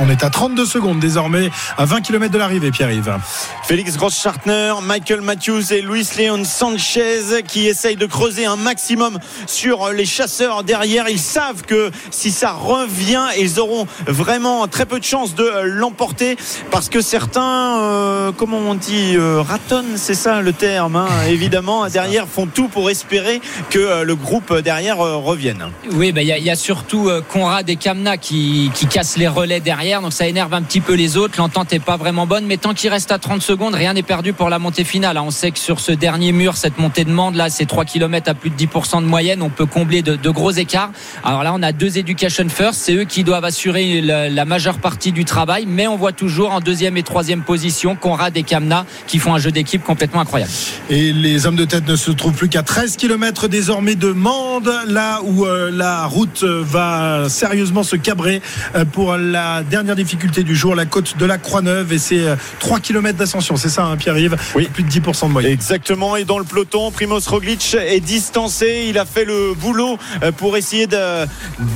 on 0.00 0.10
est 0.10 0.24
à 0.24 0.30
32 0.30 0.66
secondes 0.66 1.00
désormais, 1.00 1.50
à 1.78 1.84
20 1.84 2.02
km 2.02 2.32
de 2.32 2.38
l'arrivée, 2.38 2.70
Pierre-Yves. 2.70 3.16
Félix 3.64 3.96
Gross-Schartner, 3.96 4.74
Michael 4.82 5.22
Matthews 5.22 5.72
et 5.72 5.80
Luis 5.80 6.08
Leon 6.18 6.44
Sanchez 6.44 7.42
qui 7.46 7.66
essayent 7.66 7.96
de 7.96 8.06
creuser 8.06 8.44
un 8.44 8.56
maximum 8.62 9.18
sur 9.46 9.90
les 9.90 10.06
chasseurs 10.06 10.64
derrière. 10.64 11.08
Ils 11.08 11.18
savent 11.18 11.62
que 11.62 11.90
si 12.10 12.30
ça 12.30 12.52
revient, 12.52 13.26
ils 13.38 13.60
auront 13.60 13.86
vraiment 14.06 14.66
très 14.68 14.86
peu 14.86 14.98
de 14.98 15.04
chances 15.04 15.34
de 15.34 15.48
l'emporter 15.64 16.36
parce 16.70 16.88
que 16.88 17.00
certains, 17.00 17.80
euh, 17.80 18.32
comment 18.32 18.58
on 18.58 18.74
dit, 18.74 19.16
euh, 19.16 19.42
ratonnent, 19.42 19.96
c'est 19.96 20.14
ça 20.14 20.40
le 20.40 20.52
terme, 20.52 20.96
hein, 20.96 21.08
évidemment, 21.28 21.88
derrière 21.88 22.26
font 22.26 22.46
tout 22.46 22.68
pour 22.68 22.90
espérer 22.90 23.40
que 23.70 23.78
euh, 23.78 24.04
le 24.04 24.14
groupe 24.14 24.56
derrière 24.58 24.98
revienne. 24.98 25.66
Oui, 25.92 26.12
bah, 26.12 26.22
il 26.22 26.28
y, 26.28 26.50
a 26.50 26.56
surtout 26.56 27.10
Conrad 27.28 27.68
et 27.68 27.76
Kamna 27.76 28.16
qui, 28.16 28.70
qui 28.74 28.86
cassent 28.86 29.16
les 29.16 29.28
relais 29.28 29.60
derrière, 29.60 30.00
donc 30.00 30.12
ça 30.12 30.26
énerve 30.26 30.54
un 30.54 30.62
petit 30.62 30.80
peu 30.80 30.94
les 30.94 31.16
autres. 31.16 31.34
L'entente 31.38 31.72
n'est 31.72 31.80
pas 31.80 31.96
vraiment 31.96 32.26
bonne, 32.26 32.46
mais 32.46 32.56
tant 32.56 32.74
qu'il 32.74 32.90
reste 32.90 33.12
à 33.12 33.18
30 33.18 33.42
secondes, 33.42 33.74
rien 33.74 33.94
n'est 33.94 34.02
perdu 34.02 34.32
pour 34.32 34.48
la 34.48 34.58
montée 34.58 34.84
finale. 34.84 35.18
On 35.18 35.30
sait 35.30 35.50
que 35.50 35.58
sur 35.58 35.80
ce 35.80 35.92
dernier 35.92 36.32
mur, 36.32 36.56
cette 36.56 36.78
montée 36.78 37.04
de 37.04 37.10
Mende, 37.10 37.34
là, 37.34 37.50
c'est 37.50 37.66
3 37.66 37.84
km 37.84 38.30
à 38.30 38.34
plus 38.34 38.50
de 38.52 38.56
10 38.56 38.68
10% 38.72 39.02
de 39.02 39.06
moyenne, 39.06 39.42
on 39.42 39.50
peut 39.50 39.66
combler 39.66 40.02
de, 40.02 40.16
de, 40.16 40.30
gros 40.30 40.50
écarts. 40.50 40.90
Alors 41.24 41.42
là, 41.42 41.52
on 41.54 41.62
a 41.62 41.72
deux 41.72 41.98
Education 41.98 42.48
First, 42.48 42.80
c'est 42.82 42.94
eux 42.94 43.04
qui 43.04 43.24
doivent 43.24 43.44
assurer 43.44 44.00
la, 44.00 44.28
la, 44.28 44.44
majeure 44.44 44.78
partie 44.78 45.12
du 45.12 45.24
travail, 45.24 45.66
mais 45.66 45.86
on 45.86 45.96
voit 45.96 46.12
toujours 46.12 46.52
en 46.52 46.60
deuxième 46.60 46.96
et 46.96 47.02
troisième 47.02 47.42
position 47.42 47.96
Conrad 47.96 48.36
et 48.36 48.42
Kamna 48.42 48.86
qui 49.06 49.18
font 49.18 49.34
un 49.34 49.38
jeu 49.38 49.50
d'équipe 49.50 49.82
complètement 49.82 50.20
incroyable. 50.20 50.50
Et 50.90 51.12
les 51.12 51.46
hommes 51.46 51.56
de 51.56 51.64
tête 51.64 51.86
ne 51.86 51.96
se 51.96 52.10
trouvent 52.10 52.34
plus 52.34 52.48
qu'à 52.48 52.62
13 52.62 52.96
km 52.96 53.48
désormais 53.48 53.94
de 53.94 54.12
Mende, 54.12 54.72
là 54.86 55.20
où 55.22 55.44
euh, 55.44 55.70
la 55.70 56.06
route 56.06 56.42
va 56.44 57.28
sérieusement 57.28 57.82
se 57.82 57.96
cabrer 57.96 58.40
euh, 58.74 58.84
pour 58.84 59.16
la 59.16 59.62
dernière 59.62 59.96
difficulté 59.96 60.42
du 60.42 60.56
jour, 60.56 60.74
la 60.74 60.86
côte 60.86 61.16
de 61.18 61.26
la 61.26 61.38
Croix-Neuve, 61.38 61.92
et 61.92 61.98
c'est 61.98 62.26
euh, 62.26 62.36
3 62.60 62.80
km 62.80 63.18
d'ascension, 63.18 63.56
c'est 63.56 63.68
ça, 63.68 63.84
hein, 63.84 63.96
Pierre-Yves? 63.96 64.36
Oui. 64.54 64.68
Plus 64.72 64.82
de 64.82 64.88
10% 64.88 65.28
de 65.28 65.32
moyenne. 65.32 65.52
Exactement, 65.52 66.16
et 66.16 66.24
dans 66.24 66.38
le 66.38 66.44
peloton, 66.44 66.90
Primoz 66.90 67.26
Roglic 67.28 67.74
est 67.74 68.00
distancé, 68.32 68.86
il 68.88 68.98
a 68.98 69.04
fait 69.04 69.26
le 69.26 69.52
boulot 69.52 69.98
euh, 70.22 70.32
pour 70.32 70.56
essayer 70.56 70.86
de 70.86 71.26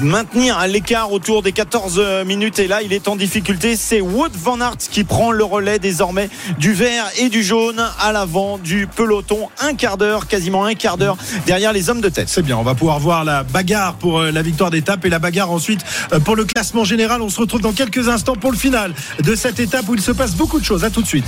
maintenir 0.00 0.66
l'écart 0.66 1.12
autour 1.12 1.42
des 1.42 1.52
14 1.52 2.24
minutes, 2.24 2.58
et 2.58 2.66
là, 2.66 2.80
il 2.80 2.94
est 2.94 3.08
en 3.08 3.16
difficulté. 3.16 3.76
C'est 3.76 4.00
Wood 4.00 4.32
Van 4.34 4.58
Aert 4.62 4.78
qui 4.90 5.04
prend 5.04 5.32
le 5.32 5.44
relais 5.44 5.78
désormais 5.78 6.30
du 6.58 6.72
vert 6.72 7.04
et 7.18 7.28
du 7.28 7.42
jaune 7.42 7.84
à 8.00 8.10
l'avant 8.10 8.56
du 8.56 8.86
peloton. 8.86 9.50
Un 9.60 9.74
quart 9.74 9.98
d'heure, 9.98 10.28
quasiment 10.28 10.64
un 10.64 10.72
quart 10.72 10.96
d'heure 10.96 11.18
derrière 11.44 11.74
les 11.74 11.90
hommes 11.90 12.00
de 12.00 12.08
tête. 12.08 12.30
C'est 12.30 12.40
bien, 12.40 12.56
on 12.56 12.62
va 12.62 12.74
pouvoir 12.74 13.00
voir 13.00 13.24
la 13.24 13.42
bagarre 13.42 13.96
pour 13.96 14.20
euh, 14.20 14.30
la 14.30 14.40
victoire 14.40 14.70
d'étape 14.70 15.04
et 15.04 15.10
la 15.10 15.18
bagarre 15.18 15.50
ensuite 15.50 15.84
euh, 16.14 16.20
pour 16.20 16.36
le 16.36 16.46
classement 16.46 16.84
général. 16.84 17.20
On 17.20 17.28
se 17.28 17.38
retrouve 17.38 17.60
dans 17.60 17.74
quelques 17.74 18.08
instants 18.08 18.34
pour 18.34 18.50
le 18.50 18.56
final 18.56 18.94
de 19.22 19.34
cette 19.34 19.60
étape 19.60 19.86
où 19.90 19.94
il 19.94 20.00
se 20.00 20.12
passe 20.12 20.34
beaucoup 20.34 20.58
de 20.58 20.64
choses. 20.64 20.84
À 20.84 20.90
tout 20.90 21.02
de 21.02 21.06
suite. 21.06 21.26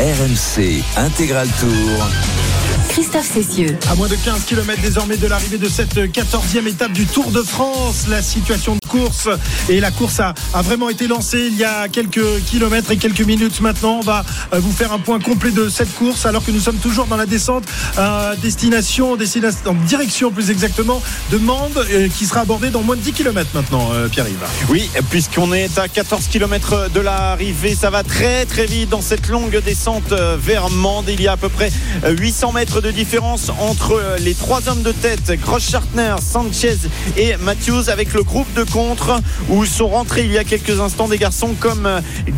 RMC 0.00 0.82
Intégral 0.96 1.46
Tour. 1.60 2.63
Christophe 2.88 3.30
Cessieux. 3.32 3.76
À 3.90 3.94
moins 3.94 4.08
de 4.08 4.16
15 4.16 4.44
km 4.44 4.80
désormais 4.80 5.16
de 5.16 5.26
l'arrivée 5.26 5.58
de 5.58 5.68
cette 5.68 5.96
14e 5.96 6.66
étape 6.66 6.92
du 6.92 7.06
Tour 7.06 7.30
de 7.30 7.42
France, 7.42 8.06
la 8.08 8.22
situation 8.22 8.74
de 8.74 8.88
course 8.88 9.28
et 9.68 9.80
la 9.80 9.90
course 9.90 10.20
a, 10.20 10.34
a, 10.52 10.62
vraiment 10.62 10.88
été 10.88 11.06
lancée 11.06 11.48
il 11.50 11.56
y 11.56 11.64
a 11.64 11.88
quelques 11.88 12.42
kilomètres 12.46 12.90
et 12.90 12.96
quelques 12.96 13.22
minutes 13.22 13.60
maintenant. 13.60 13.98
On 13.98 14.04
va 14.04 14.24
euh, 14.52 14.60
vous 14.60 14.72
faire 14.72 14.92
un 14.92 14.98
point 14.98 15.18
complet 15.18 15.50
de 15.50 15.68
cette 15.68 15.92
course 15.94 16.26
alors 16.26 16.44
que 16.44 16.50
nous 16.50 16.60
sommes 16.60 16.76
toujours 16.76 17.06
dans 17.06 17.16
la 17.16 17.26
descente 17.26 17.64
à 17.96 18.34
destination, 18.40 19.16
destination 19.16 19.44
en 19.66 19.74
direction 19.74 20.30
plus 20.30 20.50
exactement 20.50 21.02
de 21.30 21.38
Mende 21.38 21.84
euh, 21.90 22.08
qui 22.08 22.26
sera 22.26 22.40
abordée 22.40 22.70
dans 22.70 22.82
moins 22.82 22.96
de 22.96 23.00
10 23.00 23.12
km 23.12 23.50
maintenant, 23.54 23.90
euh, 23.92 24.08
Pierre-Yves. 24.08 24.36
Oui, 24.68 24.90
puisqu'on 25.10 25.52
est 25.52 25.78
à 25.78 25.88
14 25.88 26.28
km 26.28 26.90
de 26.90 27.00
l'arrivée, 27.00 27.74
ça 27.74 27.90
va 27.90 28.02
très 28.02 28.46
très 28.46 28.66
vite 28.66 28.90
dans 28.90 29.00
cette 29.00 29.28
longue 29.28 29.60
descente 29.62 30.12
euh, 30.12 30.36
vers 30.40 30.70
Mende. 30.70 31.08
Il 31.08 31.20
y 31.20 31.28
a 31.28 31.32
à 31.32 31.36
peu 31.36 31.48
près 31.48 31.70
800 32.06 32.52
mètres 32.52 32.73
de 32.80 32.90
différence 32.90 33.50
entre 33.60 34.00
les 34.20 34.34
trois 34.34 34.68
hommes 34.68 34.82
de 34.82 34.92
tête, 34.92 35.32
Gross-Schartner, 35.40 36.16
Sanchez 36.20 36.76
et 37.16 37.36
Matthews, 37.36 37.88
avec 37.88 38.12
le 38.12 38.22
groupe 38.22 38.52
de 38.54 38.64
contre 38.64 39.20
où 39.48 39.64
sont 39.64 39.88
rentrés 39.88 40.24
il 40.24 40.32
y 40.32 40.38
a 40.38 40.44
quelques 40.44 40.80
instants 40.80 41.08
des 41.08 41.18
garçons 41.18 41.54
comme 41.58 41.88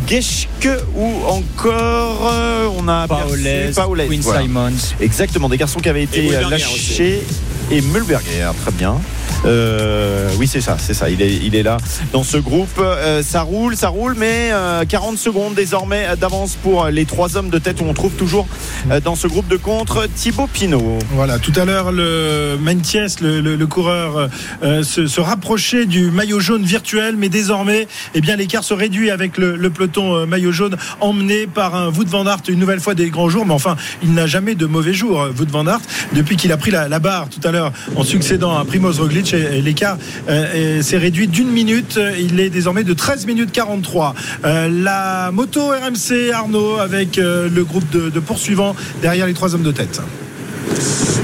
Geschke 0.07 0.69
ou 0.95 1.25
encore 1.25 2.31
on 2.77 2.87
a 2.87 3.07
Paoles, 3.07 3.71
Paoles 3.75 4.07
Quinn 4.07 4.21
voilà. 4.21 4.41
Simons. 4.41 4.93
Exactement, 4.99 5.49
des 5.49 5.57
garçons 5.57 5.79
qui 5.79 5.89
avaient 5.89 6.03
été 6.03 6.29
lâchés 6.29 7.23
et 7.71 7.81
Mulberger, 7.81 8.51
très 8.61 8.71
bien. 8.71 8.99
Euh, 9.45 10.29
oui, 10.37 10.47
c'est 10.47 10.61
ça, 10.61 10.77
c'est 10.79 10.93
ça. 10.93 11.09
Il 11.09 11.21
est, 11.21 11.35
il 11.35 11.55
est 11.55 11.63
là 11.63 11.77
dans 12.11 12.23
ce 12.23 12.37
groupe. 12.37 12.79
Euh, 12.79 13.21
ça 13.23 13.41
roule, 13.41 13.75
ça 13.75 13.89
roule, 13.89 14.15
mais 14.17 14.49
euh, 14.51 14.85
40 14.85 15.17
secondes 15.17 15.55
désormais 15.55 16.07
d'avance 16.19 16.55
pour 16.61 16.87
les 16.87 17.05
trois 17.05 17.37
hommes 17.37 17.49
de 17.49 17.59
tête 17.59 17.81
où 17.81 17.85
on 17.85 17.93
trouve 17.93 18.13
toujours 18.13 18.47
euh, 18.91 18.99
dans 18.99 19.15
ce 19.15 19.27
groupe 19.27 19.47
de 19.47 19.57
contre 19.57 20.07
Thibaut 20.07 20.47
Pinot. 20.47 20.99
Voilà, 21.11 21.39
tout 21.39 21.53
à 21.55 21.65
l'heure, 21.65 21.91
le 21.91 22.57
Mentiès, 22.59 23.19
le, 23.21 23.65
coureur, 23.65 24.29
euh, 24.63 24.83
se, 24.83 25.19
rapprochait 25.19 25.85
du 25.85 26.11
maillot 26.11 26.39
jaune 26.39 26.63
virtuel, 26.63 27.15
mais 27.17 27.29
désormais, 27.29 27.87
eh 28.13 28.21
bien, 28.21 28.35
l'écart 28.35 28.63
se 28.63 28.73
réduit 28.73 29.09
avec 29.09 29.37
le, 29.37 29.69
peloton 29.69 30.15
euh, 30.15 30.25
maillot 30.25 30.51
jaune 30.51 30.77
emmené 30.99 31.47
par 31.47 31.75
un 31.75 31.89
Wout 31.89 32.07
van 32.07 32.25
Aert 32.25 32.41
une 32.47 32.59
nouvelle 32.59 32.79
fois 32.79 32.95
des 32.95 33.09
grands 33.09 33.29
jours. 33.29 33.45
Mais 33.45 33.53
enfin, 33.53 33.75
il 34.03 34.13
n'a 34.13 34.27
jamais 34.27 34.55
de 34.55 34.65
mauvais 34.65 34.93
jours, 34.93 35.27
Wout 35.37 35.49
van 35.49 35.67
Aert, 35.67 35.81
depuis 36.13 36.37
qu'il 36.37 36.51
a 36.51 36.57
pris 36.57 36.71
la, 36.71 36.87
la 36.87 36.99
barre 36.99 37.27
tout 37.29 37.45
à 37.47 37.51
l'heure 37.51 37.71
en 37.95 38.03
succédant 38.03 38.57
à 38.57 38.65
Primoz 38.65 38.99
Roglic 38.99 39.26
l'écart 39.35 39.97
euh, 40.29 40.81
s'est 40.81 40.97
réduit 40.97 41.27
d'une 41.27 41.49
minute. 41.49 41.99
Il 42.19 42.39
est 42.39 42.49
désormais 42.49 42.83
de 42.83 42.93
13 42.93 43.25
minutes 43.25 43.51
43. 43.51 44.15
Euh, 44.45 44.69
la 44.69 45.31
moto 45.31 45.67
RMC 45.67 46.31
Arnaud 46.33 46.77
avec 46.77 47.17
euh, 47.17 47.49
le 47.49 47.63
groupe 47.63 47.89
de 47.89 48.19
poursuivants 48.19 48.75
derrière 49.01 49.27
les 49.27 49.33
trois 49.33 49.55
hommes 49.55 49.63
de 49.63 49.71
tête. 49.71 50.01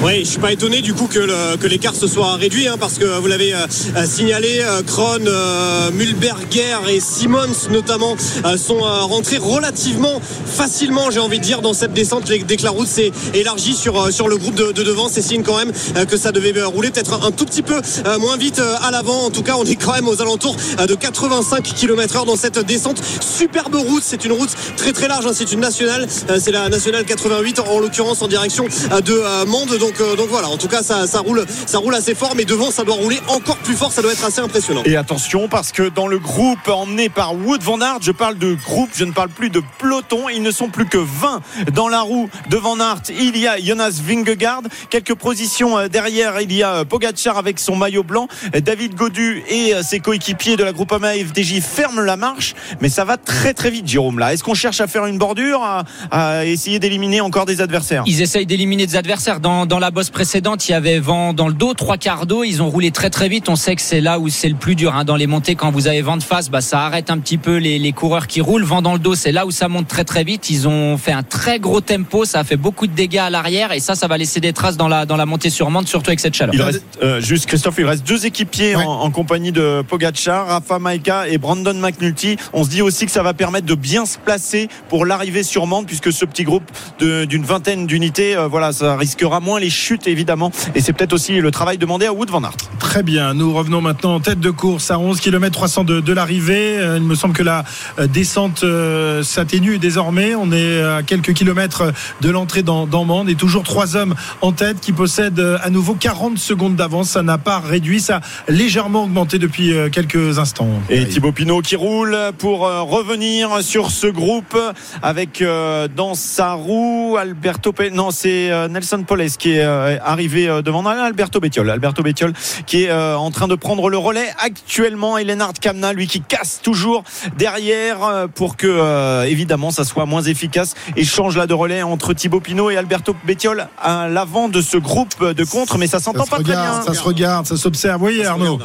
Oui, 0.03 0.19
je 0.25 0.32
suis 0.32 0.39
pas 0.39 0.51
étonné 0.51 0.82
du 0.82 0.93
coup 0.93 1.08
que, 1.08 1.56
que 1.56 1.67
l'écart 1.67 1.95
se 1.95 2.08
soit 2.08 2.34
réduit 2.34 2.67
hein, 2.67 2.75
parce 2.77 2.95
que 2.95 3.06
vous 3.06 3.27
l'avez 3.27 3.53
euh, 3.53 4.06
signalé, 4.06 4.60
euh, 4.60 4.82
Kron, 4.86 5.19
euh, 5.25 5.91
Mulberger 5.91 6.89
et 6.89 6.99
Simmons 6.99 7.69
notamment 7.71 8.17
sont 8.58 8.79
rentrés 8.79 9.38
relativement 9.38 10.21
facilement, 10.45 11.10
j'ai 11.10 11.21
envie 11.21 11.39
de 11.39 11.43
dire, 11.43 11.62
dans 11.62 11.73
cette 11.73 11.93
descente 11.93 12.25
dès 12.25 12.58
que 12.58 12.63
la 12.63 12.71
route 12.71 12.88
s'est 12.88 13.13
élargie 13.34 13.75
sur, 13.75 14.12
sur 14.12 14.27
le 14.27 14.36
groupe 14.36 14.56
de, 14.56 14.73
de 14.73 14.84
devant. 14.84 15.08
C'est 15.08 15.21
signe 15.21 15.41
quand 15.41 15.58
même 15.58 15.71
que 16.06 16.17
ça 16.17 16.34
devait 16.34 16.62
rouler 16.63 16.91
peut-être 16.91 17.13
un, 17.13 17.27
un, 17.27 17.32
tout 17.32 17.45
petit 17.45 17.62
peu 17.62 17.79
moins 18.19 18.36
vite 18.36 18.62
à 18.82 18.91
l'avant. 18.91 19.25
En 19.25 19.29
tout 19.29 19.43
cas, 19.43 19.56
on 19.58 19.63
est 19.63 19.75
quand 19.75 19.93
même 19.93 20.08
aux 20.08 20.21
alentours 20.21 20.58
de 20.86 20.95
85 20.95 21.63
km/h 21.63 22.25
dans 22.25 22.36
cette 22.36 22.60
descente. 22.60 23.01
Superbe 23.21 23.75
route, 23.75 24.03
c'est 24.06 24.25
une 24.25 24.34
route 24.34 24.51
très 24.75 24.91
très 24.91 25.08
large, 25.08 25.25
hein, 25.25 25.32
c'est 25.34 25.51
une 25.51 25.62
nationale, 25.62 26.08
c'est 26.39 26.51
la 26.51 26.67
nationale 26.67 27.06
88 27.06 27.60
en 27.60 27.79
l'occurrence 27.79 28.21
en 28.21 28.27
direction 28.27 28.65
de 28.65 29.21
Mende. 29.46 29.78
Donc, 29.78 30.00
euh, 30.00 30.15
donc 30.15 30.30
voilà, 30.30 30.50
en 30.50 30.58
tout 30.58 30.67
cas, 30.67 30.84
ça, 30.84 31.08
ça, 31.08 31.19
roule, 31.19 31.46
ça 31.65 31.78
roule 31.80 31.96
assez 31.96 32.15
fort, 32.15 32.34
mais 32.36 32.46
devant, 32.46 32.72
ça 32.72 32.84
doit 32.84 32.96
rouler 32.96 33.19
encore 33.28 33.58
plus 33.58 33.76
fort. 33.76 33.91
Ça 33.91 34.02
doit 34.02 34.12
être 34.12 34.26
assez 34.26 34.41
impressionnant. 34.41 34.84
Et 34.86 34.96
attention, 34.96 35.48
parce 35.48 35.72
que 35.72 35.89
dans 35.89 36.08
le 36.08 36.19
groupe 36.19 36.67
emmené 36.67 37.10
par 37.10 37.36
Wood 37.36 37.62
Van 37.63 37.80
Aert, 37.82 38.00
je 38.02 38.12
parle 38.12 38.38
de 38.38 38.54
groupe, 38.54 38.89
je 38.96 39.06
ne 39.06 39.12
parle 39.12 39.30
plus 39.30 39.50
de 39.50 39.62
peloton. 39.80 40.30
Ils 40.30 40.41
ne 40.41 40.52
sont 40.52 40.69
plus 40.69 40.86
que 40.86 40.98
20 40.98 41.41
dans 41.74 41.88
la 41.88 42.02
roue 42.02 42.30
de 42.50 42.58
Van 42.58 42.80
Aert. 42.80 43.02
Il 43.10 43.38
y 43.38 43.48
a 43.48 43.58
Jonas 43.60 44.00
Vingegaard. 44.04 44.63
Quelques 44.89 45.15
positions 45.15 45.88
derrière, 45.88 46.39
il 46.41 46.54
y 46.54 46.63
a 46.63 46.86
Pogacar 46.86 47.38
avec 47.38 47.60
son 47.60 47.76
maillot 47.76 48.04
blanc. 48.04 48.28
David 48.54 48.96
Godu 48.96 49.43
et 49.50 49.74
ses 49.84 50.00
coéquipiers 50.00 50.56
de 50.58 50.63
la 50.63 50.72
groupe 50.72 50.91
AMA 50.91 51.13
FDJ 51.13 51.62
ferment 51.62 52.02
la 52.02 52.17
marche, 52.17 52.56
mais 52.82 52.89
ça 52.89 53.06
va 53.06 53.17
très 53.17 53.54
très 53.54 53.69
vite, 53.69 53.88
Jérôme. 53.88 54.19
Là, 54.19 54.34
est-ce 54.34 54.43
qu'on 54.43 54.54
cherche 54.54 54.82
à 54.82 54.88
faire 54.88 55.06
une 55.06 55.17
bordure, 55.17 55.62
à, 55.63 55.84
à 56.12 56.46
essayer 56.46 56.80
d'éliminer 56.80 57.22
encore 57.22 57.46
des 57.46 57.62
adversaires? 57.62 58.04
Ils 58.06 58.22
essayent 58.22 58.46
d'éliminer 58.46 58.86
des 58.86 58.96
adversaires 58.96 59.23
dans, 59.42 59.66
dans 59.66 59.80
la 59.80 59.92
bosse 59.92 60.10
précédente, 60.10 60.68
il 60.68 60.72
y 60.72 60.76
avait 60.76 61.00
vent 61.00 61.34
dans 61.34 61.48
le 61.48 61.54
dos, 61.54 61.74
trois 61.74 61.98
quarts 61.98 62.26
d'eau. 62.26 62.44
Ils 62.44 62.62
ont 62.62 62.70
roulé 62.70 62.92
très 62.92 63.10
très 63.10 63.30
vite. 63.30 63.50
On 63.50 63.56
sait 63.56 63.76
que 63.76 63.82
c'est 63.82 64.02
là 64.02 64.20
où 64.20 64.30
c'est 64.30 64.50
le 64.50 64.56
plus 64.56 64.76
dur. 64.76 64.96
Hein. 64.96 65.06
Dans 65.06 65.16
les 65.16 65.28
montées, 65.28 65.56
quand 65.56 65.72
vous 65.72 65.88
avez 65.88 66.02
vent 66.02 66.18
de 66.18 66.24
face, 66.24 66.50
bah, 66.50 66.62
ça 66.62 66.82
arrête 66.82 67.10
un 67.10 67.18
petit 67.20 67.38
peu 67.38 67.58
les, 67.58 67.80
les 67.80 67.92
coureurs 67.92 68.28
qui 68.28 68.42
roulent. 68.42 68.64
Vent 68.64 68.82
dans 68.82 68.94
le 68.94 69.00
dos, 69.00 69.16
c'est 69.16 69.32
là 69.32 69.46
où 69.46 69.52
ça 69.52 69.68
monte 69.68 69.88
très 69.88 70.04
très 70.04 70.24
vite. 70.24 70.50
Ils 70.50 70.68
ont 70.68 70.98
fait 70.98 71.12
un 71.12 71.24
très 71.24 71.60
gros 71.60 71.82
tempo. 71.82 72.26
Ça 72.26 72.40
a 72.40 72.44
fait 72.44 72.58
beaucoup 72.58 72.88
de 72.88 72.94
dégâts 72.94 73.20
à 73.20 73.30
l'arrière. 73.30 73.72
Et 73.72 73.80
ça, 73.80 73.96
ça 73.96 74.08
va 74.08 74.18
laisser 74.18 74.40
des 74.40 74.54
traces 74.54 74.78
dans 74.78 74.88
la, 74.88 75.06
dans 75.06 75.18
la 75.18 75.26
montée 75.26 75.50
sur 75.50 75.70
Mende, 75.70 75.88
surtout 75.88 76.10
avec 76.10 76.20
cette 76.20 76.36
chaleur. 76.36 76.56
Il 76.56 76.62
reste, 76.62 76.84
euh, 77.02 77.22
juste 77.22 77.46
Christophe, 77.46 77.76
il 77.78 77.86
reste 77.86 78.06
deux 78.08 78.26
équipiers 78.26 78.76
ouais. 78.76 78.84
en, 78.84 79.02
en, 79.02 79.12
compagnie 79.12 79.52
de 79.52 79.84
Pogacar, 79.88 80.48
Rafa 80.48 80.80
Maika 80.80 81.28
et 81.30 81.38
Brandon 81.38 81.74
McNulty. 81.74 82.38
On 82.54 82.64
se 82.64 82.70
dit 82.70 82.82
aussi 82.82 83.06
que 83.06 83.12
ça 83.12 83.24
va 83.24 83.34
permettre 83.34 83.66
de 83.66 83.76
bien 83.76 84.06
se 84.06 84.18
placer 84.18 84.70
pour 84.90 85.06
l'arrivée 85.06 85.44
sur 85.44 85.68
Mende, 85.68 85.86
puisque 85.86 86.12
ce 86.12 86.26
petit 86.26 86.44
groupe 86.44 86.64
d'une 87.00 87.44
vingtaine 87.44 87.88
d'unités, 87.88 88.36
euh, 88.36 88.48
voilà, 88.48 88.72
ça 88.72 88.96
risquera 89.13 89.39
moins 89.39 89.60
les 89.60 89.69
chutes 89.69 90.08
évidemment. 90.08 90.52
Et 90.73 90.82
c'est 90.82 90.91
peut-être 90.93 91.13
aussi 91.13 91.39
le 91.39 91.52
travail 91.52 91.78
demandé 91.78 92.08
à 92.08 92.13
Wood 92.13 92.32
Van 92.32 92.43
Aert. 92.43 92.58
Très 92.80 93.04
bien. 93.04 93.36
Nous 93.36 93.54
revenons 93.54 93.80
maintenant 93.80 94.15
en 94.15 94.19
tête 94.19 94.39
de 94.39 94.49
course 94.49 94.89
à 94.89 94.97
11 94.97 95.19
km 95.19 95.54
300 95.54 95.84
de, 95.84 95.99
de 95.99 96.13
l'arrivée. 96.13 96.80
Il 96.95 97.04
me 97.04 97.13
semble 97.13 97.36
que 97.36 97.43
la 97.43 97.63
descente 98.08 98.63
euh, 98.63 99.21
s'atténue 99.21 99.78
désormais. 99.78 100.34
On 100.34 100.52
est 100.52 100.82
à 100.82 101.04
quelques 101.04 101.34
kilomètres 101.34 101.93
de 102.21 102.30
l'entrée 102.32 102.63
dans, 102.63 102.88
dans 102.88 103.06
Mende 103.06 103.30
et 103.30 103.36
toujours 103.36 103.62
trois 103.62 103.95
hommes 103.95 104.15
en 104.41 104.52
tête 104.52 104.80
qui 104.82 104.91
possèdent 104.91 105.58
à 105.62 105.69
nouveau 105.69 105.93
40 105.93 106.39
secondes 106.39 106.76
d'avance. 106.76 107.12
Ça 107.12 107.21
n'a 107.21 107.38
pas 107.38 107.60
réduit, 107.60 107.99
ça 107.99 108.17
a 108.47 108.52
légèrement 108.52 109.04
augmenté 109.04 109.38
depuis 109.38 109.73
quelques 109.91 110.39
instants. 110.39 110.69
Et 110.89 111.06
Thibaut 111.06 111.32
Pinot 111.32 111.62
qui 111.62 111.76
roule 111.76 112.17
pour 112.39 112.65
euh, 112.65 112.82
revenir 112.82 113.62
sur 113.62 113.91
ce 113.91 114.08
groupe 114.08 114.58
avec 115.04 115.41
euh, 115.41 115.88
dans 115.88 116.15
sa 116.15 116.54
roue 116.54 117.15
Alberto 117.19 117.71
Pe... 117.73 117.89
non 117.89 118.10
c'est 118.10 118.49
Nelson 118.69 119.03
Poles 119.04 119.30
qui 119.38 119.52
est 119.52 119.63
arrivé 119.63 120.48
devant 120.63 120.86
Alberto 120.86 121.39
Bettiol. 121.39 121.70
Alberto 121.70 122.04
Bettiol 122.04 122.34
qui 122.66 122.84
est 122.86 122.92
en 122.92 123.32
train 123.32 123.48
de 123.48 123.56
prendre 123.56 123.89
le 123.89 123.98
relais 123.98 124.34
actuellement. 124.39 125.18
Et 125.18 125.24
Lennart 125.24 125.54
Kamna, 125.54 125.94
lui 125.94 126.08
qui 126.08 126.22
casse 126.22 126.60
toujours 126.62 127.04
derrière 127.38 128.28
pour 128.36 128.58
que 128.58 129.26
évidemment 129.26 129.72
ça 129.72 129.84
soit 129.84 130.06
moins 130.06 130.24
efficace 130.24 130.76
et 130.96 131.04
change 131.04 131.38
là 131.38 131.48
de 131.48 131.54
relais 131.54 131.84
entre 131.84 132.13
Thibaut 132.13 132.39
Pinot 132.39 132.70
et 132.70 132.78
Alberto 132.78 133.16
Bettiol 133.26 133.68
à 133.82 134.08
l'avant 134.08 134.50
de 134.50 134.62
ce 134.62 134.78
groupe 134.78 135.24
de 135.24 135.44
contre. 135.44 135.78
Mais 135.78 135.88
ça 135.88 136.00
s'entend 136.00 136.26
pas 136.26 136.38
regarde, 136.38 136.84
très 136.84 136.84
bien. 136.84 136.94
Ça 136.94 136.94
se 136.94 137.04
regarde, 137.04 137.46
ça 137.46 137.58
s'observe. 137.58 138.02
Oui, 138.02 138.24
Arnaud. 138.24 138.58
Ouais, 138.58 138.63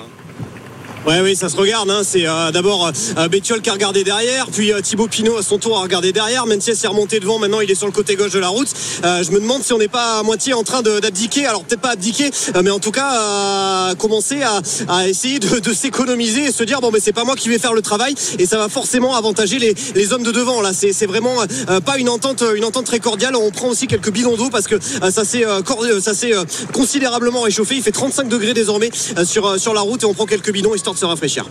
oui, 1.06 1.37
ça 1.37 1.48
se 1.48 1.56
regarde. 1.56 1.90
Hein. 1.90 2.02
C'est 2.04 2.26
euh, 2.26 2.50
d'abord 2.50 2.90
euh, 3.16 3.28
Bétiol 3.28 3.61
qui 3.61 3.70
a 3.70 3.72
regardé 3.72 4.04
derrière, 4.04 4.46
puis 4.50 4.72
euh, 4.72 4.80
Thibaut 4.80 5.06
Pinot 5.06 5.37
à 5.37 5.42
son 5.42 5.58
tour 5.58 5.78
a 5.78 5.82
regardé 5.82 6.12
derrière. 6.12 6.46
Mentiès 6.46 6.82
est 6.82 6.87
remonté 6.87 7.20
devant. 7.20 7.38
Maintenant, 7.38 7.61
il 7.61 7.70
est 7.70 7.74
sur 7.74 7.87
le 7.87 7.92
côté 7.92 8.16
gauche 8.16 8.32
de 8.32 8.38
la 8.38 8.48
route. 8.48 8.68
Euh, 9.04 9.22
je 9.22 9.30
me 9.30 9.40
demande 9.40 9.62
si 9.62 9.72
on 9.72 9.78
n'est 9.78 9.88
pas 9.88 10.18
à 10.18 10.22
moitié 10.22 10.54
en 10.54 10.62
train 10.62 10.82
d'abdiquer. 10.82 11.46
Alors 11.46 11.64
peut-être 11.64 11.80
pas 11.80 11.90
abdiquer, 11.90 12.30
euh, 12.54 12.62
mais 12.62 12.70
en 12.70 12.78
tout 12.78 12.90
cas 12.90 13.94
commencer 13.98 14.42
à, 14.42 15.08
essayer 15.08 15.38
de, 15.38 15.72
s'économiser 15.72 16.46
et 16.46 16.52
se 16.52 16.64
dire 16.64 16.80
bon, 16.80 16.90
mais 16.92 17.00
c'est 17.00 17.12
pas 17.12 17.24
moi 17.24 17.37
qui 17.37 17.48
vais 17.48 17.58
faire 17.58 17.74
le 17.74 17.82
travail 17.82 18.14
et 18.38 18.46
ça 18.46 18.58
va 18.58 18.68
forcément 18.68 19.14
avantager 19.14 19.58
les, 19.58 20.12
hommes 20.12 20.22
de 20.22 20.32
devant. 20.32 20.61
Là, 20.62 20.72
c'est 20.72 21.06
vraiment 21.06 21.34
euh, 21.70 21.80
pas 21.80 21.98
une 21.98 22.08
entente, 22.08 22.42
une 22.56 22.64
entente 22.64 22.87
très 22.87 23.00
cordiale. 23.00 23.37
On 23.37 23.50
prend 23.50 23.68
aussi 23.68 23.87
quelques 23.87 24.11
bidons 24.11 24.37
d'eau 24.37 24.48
parce 24.50 24.66
que 24.66 24.76
euh, 24.76 25.11
ça 25.11 25.24
s'est 25.24 25.44
euh, 25.46 25.61
euh, 25.82 26.00
s'est 26.00 26.34
euh, 26.34 26.44
considérablement 26.72 27.40
réchauffé. 27.40 27.76
Il 27.76 27.82
fait 27.82 27.92
35 27.92 28.28
degrés 28.28 28.54
désormais 28.54 28.90
euh, 29.16 29.24
sur 29.24 29.46
euh, 29.46 29.74
la 29.74 29.80
route 29.80 30.02
et 30.02 30.06
on 30.06 30.14
prend 30.14 30.26
quelques 30.26 30.52
bidons 30.52 30.74
de 30.92 30.98
se 30.98 31.05
rafraîchir. 31.07 31.44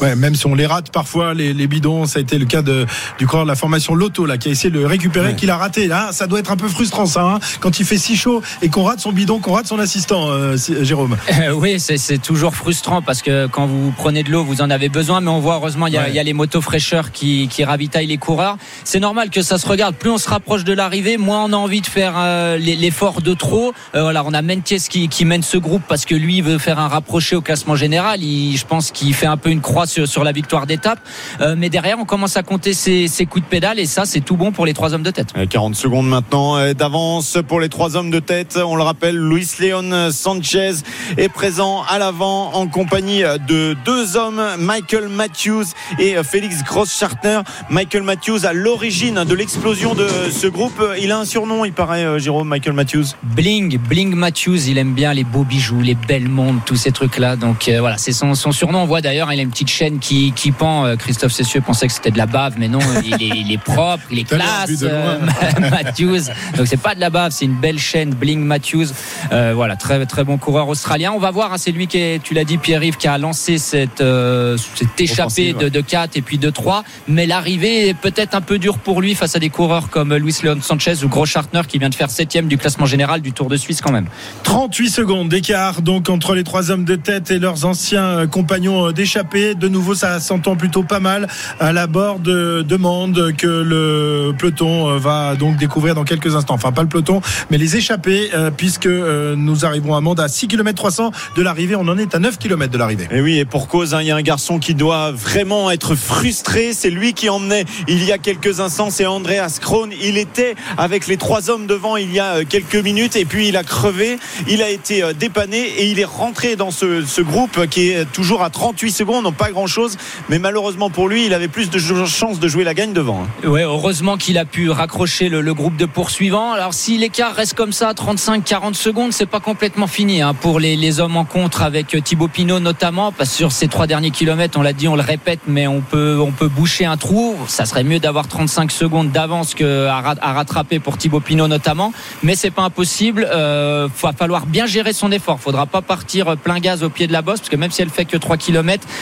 Ouais, 0.00 0.16
même 0.16 0.34
si 0.34 0.46
on 0.46 0.54
les 0.54 0.66
rate 0.66 0.90
parfois, 0.90 1.34
les, 1.34 1.52
les 1.54 1.66
bidons, 1.66 2.06
ça 2.06 2.18
a 2.18 2.22
été 2.22 2.38
le 2.38 2.46
cas 2.46 2.62
de, 2.62 2.86
du 3.18 3.26
coureur 3.26 3.44
de 3.44 3.50
la 3.50 3.54
formation 3.56 3.94
Lotto, 3.94 4.26
là, 4.26 4.36
qui 4.38 4.48
a 4.48 4.52
essayé 4.52 4.70
de 4.70 4.78
le 4.78 4.86
récupérer, 4.86 5.34
qu'il 5.36 5.50
a 5.50 5.56
raté. 5.56 5.86
Là, 5.86 6.10
ça 6.12 6.26
doit 6.26 6.38
être 6.40 6.50
un 6.50 6.56
peu 6.56 6.68
frustrant, 6.68 7.06
ça, 7.06 7.22
hein, 7.22 7.38
quand 7.60 7.78
il 7.80 7.86
fait 7.86 7.98
si 7.98 8.16
chaud 8.16 8.42
et 8.62 8.68
qu'on 8.68 8.84
rate 8.84 9.00
son 9.00 9.12
bidon, 9.12 9.38
qu'on 9.38 9.52
rate 9.52 9.66
son 9.66 9.78
assistant, 9.78 10.28
euh, 10.30 10.56
c'est- 10.56 10.84
Jérôme. 10.84 11.16
Euh, 11.42 11.52
oui, 11.52 11.80
c'est 11.80 12.20
toujours 12.22 12.54
frustrant 12.54 13.00
parce 13.02 13.22
que 13.22 13.46
quand 13.46 13.66
vous 13.66 13.92
prenez 13.96 14.22
de 14.22 14.30
l'eau, 14.30 14.44
vous 14.44 14.60
en 14.60 14.70
avez 14.70 14.88
besoin, 14.88 15.20
mais 15.20 15.30
on 15.30 15.40
voit 15.40 15.54
heureusement 15.56 15.86
il 15.86 15.94
y 15.94 15.96
a, 15.96 16.02
Ouais. 16.02 16.10
il 16.10 16.14
y 16.14 16.18
a 16.18 16.22
les 16.22 16.32
motos 16.34 16.60
fraîcheurs 16.60 17.10
qui, 17.10 17.48
qui 17.48 17.64
ravitaillent 17.64 18.06
les 18.06 18.18
coureurs. 18.18 18.56
C'est 18.84 19.00
normal 19.00 19.30
que 19.30 19.42
ça 19.42 19.58
se 19.58 19.66
regarde. 19.66 19.94
Plus 19.96 20.10
on 20.10 20.18
se 20.18 20.28
rapproche 20.28 20.64
de 20.64 20.72
l'arrivée, 20.72 21.16
moins 21.16 21.44
on 21.44 21.52
a 21.52 21.56
envie 21.56 21.80
de 21.80 21.86
faire 21.86 22.14
euh, 22.16 22.56
l'effort 22.58 23.22
de 23.22 23.34
trop. 23.34 23.72
Euh, 23.94 24.02
voilà, 24.02 24.22
on 24.26 24.34
a 24.34 24.42
Mentiès 24.42 24.88
qui, 24.88 25.08
qui 25.08 25.24
mène 25.24 25.42
ce 25.42 25.56
groupe 25.56 25.82
parce 25.88 26.04
que 26.04 26.14
lui 26.14 26.36
il 26.38 26.42
veut 26.42 26.58
faire 26.58 26.78
un 26.78 26.88
rapproché 26.88 27.34
au 27.36 27.40
classement 27.40 27.76
général. 27.76 28.22
Il, 28.22 28.56
je 28.56 28.66
pense 28.66 28.81
qu'il 28.90 29.14
fait 29.14 29.26
un 29.26 29.36
peu 29.36 29.50
une 29.50 29.60
croix 29.60 29.86
sur, 29.86 30.08
sur 30.08 30.24
la 30.24 30.32
victoire 30.32 30.66
d'étape. 30.66 30.98
Euh, 31.40 31.54
mais 31.56 31.68
derrière, 31.68 31.98
on 31.98 32.04
commence 32.04 32.36
à 32.36 32.42
compter 32.42 32.72
ses, 32.72 33.06
ses 33.08 33.26
coups 33.26 33.44
de 33.44 33.48
pédale 33.48 33.78
et 33.78 33.86
ça, 33.86 34.04
c'est 34.04 34.20
tout 34.20 34.36
bon 34.36 34.52
pour 34.52 34.66
les 34.66 34.74
trois 34.74 34.94
hommes 34.94 35.02
de 35.02 35.10
tête. 35.10 35.32
Euh, 35.36 35.46
40 35.46 35.74
secondes 35.74 36.08
maintenant 36.08 36.56
euh, 36.56 36.72
d'avance 36.72 37.38
pour 37.46 37.60
les 37.60 37.68
trois 37.68 37.96
hommes 37.96 38.10
de 38.10 38.20
tête. 38.20 38.58
On 38.64 38.76
le 38.76 38.82
rappelle, 38.82 39.16
Luis 39.16 39.48
Leon 39.60 40.10
Sanchez 40.10 40.72
est 41.16 41.28
présent 41.28 41.82
à 41.88 41.98
l'avant 41.98 42.54
en 42.54 42.66
compagnie 42.66 43.22
de 43.46 43.76
deux 43.84 44.16
hommes, 44.16 44.42
Michael 44.58 45.08
Matthews 45.08 45.66
et 45.98 46.16
Félix 46.24 46.64
Gross-Schartner. 46.64 47.40
Michael 47.70 48.02
Matthews 48.02 48.46
à 48.46 48.52
l'origine 48.52 49.24
de 49.24 49.34
l'explosion 49.34 49.94
de 49.94 50.08
ce 50.30 50.46
groupe. 50.46 50.82
Il 51.00 51.12
a 51.12 51.18
un 51.18 51.24
surnom, 51.24 51.64
il 51.64 51.72
paraît, 51.72 52.04
euh, 52.04 52.18
Jérôme, 52.18 52.48
Michael 52.48 52.74
Matthews. 52.74 53.04
Bling, 53.22 53.78
Bling 53.78 54.14
Matthews, 54.14 54.68
il 54.68 54.78
aime 54.78 54.94
bien 54.94 55.12
les 55.12 55.24
beaux 55.24 55.44
bijoux, 55.44 55.80
les 55.80 55.94
belles 55.94 56.28
montres, 56.28 56.64
tous 56.64 56.76
ces 56.76 56.92
trucs-là. 56.92 57.36
Donc 57.36 57.68
euh, 57.68 57.80
voilà, 57.80 57.98
c'est 57.98 58.12
son, 58.12 58.34
son 58.34 58.52
surnom. 58.52 58.71
On 58.80 58.86
voit 58.86 59.00
d'ailleurs, 59.00 59.28
hein, 59.28 59.34
il 59.34 59.40
a 59.40 59.42
une 59.42 59.50
petite 59.50 59.68
chaîne 59.68 59.98
qui, 59.98 60.32
qui 60.32 60.52
pend. 60.52 60.84
Euh, 60.84 60.96
Christophe 60.96 61.32
Cessieux 61.32 61.60
pensait 61.60 61.86
que 61.86 61.92
c'était 61.92 62.10
de 62.10 62.18
la 62.18 62.26
bave, 62.26 62.54
mais 62.58 62.68
non, 62.68 62.78
il 63.04 63.14
est, 63.14 63.36
il 63.36 63.52
est 63.52 63.58
propre, 63.62 64.02
il 64.10 64.18
est 64.20 64.24
classe. 64.24 64.82
euh, 64.82 65.18
Matthews. 65.70 66.30
Donc 66.56 66.66
c'est 66.66 66.80
pas 66.80 66.94
de 66.94 67.00
la 67.00 67.10
bave, 67.10 67.32
c'est 67.32 67.44
une 67.44 67.58
belle 67.58 67.78
chaîne, 67.78 68.10
Bling 68.14 68.40
Matthews. 68.40 68.86
Euh, 69.32 69.52
voilà, 69.54 69.76
très 69.76 70.04
très 70.06 70.24
bon 70.24 70.38
coureur 70.38 70.68
australien. 70.68 71.12
On 71.14 71.18
va 71.18 71.30
voir, 71.30 71.52
hein, 71.52 71.58
c'est 71.58 71.72
lui 71.72 71.86
qui 71.86 71.98
est, 71.98 72.22
tu 72.22 72.34
l'as 72.34 72.44
dit, 72.44 72.58
Pierre-Yves, 72.58 72.96
qui 72.96 73.08
a 73.08 73.18
lancé 73.18 73.58
cette, 73.58 74.00
euh, 74.00 74.56
cette 74.74 75.00
échappée 75.00 75.52
de, 75.52 75.68
de 75.68 75.80
4 75.80 76.16
et 76.16 76.22
puis 76.22 76.38
de 76.38 76.50
3. 76.50 76.84
Mais 77.08 77.26
l'arrivée 77.26 77.88
est 77.88 77.94
peut-être 77.94 78.34
un 78.34 78.40
peu 78.40 78.58
dure 78.58 78.78
pour 78.78 79.00
lui 79.00 79.14
face 79.14 79.36
à 79.36 79.38
des 79.38 79.50
coureurs 79.50 79.90
comme 79.90 80.14
Luis 80.14 80.36
Leon 80.42 80.58
Sanchez 80.62 81.04
ou 81.04 81.08
Gros 81.08 81.26
Schartner 81.26 81.62
qui 81.68 81.78
vient 81.78 81.90
de 81.90 81.94
faire 81.94 82.10
septième 82.10 82.46
du 82.46 82.58
classement 82.58 82.86
général 82.86 83.20
du 83.20 83.32
Tour 83.32 83.48
de 83.48 83.56
Suisse 83.56 83.80
quand 83.80 83.92
même. 83.92 84.06
38 84.44 84.88
secondes 84.90 85.28
d'écart 85.28 85.82
donc 85.82 86.08
entre 86.08 86.34
les 86.34 86.44
trois 86.44 86.70
hommes 86.70 86.84
de 86.84 86.96
tête 86.96 87.30
et 87.30 87.38
leurs 87.38 87.64
anciens 87.64 88.26
compagnons 88.26 88.61
euh, 88.68 88.92
d'échappée. 88.92 89.54
De 89.54 89.68
nouveau, 89.68 89.94
ça 89.94 90.20
s'entend 90.20 90.56
plutôt 90.56 90.82
pas 90.82 91.00
mal 91.00 91.28
à 91.58 91.72
la 91.72 91.86
borde 91.86 92.22
demande 92.22 93.34
que 93.36 93.46
le 93.46 94.32
peloton 94.36 94.88
euh, 94.88 94.98
va 94.98 95.34
donc 95.34 95.56
découvrir 95.56 95.94
dans 95.94 96.04
quelques 96.04 96.34
instants. 96.36 96.54
Enfin, 96.54 96.72
pas 96.72 96.82
le 96.82 96.88
peloton, 96.88 97.20
mais 97.50 97.58
les 97.58 97.76
échappés, 97.76 98.30
euh, 98.34 98.50
puisque 98.50 98.86
nous 98.86 99.64
arriverons 99.64 99.94
à 99.94 100.00
Mende 100.00 100.20
à 100.20 100.28
6 100.28 100.48
km 100.48 100.76
300 100.76 101.10
de 101.36 101.42
l'arrivée. 101.42 101.76
On 101.76 101.88
en 101.88 101.98
est 101.98 102.14
à 102.14 102.18
9 102.18 102.38
km 102.38 102.72
de 102.72 102.78
l'arrivée. 102.78 103.08
Et 103.10 103.20
oui, 103.20 103.38
et 103.38 103.44
pour 103.44 103.68
cause, 103.68 103.94
hein, 103.94 104.02
il 104.02 104.06
y 104.06 104.10
a 104.10 104.16
un 104.16 104.22
garçon 104.22 104.58
qui 104.58 104.74
doit 104.74 105.10
vraiment 105.10 105.70
être 105.70 105.94
frustré. 105.94 106.72
C'est 106.72 106.90
lui 106.90 107.14
qui 107.14 107.28
emmenait 107.28 107.64
il 107.88 108.04
y 108.04 108.12
a 108.12 108.18
quelques 108.18 108.60
instants, 108.60 108.90
c'est 108.90 109.06
Andreas 109.06 109.58
Krohn. 109.60 109.90
Il 110.00 110.18
était 110.18 110.54
avec 110.78 111.06
les 111.06 111.16
trois 111.16 111.50
hommes 111.50 111.66
devant 111.66 111.96
il 111.96 112.12
y 112.12 112.20
a 112.20 112.44
quelques 112.44 112.76
minutes 112.76 113.16
et 113.16 113.24
puis 113.24 113.48
il 113.48 113.56
a 113.56 113.64
crevé. 113.64 114.18
Il 114.48 114.62
a 114.62 114.70
été 114.70 115.02
dépanné 115.18 115.58
et 115.58 115.86
il 115.86 115.98
est 115.98 116.04
rentré 116.04 116.56
dans 116.56 116.70
ce, 116.70 117.04
ce 117.04 117.20
groupe 117.20 117.66
qui 117.66 117.90
est 117.90 118.04
toujours 118.12 118.42
à 118.42 118.50
38 118.52 118.90
secondes, 118.92 119.24
donc 119.24 119.34
pas 119.34 119.50
grand 119.50 119.66
chose. 119.66 119.96
Mais 120.28 120.38
malheureusement 120.38 120.90
pour 120.90 121.08
lui, 121.08 121.26
il 121.26 121.34
avait 121.34 121.48
plus 121.48 121.70
de 121.70 121.78
chances 122.06 122.38
de 122.38 122.48
jouer 122.48 122.64
la 122.64 122.74
gagne 122.74 122.92
devant. 122.92 123.24
hein. 123.44 123.48
Ouais, 123.48 123.62
heureusement 123.62 124.16
qu'il 124.16 124.38
a 124.38 124.44
pu 124.44 124.70
raccrocher 124.70 125.28
le, 125.28 125.52
groupe 125.54 125.76
de 125.76 125.86
poursuivants. 125.86 126.52
Alors 126.52 126.74
si 126.74 126.96
l'écart 126.98 127.34
reste 127.34 127.54
comme 127.54 127.72
ça, 127.72 127.92
35-40 127.92 128.74
secondes, 128.74 129.12
c'est 129.12 129.26
pas 129.26 129.40
complètement 129.40 129.86
fini 129.86 130.22
hein, 130.22 130.34
pour 130.34 130.60
les, 130.60 131.00
hommes 131.00 131.16
en 131.16 131.24
contre 131.24 131.62
avec 131.62 131.96
Thibaut 132.04 132.28
Pinot 132.28 132.60
notamment, 132.60 133.12
parce 133.12 133.30
que 133.30 133.36
sur 133.36 133.52
ces 133.52 133.68
trois 133.68 133.86
derniers 133.86 134.10
kilomètres, 134.10 134.58
on 134.58 134.62
l'a 134.62 134.72
dit, 134.72 134.88
on 134.88 134.96
le 134.96 135.02
répète, 135.02 135.40
mais 135.46 135.66
on 135.66 135.80
peut 135.80 136.18
on 136.20 136.32
peut 136.32 136.48
boucher 136.48 136.84
un 136.84 136.96
trou. 136.96 137.36
Ça 137.48 137.64
serait 137.66 137.84
mieux 137.84 137.98
d'avoir 137.98 138.28
35 138.28 138.70
secondes 138.70 139.10
d'avance 139.10 139.54
que 139.54 139.86
à, 139.86 140.00
ra- 140.00 140.14
à 140.20 140.32
rattraper 140.34 140.78
pour 140.78 140.98
Thibaut 140.98 141.20
Pinot 141.20 141.48
notamment, 141.48 141.92
mais 142.22 142.34
c'est 142.34 142.50
pas 142.50 142.62
impossible. 142.62 143.26
Euh, 143.32 143.88
va 144.02 144.12
falloir 144.12 144.46
bien 144.46 144.66
gérer 144.66 144.92
son 144.92 145.10
effort. 145.12 145.40
Faudra 145.40 145.66
pas 145.66 145.80
partir 145.82 146.36
plein 146.36 146.58
gaz 146.58 146.82
au 146.82 146.90
pied 146.90 147.06
de 147.06 147.12
la 147.12 147.22
bosse, 147.22 147.40
parce 147.40 147.48
que 147.48 147.56
même 147.56 147.70
si 147.70 147.80
elle 147.82 147.90
fait 147.90 148.04
que 148.04 148.16
3 148.16 148.36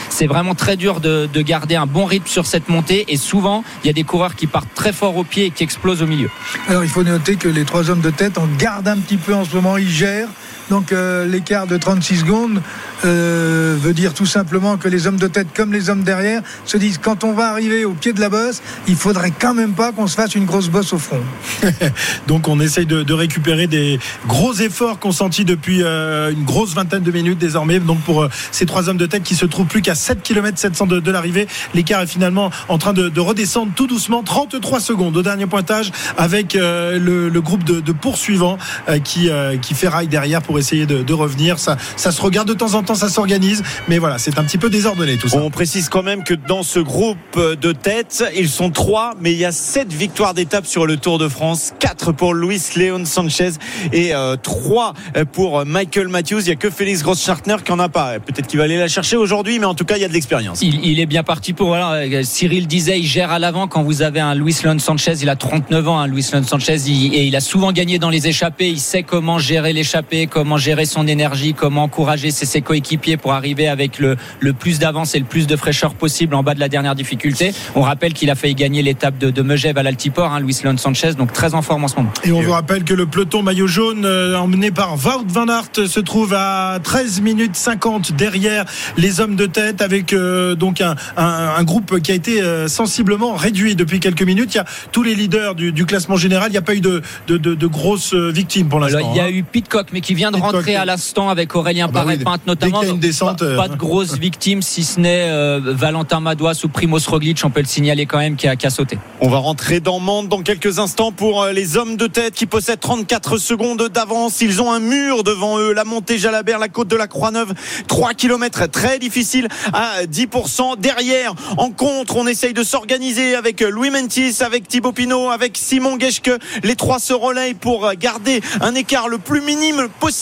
c'est 0.09 0.27
vraiment 0.27 0.55
très 0.55 0.77
dur 0.77 0.99
de 0.99 1.41
garder 1.41 1.75
un 1.75 1.85
bon 1.85 2.05
rythme 2.05 2.27
sur 2.27 2.45
cette 2.45 2.69
montée. 2.69 3.05
Et 3.07 3.17
souvent, 3.17 3.63
il 3.83 3.87
y 3.87 3.89
a 3.89 3.93
des 3.93 4.03
coureurs 4.03 4.35
qui 4.35 4.47
partent 4.47 4.73
très 4.75 4.93
fort 4.93 5.17
au 5.17 5.23
pied 5.23 5.45
et 5.45 5.51
qui 5.51 5.63
explosent 5.63 6.01
au 6.01 6.07
milieu. 6.07 6.29
Alors 6.67 6.83
il 6.83 6.89
faut 6.89 7.03
noter 7.03 7.35
que 7.35 7.47
les 7.47 7.65
trois 7.65 7.89
hommes 7.89 8.01
de 8.01 8.09
tête 8.09 8.37
en 8.37 8.47
gardent 8.57 8.87
un 8.87 8.97
petit 8.97 9.17
peu 9.17 9.33
en 9.33 9.45
ce 9.45 9.55
moment, 9.55 9.77
ils 9.77 9.89
gèrent. 9.89 10.29
Donc 10.71 10.93
euh, 10.93 11.25
l'écart 11.25 11.67
de 11.67 11.75
36 11.75 12.19
secondes 12.19 12.61
euh, 13.03 13.75
veut 13.77 13.91
dire 13.91 14.13
tout 14.13 14.25
simplement 14.25 14.77
que 14.77 14.87
les 14.87 15.05
hommes 15.05 15.17
de 15.17 15.27
tête 15.27 15.47
comme 15.53 15.73
les 15.73 15.89
hommes 15.89 16.03
derrière 16.03 16.41
se 16.63 16.77
disent 16.77 16.97
quand 16.97 17.25
on 17.25 17.33
va 17.33 17.49
arriver 17.49 17.83
au 17.83 17.91
pied 17.91 18.13
de 18.13 18.21
la 18.21 18.29
bosse, 18.29 18.61
il 18.87 18.95
faudrait 18.95 19.33
quand 19.37 19.53
même 19.53 19.73
pas 19.73 19.91
qu'on 19.91 20.07
se 20.07 20.15
fasse 20.15 20.33
une 20.33 20.45
grosse 20.45 20.69
bosse 20.69 20.93
au 20.93 20.97
front. 20.97 21.19
Donc 22.27 22.47
on 22.47 22.61
essaye 22.61 22.85
de, 22.85 23.13
récupérer 23.13 23.67
des 23.67 23.99
gros 24.27 24.53
efforts 24.53 24.97
consentis 24.97 25.43
depuis 25.43 25.83
euh, 25.83 26.31
une 26.31 26.45
grosse 26.45 26.73
vingtaine 26.73 27.03
de 27.03 27.11
minutes 27.11 27.37
désormais. 27.37 27.79
Donc 27.79 27.99
pour 28.03 28.25
ces 28.51 28.65
trois 28.65 28.87
hommes 28.87 28.95
de 28.95 29.07
tête 29.07 29.23
qui 29.23 29.35
se 29.35 29.45
trouvent 29.45 29.67
plus 29.67 29.81
qu'à 29.81 29.95
7 29.95 30.23
km 30.23 30.57
700 30.57 30.87
de, 30.87 31.11
l'arrivée, 31.11 31.47
l'écart 31.73 32.01
est 32.01 32.07
finalement 32.07 32.49
en 32.69 32.77
train 32.77 32.93
de, 32.93 33.09
de 33.09 33.19
redescendre 33.19 33.73
tout 33.75 33.87
doucement, 33.87 34.23
33 34.23 34.79
secondes 34.79 35.17
au 35.17 35.21
dernier 35.21 35.47
pointage 35.47 35.91
avec 36.17 36.53
le, 36.53 37.39
groupe 37.41 37.65
de, 37.65 37.91
poursuivants 37.91 38.57
qui, 39.03 39.29
qui 39.61 39.87
rail 39.87 40.07
derrière 40.07 40.41
pour 40.41 40.60
essayer 40.61 40.85
de, 40.85 41.03
de 41.03 41.13
revenir. 41.13 41.59
Ça, 41.59 41.77
ça 41.97 42.11
se 42.11 42.21
regarde 42.21 42.47
de 42.47 42.53
temps 42.53 42.73
en 42.73 42.83
temps, 42.83 42.95
ça 42.95 43.09
s'organise, 43.09 43.61
mais 43.87 43.97
voilà, 43.99 44.17
c'est 44.17 44.39
un 44.39 44.43
petit 44.43 44.57
peu 44.57 44.69
désordonné 44.69 45.17
tout 45.17 45.27
ça. 45.27 45.37
On 45.37 45.49
précise 45.51 45.89
quand 45.89 46.03
même 46.03 46.23
que 46.23 46.33
dans 46.33 46.63
ce 46.63 46.79
groupe 46.79 47.17
de 47.37 47.71
tête, 47.73 48.23
ils 48.35 48.49
sont 48.49 48.69
trois, 48.71 49.13
mais 49.19 49.33
il 49.33 49.37
y 49.37 49.45
a 49.45 49.51
sept 49.51 49.91
victoires 49.91 50.33
d'étape 50.33 50.65
sur 50.65 50.85
le 50.85 50.97
Tour 50.97 51.17
de 51.19 51.27
France, 51.27 51.73
quatre 51.79 52.11
pour 52.11 52.33
Luis 52.33 52.61
Leon 52.77 53.03
Sanchez 53.05 53.51
et 53.91 54.13
euh, 54.15 54.35
trois 54.41 54.93
pour 55.33 55.65
Michael 55.65 56.07
Matthews. 56.07 56.39
Il 56.39 56.45
n'y 56.45 56.51
a 56.51 56.55
que 56.55 56.69
Félix 56.69 57.03
Gross-Schartner 57.03 57.57
qui 57.65 57.71
en 57.71 57.79
a 57.79 57.89
pas. 57.89 58.19
Peut-être 58.19 58.47
qu'il 58.47 58.57
va 58.59 58.65
aller 58.65 58.77
la 58.77 58.87
chercher 58.87 59.17
aujourd'hui, 59.17 59.59
mais 59.59 59.65
en 59.65 59.73
tout 59.75 59.85
cas, 59.85 59.97
il 59.97 60.01
y 60.01 60.05
a 60.05 60.07
de 60.07 60.13
l'expérience. 60.13 60.61
Il, 60.61 60.85
il 60.85 60.99
est 60.99 61.05
bien 61.05 61.23
parti 61.23 61.53
pour. 61.53 61.67
Voilà, 61.67 62.23
Cyril 62.23 62.67
disait, 62.67 62.99
il 62.99 63.05
gère 63.05 63.31
à 63.31 63.39
l'avant 63.39 63.67
quand 63.67 63.83
vous 63.83 64.01
avez 64.01 64.19
un 64.19 64.35
Luis 64.35 64.55
Leon 64.63 64.79
Sanchez. 64.79 65.13
Il 65.21 65.29
a 65.29 65.35
39 65.35 65.87
ans, 65.87 65.99
hein, 65.99 66.07
Luis 66.07 66.25
Leon 66.31 66.43
Sanchez, 66.43 66.77
il- 66.87 67.13
et 67.15 67.25
il 67.25 67.35
a 67.35 67.39
souvent 67.41 67.71
gagné 67.71 67.97
dans 67.99 68.09
les 68.09 68.27
échappées. 68.27 68.69
Il 68.69 68.79
sait 68.79 69.03
comment 69.03 69.39
gérer 69.39 69.73
l'échappée, 69.73 70.27
comment 70.27 70.50
gérer 70.57 70.85
son 70.85 71.07
énergie, 71.07 71.53
comment 71.53 71.83
encourager 71.83 72.31
ses, 72.31 72.45
ses 72.45 72.61
coéquipiers 72.61 73.17
pour 73.17 73.33
arriver 73.33 73.67
avec 73.67 73.99
le, 73.99 74.17
le 74.39 74.53
plus 74.53 74.79
d'avance 74.79 75.15
et 75.15 75.19
le 75.19 75.25
plus 75.25 75.47
de 75.47 75.55
fraîcheur 75.55 75.93
possible 75.93 76.35
en 76.35 76.43
bas 76.43 76.53
de 76.53 76.59
la 76.59 76.69
dernière 76.69 76.95
difficulté. 76.95 77.53
On 77.75 77.81
rappelle 77.81 78.13
qu'il 78.13 78.29
a 78.29 78.35
failli 78.35 78.55
gagner 78.55 78.81
l'étape 78.81 79.17
de, 79.17 79.29
de 79.29 79.41
Megève 79.41 79.77
à 79.77 79.83
l'Altiport, 79.83 80.33
hein, 80.33 80.39
Luis 80.39 80.57
Leon 80.63 80.77
Sanchez, 80.77 81.13
donc 81.13 81.33
très 81.33 81.53
en 81.53 81.61
forme 81.61 81.83
en 81.83 81.87
ce 81.87 81.95
moment. 81.95 82.11
Et 82.23 82.31
on 82.31 82.41
vous 82.41 82.51
rappelle 82.51 82.83
que 82.83 82.93
le 82.93 83.05
peloton 83.05 83.43
maillot 83.43 83.67
jaune 83.67 84.05
euh, 84.05 84.37
emmené 84.37 84.71
par 84.71 84.93
Wout 84.95 85.25
van 85.27 85.47
Aert 85.47 85.87
se 85.87 85.99
trouve 85.99 86.33
à 86.33 86.79
13 86.83 87.21
minutes 87.21 87.55
50 87.55 88.13
derrière 88.13 88.65
les 88.97 89.19
hommes 89.19 89.35
de 89.35 89.45
tête 89.45 89.81
avec 89.81 90.13
euh, 90.13 90.55
donc 90.55 90.81
un, 90.81 90.95
un- 91.17 91.53
un 91.57 91.63
groupe 91.63 91.99
qui 92.01 92.11
a 92.11 92.15
été 92.15 92.41
euh, 92.41 92.67
sensiblement 92.67 93.33
réduit 93.33 93.75
depuis 93.75 93.99
quelques 93.99 94.23
minutes. 94.23 94.53
Il 94.53 94.57
y 94.57 94.59
a 94.61 94.65
tous 94.91 95.03
les 95.03 95.15
leaders 95.15 95.55
du, 95.55 95.71
du 95.71 95.85
classement 95.85 96.17
général. 96.17 96.49
Il 96.49 96.53
n'y 96.53 96.57
a 96.57 96.61
pas 96.61 96.75
eu 96.75 96.81
de, 96.81 97.01
de, 97.27 97.37
de- 97.37 97.55
de 97.55 97.67
grosses 97.67 98.13
victimes 98.13 98.67
pour 98.69 98.79
l'instant. 98.79 99.11
il 99.13 99.17
y 99.17 99.19
a 99.19 99.25
hein. 99.25 99.29
eu 99.29 99.43
Pitcock, 99.43 99.87
mais 99.93 100.01
qui 100.01 100.13
vient 100.13 100.30
vient 100.31 100.49
de 100.49 100.55
rentrer 100.55 100.75
à 100.75 100.85
l'instant 100.85 101.29
avec 101.29 101.55
Aurélien 101.55 101.87
Ah 101.89 101.91
bah 101.91 102.03
oui, 102.07 102.17
Paré-Pinte 102.17 102.41
dès 102.45 102.55
qu'il 102.55 102.65
y 102.65 102.69
a 102.69 102.71
notamment. 102.71 102.93
une 102.93 102.99
descente, 102.99 103.39
pas, 103.39 103.45
euh, 103.45 103.55
pas 103.57 103.67
de 103.67 103.75
grosses 103.75 104.17
victimes, 104.19 104.61
si 104.61 104.83
ce 104.83 104.99
n'est 104.99 105.29
euh, 105.29 105.59
Valentin 105.63 106.19
Madouas 106.19 106.61
ou 106.63 106.69
Primoz 106.69 107.07
Roglic, 107.07 107.41
on 107.43 107.49
peut 107.49 107.61
le 107.61 107.65
signaler 107.65 108.05
quand 108.05 108.19
même, 108.19 108.35
qui 108.35 108.47
a, 108.47 108.55
qui 108.55 108.67
a 108.67 108.69
sauté. 108.69 108.97
On 109.19 109.29
va 109.29 109.37
rentrer 109.37 109.79
dans 109.79 109.99
Mende 109.99 110.27
dans 110.27 110.41
quelques 110.41 110.79
instants 110.79 111.11
pour 111.11 111.43
euh, 111.43 111.51
les 111.51 111.77
hommes 111.77 111.97
de 111.97 112.07
tête 112.07 112.33
qui 112.33 112.45
possèdent 112.45 112.79
34 112.79 113.37
secondes 113.37 113.89
d'avance. 113.89 114.41
Ils 114.41 114.61
ont 114.61 114.71
un 114.71 114.79
mur 114.79 115.23
devant 115.23 115.59
eux. 115.59 115.73
La 115.73 115.83
montée 115.83 116.17
Jalabert, 116.17 116.59
la 116.59 116.69
côte 116.69 116.87
de 116.87 116.95
la 116.95 117.07
Croix-Neuve. 117.07 117.53
3 117.87 118.13
km 118.13 118.67
très 118.69 118.99
difficile 118.99 119.47
à 119.73 120.03
10%. 120.05 120.79
Derrière, 120.79 121.33
en 121.57 121.71
contre, 121.71 122.17
on 122.17 122.27
essaye 122.27 122.53
de 122.53 122.63
s'organiser 122.63 123.35
avec 123.35 123.61
Louis 123.61 123.89
Mentis, 123.89 124.37
avec 124.41 124.67
Thibaut 124.67 124.91
Pinot, 124.91 125.29
avec 125.29 125.57
Simon 125.57 125.97
Geschke. 125.99 126.31
Les 126.63 126.75
trois 126.75 126.99
se 126.99 127.13
relayent 127.13 127.53
pour 127.53 127.91
garder 127.93 128.41
un 128.61 128.75
écart 128.75 129.07
le 129.07 129.17
plus 129.17 129.41
minime 129.41 129.87
possible 129.99 130.20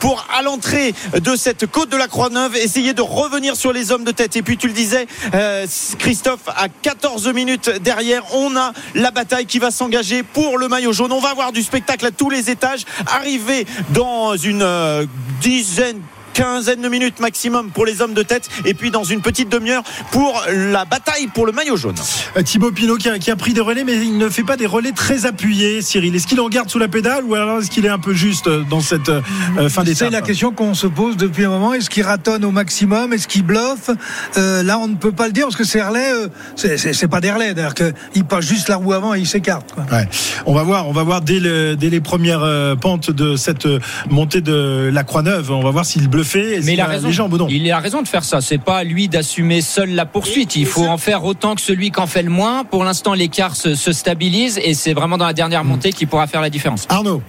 pour 0.00 0.26
à 0.34 0.42
l'entrée 0.42 0.94
de 1.20 1.36
cette 1.36 1.66
côte 1.66 1.90
de 1.90 1.96
la 1.96 2.08
Croix-Neuve 2.08 2.56
essayer 2.56 2.94
de 2.94 3.02
revenir 3.02 3.56
sur 3.56 3.72
les 3.72 3.92
hommes 3.92 4.04
de 4.04 4.10
tête. 4.10 4.36
Et 4.36 4.42
puis 4.42 4.56
tu 4.56 4.68
le 4.68 4.72
disais, 4.72 5.06
euh, 5.34 5.66
Christophe, 5.98 6.48
à 6.48 6.68
14 6.68 7.28
minutes 7.32 7.70
derrière, 7.82 8.22
on 8.34 8.56
a 8.56 8.72
la 8.94 9.10
bataille 9.10 9.46
qui 9.46 9.58
va 9.58 9.70
s'engager 9.70 10.22
pour 10.22 10.58
le 10.58 10.68
maillot 10.68 10.92
jaune. 10.92 11.12
On 11.12 11.20
va 11.20 11.30
avoir 11.30 11.52
du 11.52 11.62
spectacle 11.62 12.06
à 12.06 12.10
tous 12.10 12.30
les 12.30 12.50
étages. 12.50 12.84
Arriver 13.06 13.66
dans 13.90 14.36
une 14.36 14.62
euh, 14.62 15.06
dizaine 15.40 16.00
quinzaine 16.34 16.82
de 16.82 16.88
minutes 16.88 17.20
maximum 17.20 17.70
pour 17.70 17.86
les 17.86 18.02
hommes 18.02 18.12
de 18.12 18.22
tête 18.22 18.48
et 18.64 18.74
puis 18.74 18.90
dans 18.90 19.04
une 19.04 19.20
petite 19.22 19.48
demi-heure 19.48 19.82
pour 20.10 20.42
la 20.52 20.84
bataille 20.84 21.28
pour 21.32 21.46
le 21.46 21.52
maillot 21.52 21.76
jaune. 21.76 21.94
Euh, 22.36 22.42
Thibaut 22.42 22.72
Pinot 22.72 22.96
qui 22.96 23.08
a, 23.08 23.18
qui 23.18 23.30
a 23.30 23.36
pris 23.36 23.52
des 23.54 23.60
relais, 23.60 23.84
mais 23.84 23.94
il 23.94 24.18
ne 24.18 24.28
fait 24.28 24.42
pas 24.42 24.56
des 24.56 24.66
relais 24.66 24.92
très 24.92 25.26
appuyés, 25.26 25.80
Cyril. 25.80 26.14
Est-ce 26.14 26.26
qu'il 26.26 26.40
en 26.40 26.48
garde 26.48 26.68
sous 26.68 26.78
la 26.78 26.88
pédale 26.88 27.24
ou 27.24 27.34
alors 27.34 27.60
est-ce 27.60 27.70
qu'il 27.70 27.86
est 27.86 27.90
un 27.90 27.98
peu 27.98 28.12
juste 28.14 28.48
euh, 28.48 28.62
dans 28.68 28.80
cette 28.80 29.08
euh, 29.08 29.20
fin 29.68 29.84
d'étape 29.84 30.08
C'est 30.08 30.10
la 30.10 30.20
question 30.22 30.50
qu'on 30.52 30.74
se 30.74 30.86
pose 30.88 31.16
depuis 31.16 31.44
un 31.44 31.50
moment. 31.50 31.72
Est-ce 31.72 31.88
qu'il 31.88 32.02
ratonne 32.02 32.44
au 32.44 32.50
maximum? 32.50 33.12
Est-ce 33.12 33.28
qu'il 33.28 33.44
bluffe? 33.44 33.90
Euh, 34.36 34.62
Là, 34.64 34.78
on 34.78 34.88
ne 34.88 34.96
peut 34.96 35.12
pas 35.12 35.26
le 35.26 35.32
dire 35.32 35.44
parce 35.44 35.56
que 35.56 35.64
ces 35.64 35.80
relais, 35.82 36.12
euh, 36.12 36.28
c'est- 36.56 36.76
c'est 36.78 36.92
c'est 36.92 37.08
pas 37.08 37.20
des 37.20 37.30
relais. 37.30 37.54
D'ailleurs, 37.54 37.74
qu'il 37.74 38.24
passe 38.24 38.44
juste 38.46 38.68
la 38.68 38.76
roue 38.76 38.92
avant 38.92 39.14
et 39.14 39.20
il 39.20 39.26
s'écarte. 39.26 39.74
Ouais. 39.92 40.08
On 40.46 40.54
va 40.54 40.62
voir, 40.64 40.88
on 40.88 40.92
va 40.92 41.02
voir 41.04 41.20
dès, 41.20 41.38
le- 41.38 41.76
dès 41.76 41.90
les 41.90 42.00
premières 42.00 42.42
euh, 42.42 42.74
pentes 42.76 43.10
de 43.10 43.36
cette 43.36 43.66
euh, 43.66 43.78
montée 44.10 44.40
de 44.40 44.90
la 44.92 45.04
Croix-Neuve. 45.04 45.50
On 45.52 45.62
va 45.62 45.70
voir 45.70 45.84
s'il 45.84 46.08
bluffait. 46.08 46.23
Mais 46.64 46.74
il 46.74 46.80
a 46.80 46.86
raison. 46.86 47.08
les. 47.08 47.56
Il 47.56 47.70
a 47.70 47.78
raison 47.78 48.02
de 48.02 48.08
faire 48.08 48.24
ça. 48.24 48.40
C'est 48.40 48.58
pas 48.58 48.78
à 48.78 48.84
lui 48.84 49.08
d'assumer 49.08 49.60
seul 49.60 49.90
la 49.90 50.06
poursuite. 50.06 50.56
Il 50.56 50.66
faut 50.66 50.86
en 50.86 50.98
faire 50.98 51.24
autant 51.24 51.54
que 51.54 51.60
celui 51.60 51.90
qui 51.90 52.00
en 52.00 52.06
fait 52.06 52.22
le 52.22 52.30
moins. 52.30 52.64
Pour 52.64 52.84
l'instant, 52.84 53.14
l'écart 53.14 53.56
se, 53.56 53.74
se 53.74 53.92
stabilise 53.92 54.58
et 54.62 54.74
c'est 54.74 54.92
vraiment 54.94 55.18
dans 55.18 55.26
la 55.26 55.32
dernière 55.32 55.64
montée 55.64 55.92
qu'il 55.92 56.08
pourra 56.08 56.26
faire 56.26 56.40
la 56.40 56.50
différence. 56.50 56.86
Arnaud. 56.88 57.22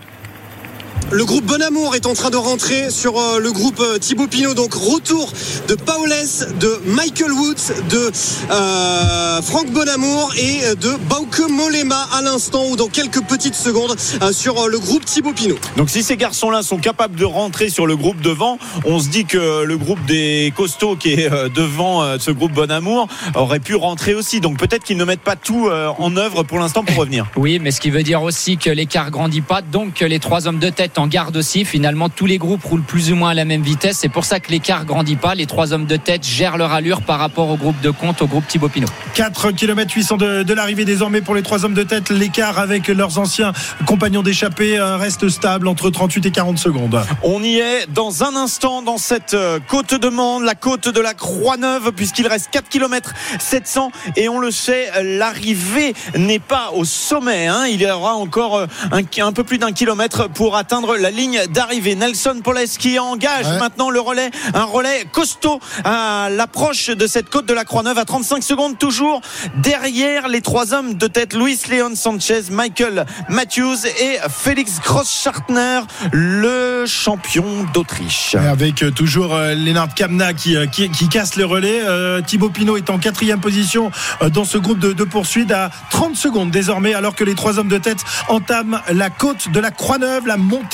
Le 1.11 1.23
groupe 1.23 1.45
Bonamour 1.45 1.95
est 1.95 2.07
en 2.07 2.13
train 2.13 2.31
de 2.31 2.35
rentrer 2.37 2.89
sur 2.89 3.19
euh, 3.19 3.39
le 3.39 3.51
groupe 3.51 3.79
euh, 3.79 3.99
Thibaut 3.99 4.27
Pinot. 4.27 4.55
Donc 4.55 4.73
retour 4.73 5.31
de 5.67 5.75
Paulès, 5.75 6.47
de 6.59 6.81
Michael 6.85 7.31
Woods, 7.31 7.73
de 7.89 8.11
euh, 8.51 9.41
Franck 9.41 9.69
Bonamour 9.71 10.33
et 10.35 10.65
euh, 10.65 10.75
de 10.75 10.95
Bauke 11.07 11.47
Mollema 11.47 12.07
à 12.11 12.21
l'instant 12.23 12.65
ou 12.69 12.75
dans 12.75 12.87
quelques 12.87 13.21
petites 13.21 13.55
secondes 13.55 13.95
euh, 14.21 14.31
sur 14.33 14.67
le 14.67 14.79
groupe 14.79 15.05
Thibaut 15.05 15.33
Pinot. 15.33 15.57
Donc 15.77 15.89
si 15.91 16.01
ces 16.01 16.17
garçons-là 16.17 16.63
sont 16.63 16.79
capables 16.79 17.15
de 17.15 17.25
rentrer 17.25 17.69
sur 17.69 17.85
le 17.85 17.95
groupe 17.95 18.19
devant, 18.21 18.57
on 18.85 18.99
se 18.99 19.07
dit 19.07 19.25
que 19.25 19.63
le 19.63 19.77
groupe 19.77 20.03
des 20.05 20.51
costauds 20.55 20.95
qui 20.95 21.13
est 21.13 21.29
devant 21.53 22.01
euh, 22.01 22.17
ce 22.19 22.31
groupe 22.31 22.51
Bon 22.51 22.71
Amour 22.71 23.07
aurait 23.35 23.59
pu 23.59 23.75
rentrer 23.75 24.15
aussi. 24.15 24.41
Donc 24.41 24.57
peut-être 24.57 24.83
qu'ils 24.83 24.97
ne 24.97 25.05
mettent 25.05 25.21
pas 25.21 25.35
tout 25.35 25.67
euh, 25.67 25.89
en 25.99 26.17
œuvre 26.17 26.41
pour 26.43 26.57
l'instant 26.57 26.83
pour 26.83 26.95
revenir. 26.95 27.27
Oui, 27.35 27.59
mais 27.59 27.69
ce 27.71 27.79
qui 27.79 27.91
veut 27.91 28.03
dire 28.03 28.23
aussi 28.23 28.57
que 28.57 28.71
l'écart 28.71 29.11
grandit 29.11 29.41
pas, 29.41 29.61
donc 29.61 29.93
que 29.93 30.05
les 30.05 30.19
trois 30.19 30.47
hommes 30.47 30.59
de 30.59 30.69
tête 30.69 30.84
en 30.97 31.07
gardent 31.07 31.37
aussi. 31.37 31.65
Finalement, 31.65 32.09
tous 32.09 32.25
les 32.25 32.37
groupes 32.37 32.63
roulent 32.63 32.83
plus 32.83 33.11
ou 33.11 33.15
moins 33.15 33.29
à 33.31 33.33
la 33.33 33.45
même 33.45 33.61
vitesse. 33.61 33.97
C'est 33.99 34.09
pour 34.09 34.25
ça 34.25 34.39
que 34.39 34.51
l'écart 34.51 34.85
grandit 34.85 35.15
pas. 35.15 35.35
Les 35.35 35.45
trois 35.45 35.73
hommes 35.73 35.85
de 35.85 35.95
tête 35.97 36.25
gèrent 36.25 36.57
leur 36.57 36.71
allure 36.73 37.01
par 37.01 37.19
rapport 37.19 37.49
au 37.49 37.57
groupe 37.57 37.79
de 37.81 37.89
compte, 37.91 38.21
au 38.21 38.27
groupe 38.27 38.47
Thibaut 38.47 38.69
Pinot. 38.69 38.87
4 39.15 39.51
km 39.51 39.91
800 39.93 40.17
de, 40.17 40.43
de 40.43 40.53
l'arrivée 40.53 40.85
désormais 40.85 41.21
pour 41.21 41.35
les 41.35 41.41
trois 41.43 41.65
hommes 41.65 41.73
de 41.73 41.83
tête. 41.83 42.09
L'écart 42.09 42.59
avec 42.59 42.87
leurs 42.87 43.17
anciens 43.17 43.53
compagnons 43.85 44.23
d'échappée 44.23 44.77
euh, 44.77 44.97
reste 44.97 45.29
stable 45.29 45.67
entre 45.67 45.89
38 45.89 46.25
et 46.25 46.31
40 46.31 46.57
secondes. 46.57 47.01
On 47.23 47.41
y 47.43 47.57
est 47.57 47.87
dans 47.91 48.23
un 48.23 48.35
instant 48.35 48.81
dans 48.81 48.97
cette 48.97 49.33
euh, 49.33 49.59
côte 49.67 49.93
de 49.93 50.09
Mende, 50.09 50.43
la 50.43 50.55
côte 50.55 50.89
de 50.89 50.99
la 51.01 51.13
Croix-Neuve, 51.13 51.91
puisqu'il 51.95 52.27
reste 52.27 52.49
4 52.51 52.69
km 52.69 53.13
700 53.39 53.91
et 54.15 54.29
on 54.29 54.39
le 54.39 54.51
sait, 54.51 54.89
l'arrivée 55.03 55.93
n'est 56.17 56.39
pas 56.39 56.71
au 56.73 56.85
sommet. 56.85 57.47
hein. 57.47 57.65
Il 57.67 57.81
y 57.81 57.89
aura 57.89 58.15
encore 58.15 58.57
euh, 58.57 58.65
un, 58.91 59.01
un 59.23 59.31
peu 59.33 59.43
plus 59.43 59.57
d'un 59.57 59.71
kilomètre 59.71 60.29
pour 60.29 60.55
atteindre 60.55 60.74
la 60.83 61.11
ligne 61.11 61.39
d'arrivée. 61.53 61.95
Nelson 61.95 62.41
Poles 62.43 62.67
qui 62.77 62.99
engage 62.99 63.45
Ouais. 63.45 63.59
maintenant 63.59 63.89
le 63.89 63.99
relais, 63.99 64.29
un 64.53 64.63
relais 64.63 65.05
costaud 65.11 65.59
à 65.83 66.27
l'approche 66.31 66.87
de 66.89 67.07
cette 67.07 67.29
côte 67.29 67.45
de 67.45 67.53
la 67.53 67.63
Croix-Neuve 67.63 67.97
à 67.97 68.05
35 68.05 68.43
secondes 68.43 68.77
toujours 68.77 69.21
derrière 69.57 70.27
les 70.27 70.41
trois 70.41 70.73
hommes 70.73 70.95
de 70.95 71.07
tête 71.07 71.33
Luis 71.33 71.59
Leon 71.69 71.95
Sanchez, 71.95 72.43
Michael 72.51 73.05
Matthews 73.29 73.85
et 73.85 74.17
Félix 74.29 74.79
Gross-Schartner, 74.81 75.81
le 76.11 76.85
champion 76.85 77.45
d'Autriche. 77.73 78.35
Avec 78.35 78.83
euh, 78.83 78.91
toujours 78.91 79.33
euh, 79.35 79.53
Lennart 79.53 79.93
Kamna 79.93 80.33
qui, 80.33 80.55
euh, 80.55 80.65
qui, 80.65 80.89
qui 80.89 81.07
casse 81.09 81.35
le 81.35 81.45
relais. 81.45 81.81
Thibaut 82.25 82.49
Pinot 82.49 82.77
est 82.77 82.89
en 82.89 82.97
quatrième 82.97 83.39
position 83.39 83.91
dans 84.33 84.45
ce 84.45 84.57
groupe 84.57 84.79
de, 84.79 84.91
de 84.93 85.03
poursuite 85.03 85.51
à 85.51 85.69
30 85.91 86.15
secondes 86.15 86.51
désormais, 86.51 86.93
alors 86.93 87.15
que 87.15 87.23
les 87.23 87.35
trois 87.35 87.59
hommes 87.59 87.67
de 87.67 87.77
tête 87.77 87.99
entament 88.27 88.79
la 88.91 89.09
côte 89.09 89.51
de 89.51 89.59
la 89.59 89.71
Croix-Neuve, 89.71 90.25
la 90.27 90.37
montée 90.37 90.64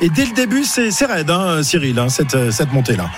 Et 0.00 0.08
dès 0.08 0.26
le 0.26 0.32
début, 0.32 0.64
c'est 0.64 1.06
raide, 1.06 1.30
hein, 1.30 1.62
Cyril, 1.62 1.98
hein, 1.98 2.08
cette, 2.08 2.50
cette 2.50 2.72
montée-là. 2.72 3.10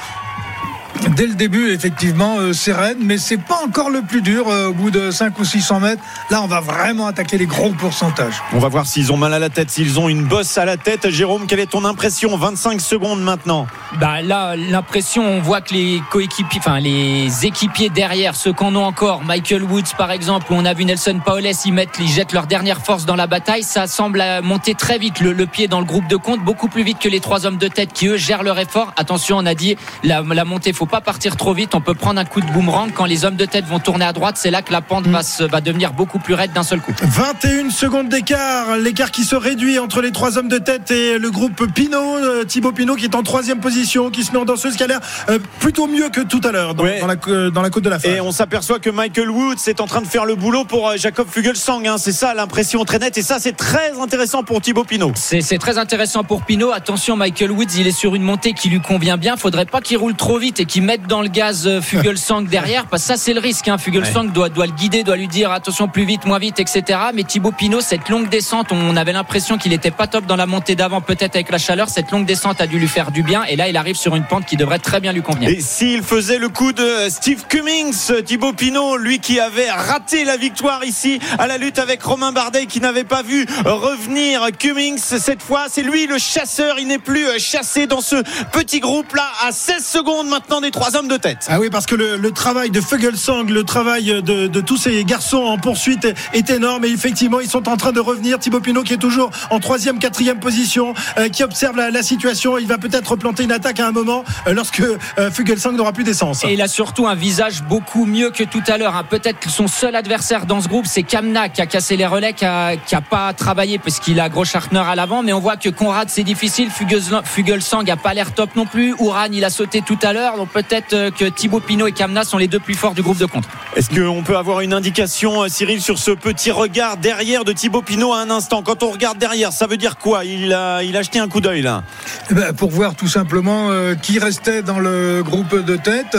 Dès 1.16 1.26
le 1.26 1.34
début, 1.34 1.72
effectivement, 1.72 2.38
euh, 2.38 2.52
c'est 2.52 2.72
raide, 2.72 2.98
mais 3.00 3.18
c'est 3.18 3.36
pas 3.36 3.60
encore 3.64 3.90
le 3.90 4.02
plus 4.02 4.22
dur 4.22 4.48
euh, 4.48 4.68
au 4.68 4.72
bout 4.72 4.90
de 4.90 5.10
5 5.10 5.38
ou 5.38 5.44
600 5.44 5.80
mètres. 5.80 6.02
Là, 6.30 6.42
on 6.42 6.46
va 6.46 6.60
vraiment 6.60 7.06
attaquer 7.06 7.38
les 7.38 7.46
gros 7.46 7.70
pourcentages. 7.70 8.42
On 8.52 8.58
va 8.58 8.68
voir 8.68 8.86
s'ils 8.86 9.12
ont 9.12 9.16
mal 9.16 9.34
à 9.34 9.38
la 9.38 9.48
tête, 9.48 9.70
s'ils 9.70 9.98
ont 9.98 10.08
une 10.08 10.24
bosse 10.24 10.56
à 10.58 10.64
la 10.64 10.76
tête. 10.76 11.10
Jérôme, 11.10 11.46
quelle 11.46 11.60
est 11.60 11.70
ton 11.70 11.84
impression? 11.84 12.36
25 12.36 12.80
secondes 12.80 13.22
maintenant. 13.22 13.66
Bah 14.00 14.22
là, 14.22 14.54
l'impression, 14.56 15.24
on 15.24 15.40
voit 15.40 15.60
que 15.60 15.74
les 15.74 16.02
coéquipiers, 16.10 16.60
enfin 16.60 16.78
les 16.78 17.46
équipiers 17.46 17.90
derrière, 17.90 18.36
ceux 18.36 18.52
qu'on 18.52 18.74
a 18.76 18.78
encore, 18.78 19.22
Michael 19.22 19.64
Woods 19.64 19.94
par 19.98 20.10
exemple, 20.10 20.52
où 20.52 20.54
on 20.54 20.64
a 20.64 20.72
vu 20.72 20.84
Nelson 20.84 21.20
Paoles, 21.24 21.50
ils 21.64 21.72
mettent, 21.72 21.98
ils 22.00 22.08
jettent 22.08 22.32
leur 22.32 22.46
dernière 22.46 22.80
force 22.80 23.06
dans 23.06 23.16
la 23.16 23.26
bataille. 23.26 23.62
Ça 23.64 23.86
semble 23.86 24.20
euh, 24.20 24.40
monter 24.40 24.74
très 24.74 24.98
vite, 24.98 25.20
le, 25.20 25.32
le 25.32 25.46
pied 25.46 25.68
dans 25.68 25.80
le 25.80 25.86
groupe 25.86 26.06
de 26.06 26.16
compte, 26.16 26.40
beaucoup 26.40 26.68
plus 26.68 26.82
vite 26.84 26.98
que 26.98 27.08
les 27.08 27.20
trois 27.20 27.44
hommes 27.44 27.58
de 27.58 27.68
tête 27.68 27.92
qui 27.92 28.06
eux 28.06 28.16
gèrent 28.16 28.42
leur 28.42 28.58
effort. 28.58 28.92
Attention, 28.96 29.36
on 29.38 29.46
a 29.46 29.54
dit 29.54 29.76
la, 30.04 30.22
la 30.22 30.44
montée, 30.44 30.72
faut 30.72 30.81
pas 30.86 31.00
partir 31.00 31.36
trop 31.36 31.54
vite. 31.54 31.74
On 31.74 31.80
peut 31.80 31.94
prendre 31.94 32.20
un 32.20 32.24
coup 32.24 32.40
de 32.40 32.46
boomerang 32.52 32.90
quand 32.94 33.04
les 33.04 33.24
hommes 33.24 33.36
de 33.36 33.44
tête 33.44 33.64
vont 33.66 33.78
tourner 33.78 34.04
à 34.04 34.12
droite. 34.12 34.36
C'est 34.38 34.50
là 34.50 34.62
que 34.62 34.72
la 34.72 34.80
pente 34.80 35.06
va, 35.06 35.22
se- 35.22 35.44
va 35.44 35.60
devenir 35.60 35.92
beaucoup 35.92 36.18
plus 36.18 36.34
raide 36.34 36.52
d'un 36.52 36.62
seul 36.62 36.80
coup. 36.80 36.92
21 37.02 37.70
secondes 37.70 38.08
d'écart, 38.08 38.76
l'écart 38.76 39.10
qui 39.10 39.24
se 39.24 39.34
réduit 39.36 39.78
entre 39.78 40.00
les 40.00 40.12
trois 40.12 40.38
hommes 40.38 40.48
de 40.48 40.58
tête 40.58 40.90
et 40.90 41.18
le 41.18 41.30
groupe 41.30 41.66
Pinot, 41.72 42.16
euh, 42.16 42.44
Thibaut 42.44 42.72
Pinot 42.72 42.96
qui 42.96 43.04
est 43.04 43.14
en 43.14 43.22
troisième 43.22 43.60
position, 43.60 44.10
qui 44.10 44.24
se 44.24 44.32
met 44.32 44.38
en 44.38 44.44
danseuse, 44.44 44.76
qui 44.76 44.82
a 44.82 44.86
l'air 44.86 45.00
euh, 45.28 45.38
plutôt 45.60 45.86
mieux 45.86 46.08
que 46.08 46.20
tout 46.20 46.40
à 46.44 46.52
l'heure 46.52 46.74
dans, 46.74 46.82
Ouais. 46.84 47.00
dans 47.00 47.06
la, 47.06 47.16
euh, 47.28 47.50
dans 47.50 47.62
la 47.62 47.70
côte 47.70 47.84
de 47.84 47.90
la 47.90 47.98
fin. 47.98 48.08
Et 48.08 48.20
on 48.20 48.32
s'aperçoit 48.32 48.78
que 48.78 48.90
Michael 48.90 49.30
Woods 49.30 49.56
est 49.66 49.80
en 49.80 49.86
train 49.86 50.00
de 50.00 50.06
faire 50.06 50.24
le 50.24 50.34
boulot 50.34 50.64
pour 50.64 50.96
Jacob 50.96 51.26
Fugelsang. 51.30 51.86
hein. 51.86 51.96
C'est 51.98 52.12
ça 52.12 52.34
l'impression 52.34 52.84
très 52.84 52.98
nette. 52.98 53.18
Et 53.18 53.22
ça, 53.22 53.38
c'est 53.38 53.56
très 53.56 53.92
intéressant 54.00 54.42
pour 54.42 54.60
Thibaut 54.60 54.84
Pinot. 54.84 55.12
C'est 55.14 55.40
c'est 55.40 55.58
très 55.58 55.78
intéressant 55.78 56.24
pour 56.24 56.42
Pinot. 56.42 56.72
Attention, 56.72 57.16
Michael 57.16 57.50
Woods, 57.52 57.74
il 57.78 57.86
est 57.86 57.92
sur 57.92 58.14
une 58.14 58.22
montée 58.22 58.52
qui 58.52 58.68
lui 58.68 58.80
convient 58.80 59.16
bien. 59.16 59.36
Faudrait 59.36 59.66
pas 59.66 59.80
qu'il 59.80 59.96
roule 59.98 60.14
trop 60.14 60.38
vite 60.38 60.60
et 60.60 60.64
qu'il 60.72 60.84
mette 60.84 61.06
dans 61.06 61.20
le 61.20 61.28
gaz 61.28 61.66
euh, 61.66 61.82
Fugelsang 61.82 62.44
derrière, 62.48 62.86
parce 62.86 63.02
que 63.02 63.08
ça 63.08 63.16
c'est 63.18 63.34
le 63.34 63.40
risque. 63.40 63.68
Hein. 63.68 63.76
Fugelsang 63.76 64.32
doit, 64.32 64.48
doit 64.48 64.64
le 64.64 64.72
guider, 64.72 65.04
doit 65.04 65.16
lui 65.16 65.28
dire 65.28 65.52
attention 65.52 65.86
plus 65.86 66.06
vite, 66.06 66.24
moins 66.24 66.38
vite, 66.38 66.60
etc. 66.60 66.98
Mais 67.14 67.24
Thibaut 67.24 67.52
Pinot, 67.52 67.82
cette 67.82 68.08
longue 68.08 68.30
descente, 68.30 68.72
on 68.72 68.96
avait 68.96 69.12
l'impression 69.12 69.58
qu'il 69.58 69.74
était 69.74 69.90
pas 69.90 70.06
top 70.06 70.24
dans 70.24 70.36
la 70.36 70.46
montée 70.46 70.74
d'avant, 70.74 71.02
peut-être 71.02 71.34
avec 71.34 71.50
la 71.50 71.58
chaleur. 71.58 71.90
Cette 71.90 72.10
longue 72.10 72.24
descente 72.24 72.62
a 72.62 72.66
dû 72.66 72.78
lui 72.78 72.88
faire 72.88 73.10
du 73.10 73.22
bien. 73.22 73.44
Et 73.44 73.56
là, 73.56 73.68
il 73.68 73.76
arrive 73.76 73.96
sur 73.96 74.16
une 74.16 74.24
pente 74.24 74.46
qui 74.46 74.56
devrait 74.56 74.78
très 74.78 74.98
bien 74.98 75.12
lui 75.12 75.20
convenir. 75.20 75.50
Et 75.50 75.60
s'il 75.60 76.02
faisait 76.02 76.38
le 76.38 76.48
coup 76.48 76.72
de 76.72 77.10
Steve 77.10 77.44
Cummings, 77.50 78.22
Thibaut 78.24 78.54
Pinot, 78.54 78.96
lui 78.96 79.18
qui 79.18 79.40
avait 79.40 79.70
raté 79.70 80.24
la 80.24 80.38
victoire 80.38 80.84
ici 80.84 81.20
à 81.38 81.46
la 81.48 81.58
lutte 81.58 81.78
avec 81.78 82.02
Romain 82.02 82.32
Bardet, 82.32 82.64
qui 82.64 82.80
n'avait 82.80 83.04
pas 83.04 83.22
vu 83.22 83.44
revenir 83.66 84.48
Cummings 84.58 84.96
cette 84.96 85.42
fois, 85.42 85.66
c'est 85.68 85.82
lui 85.82 86.06
le 86.06 86.16
chasseur. 86.16 86.78
Il 86.78 86.86
n'est 86.86 86.96
plus 86.96 87.26
chassé 87.38 87.86
dans 87.86 88.00
ce 88.00 88.16
petit 88.52 88.80
groupe 88.80 89.14
là 89.14 89.30
à 89.46 89.52
16 89.52 89.84
secondes 89.84 90.28
maintenant 90.28 90.61
des 90.62 90.70
trois 90.70 90.96
hommes 90.96 91.08
de 91.08 91.16
tête. 91.16 91.46
Ah 91.48 91.60
oui, 91.60 91.68
parce 91.70 91.86
que 91.86 91.94
le, 91.94 92.16
le 92.16 92.30
travail 92.30 92.70
de 92.70 92.80
Fugelsang, 92.80 93.44
le 93.48 93.64
travail 93.64 94.22
de, 94.22 94.46
de, 94.46 94.60
tous 94.60 94.76
ces 94.76 95.04
garçons 95.04 95.38
en 95.38 95.58
poursuite 95.58 96.04
est, 96.04 96.14
est, 96.32 96.50
énorme. 96.50 96.84
Et 96.84 96.88
effectivement, 96.88 97.40
ils 97.40 97.48
sont 97.48 97.68
en 97.68 97.76
train 97.76 97.92
de 97.92 98.00
revenir. 98.00 98.38
Thibaut 98.38 98.60
Pinot 98.60 98.82
qui 98.82 98.94
est 98.94 98.98
toujours 98.98 99.30
en 99.50 99.58
troisième, 99.60 99.98
quatrième 99.98 100.38
position, 100.38 100.94
euh, 101.18 101.28
qui 101.28 101.42
observe 101.42 101.76
la, 101.76 101.90
la, 101.90 102.02
situation. 102.02 102.58
Il 102.58 102.66
va 102.66 102.78
peut-être 102.78 103.16
planter 103.16 103.42
une 103.42 103.52
attaque 103.52 103.80
à 103.80 103.88
un 103.88 103.92
moment 103.92 104.24
euh, 104.46 104.54
lorsque 104.54 104.80
euh, 104.80 105.30
Fugelsang 105.30 105.72
n'aura 105.72 105.92
plus 105.92 106.04
d'essence. 106.04 106.44
Et 106.44 106.52
il 106.52 106.62
a 106.62 106.68
surtout 106.68 107.06
un 107.06 107.14
visage 107.14 107.62
beaucoup 107.64 108.06
mieux 108.06 108.30
que 108.30 108.44
tout 108.44 108.62
à 108.68 108.78
l'heure. 108.78 108.96
Hein. 108.96 109.04
Peut-être 109.08 109.50
son 109.50 109.66
seul 109.66 109.96
adversaire 109.96 110.46
dans 110.46 110.60
ce 110.60 110.68
groupe, 110.68 110.86
c'est 110.86 111.02
Kamna 111.02 111.48
qui 111.48 111.60
a 111.60 111.66
cassé 111.66 111.96
les 111.96 112.06
relais, 112.06 112.32
qui 112.32 112.44
a, 112.44 112.76
qui 112.76 112.94
a 112.94 113.00
pas 113.00 113.32
travaillé 113.32 113.78
parce 113.78 113.98
qu'il 113.98 114.20
a 114.20 114.28
gros 114.28 114.44
Schartner 114.44 114.82
à 114.86 114.94
l'avant. 114.94 115.22
Mais 115.22 115.32
on 115.32 115.40
voit 115.40 115.56
que 115.56 115.68
Conrad, 115.68 116.08
c'est 116.08 116.22
difficile. 116.22 116.70
Fugelsang 116.70 117.90
a 117.90 117.96
pas 117.96 118.14
l'air 118.14 118.32
top 118.32 118.54
non 118.54 118.66
plus. 118.66 118.94
Ouran, 118.98 119.26
il 119.32 119.44
a 119.44 119.50
sauté 119.50 119.82
tout 119.82 119.98
à 120.02 120.12
l'heure. 120.12 120.36
Donc 120.36 120.51
peut-être 120.52 121.10
que 121.10 121.24
Thibaut 121.24 121.60
Pinot 121.60 121.86
et 121.86 121.92
Kamna 121.92 122.24
sont 122.24 122.38
les 122.38 122.48
deux 122.48 122.60
plus 122.60 122.74
forts 122.74 122.94
du 122.94 123.02
groupe 123.02 123.18
de 123.18 123.26
contre. 123.26 123.48
Est-ce 123.76 123.88
qu'on 123.88 124.22
peut 124.22 124.36
avoir 124.36 124.60
une 124.60 124.72
indication, 124.72 125.48
Cyril, 125.48 125.80
sur 125.80 125.98
ce 125.98 126.10
petit 126.10 126.50
regard 126.50 126.96
derrière 126.96 127.44
de 127.44 127.52
Thibaut 127.52 127.82
Pinot 127.82 128.12
à 128.12 128.20
un 128.20 128.30
instant? 128.30 128.62
Quand 128.62 128.82
on 128.82 128.90
regarde 128.90 129.18
derrière, 129.18 129.52
ça 129.52 129.66
veut 129.66 129.76
dire 129.76 129.96
quoi? 129.96 130.24
Il 130.24 130.52
a, 130.52 130.82
il 130.82 130.96
a 130.96 131.02
jeté 131.02 131.18
un 131.18 131.28
coup 131.28 131.40
d'œil 131.40 131.62
là 131.62 131.82
eh 132.30 132.34
ben, 132.34 132.52
Pour 132.52 132.70
voir 132.70 132.94
tout 132.94 133.08
simplement 133.08 133.70
euh, 133.70 133.94
qui 133.94 134.18
restait 134.18 134.62
dans 134.62 134.78
le 134.78 135.22
groupe 135.22 135.54
de 135.54 135.76
tête. 135.76 136.16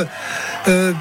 Euh, 0.68 0.94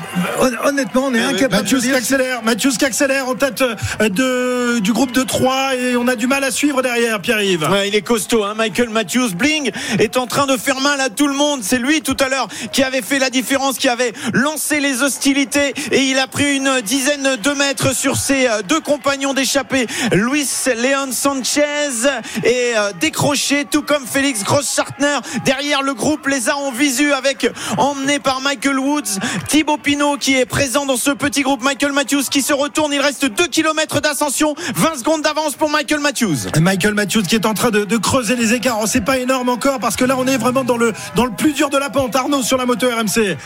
honnêtement, 0.65 1.05
on 1.07 1.15
est 1.15 1.21
incapable 1.21 1.63
Mathieu 1.63 1.79
qui 1.79 1.93
accélère, 1.93 2.43
Mathieu 2.43 2.71
qui 2.71 2.85
accélère 2.85 3.29
en 3.29 3.35
tête 3.35 3.63
euh, 3.63 4.09
de, 4.09 4.81
du 4.81 4.93
groupe 4.93 5.13
de 5.13 5.23
3 5.23 5.77
et 5.77 5.97
on 5.97 6.09
a 6.09 6.17
du 6.17 6.27
mal 6.27 6.43
à 6.43 6.51
suivre 6.51 6.83
derrière, 6.83 7.21
Pierre-Yves. 7.21 7.69
Ouais, 7.71 7.89
il 7.89 7.95
est 7.95 8.03
costaud, 8.03 8.43
hein. 8.45 8.55
Michael 8.57 8.89
Matthews. 8.89 9.35
Bling 9.35 9.71
est 9.99 10.17
en 10.17 10.27
train 10.27 10.47
de 10.47 10.57
faire 10.57 10.81
mal 10.81 11.01
à 11.01 11.11
tout 11.11 11.29
le 11.29 11.35
monde. 11.35 11.61
C'est 11.63 11.79
lui 11.79 12.03
tout 12.03 12.17
à 12.19 12.29
l'heure 12.29 12.49
qui 12.73 12.83
avait 12.83 13.03
fait 13.03 13.19
la 13.19 13.31
différence, 13.31 13.79
qui 13.79 13.89
avait 13.89 14.13
lancé 14.33 14.81
les 14.81 15.03
hostilités 15.03 15.75
et 15.93 16.03
il 16.03 16.19
a 16.19 16.27
pris 16.27 16.57
une 16.57 16.81
dizaine 16.81 17.37
de 17.37 17.51
mètres 17.51 17.95
sur 17.95 18.17
ses 18.17 18.49
euh, 18.49 18.63
deux 18.63 18.81
compagnons 18.81 19.35
d'échappée. 19.35 19.87
Luis 20.13 20.49
Leon 20.67 21.13
Sanchez 21.13 22.09
est 22.45 22.75
décroché, 23.01 23.65
tout 23.71 23.83
comme 23.83 24.07
Félix 24.07 24.43
Gross-Schartner. 24.43 25.19
Derrière 25.45 25.83
le 25.83 25.95
groupe 25.95 26.27
les 26.27 26.49
a 26.49 26.57
en 26.57 26.73
visu 26.73 27.13
avec 27.13 27.49
emmené 27.79 28.19
par 28.19 28.41
Michael 28.41 28.79
Woods. 28.79 29.19
Thibaut 29.53 29.77
Pinot 29.77 30.17
qui 30.17 30.35
est 30.35 30.47
présent 30.47 30.87
dans 30.87 30.97
ce 30.97 31.11
petit 31.11 31.43
groupe. 31.43 31.63
Michael 31.63 31.93
Matthews 31.93 32.23
qui 32.31 32.41
se 32.41 32.55
retourne. 32.55 32.91
Il 32.95 33.01
reste 33.01 33.27
2 33.27 33.49
km 33.49 34.01
d'ascension. 34.01 34.55
20 34.77 35.01
secondes 35.01 35.21
d'avance 35.21 35.57
pour 35.57 35.69
Michael 35.69 36.01
Matthews. 36.01 36.49
Michael 36.59 36.95
Matthews 36.95 37.25
qui 37.25 37.35
est 37.35 37.45
en 37.45 37.53
train 37.53 37.71
de, 37.71 37.85
creuser 37.99 38.35
les 38.35 38.55
écarts. 38.55 38.79
Oh, 38.81 38.87
c'est 38.87 39.03
pas 39.03 39.19
énorme 39.19 39.51
encore 39.51 39.79
parce 39.79 39.97
que 39.97 40.07
là 40.07 40.17
on 40.17 40.27
est 40.27 40.39
vraiment 40.39 40.65
dans 40.65 40.79
le 40.79 40.95
plus 41.37 41.53
dur 41.53 41.69
de 41.69 41.77
la 41.77 41.91
pente. 41.91 42.17
Arnaud 42.17 42.43
sur 42.43 42.57
la 42.57 42.65
moto 42.65 42.87
RMC. 42.89 43.37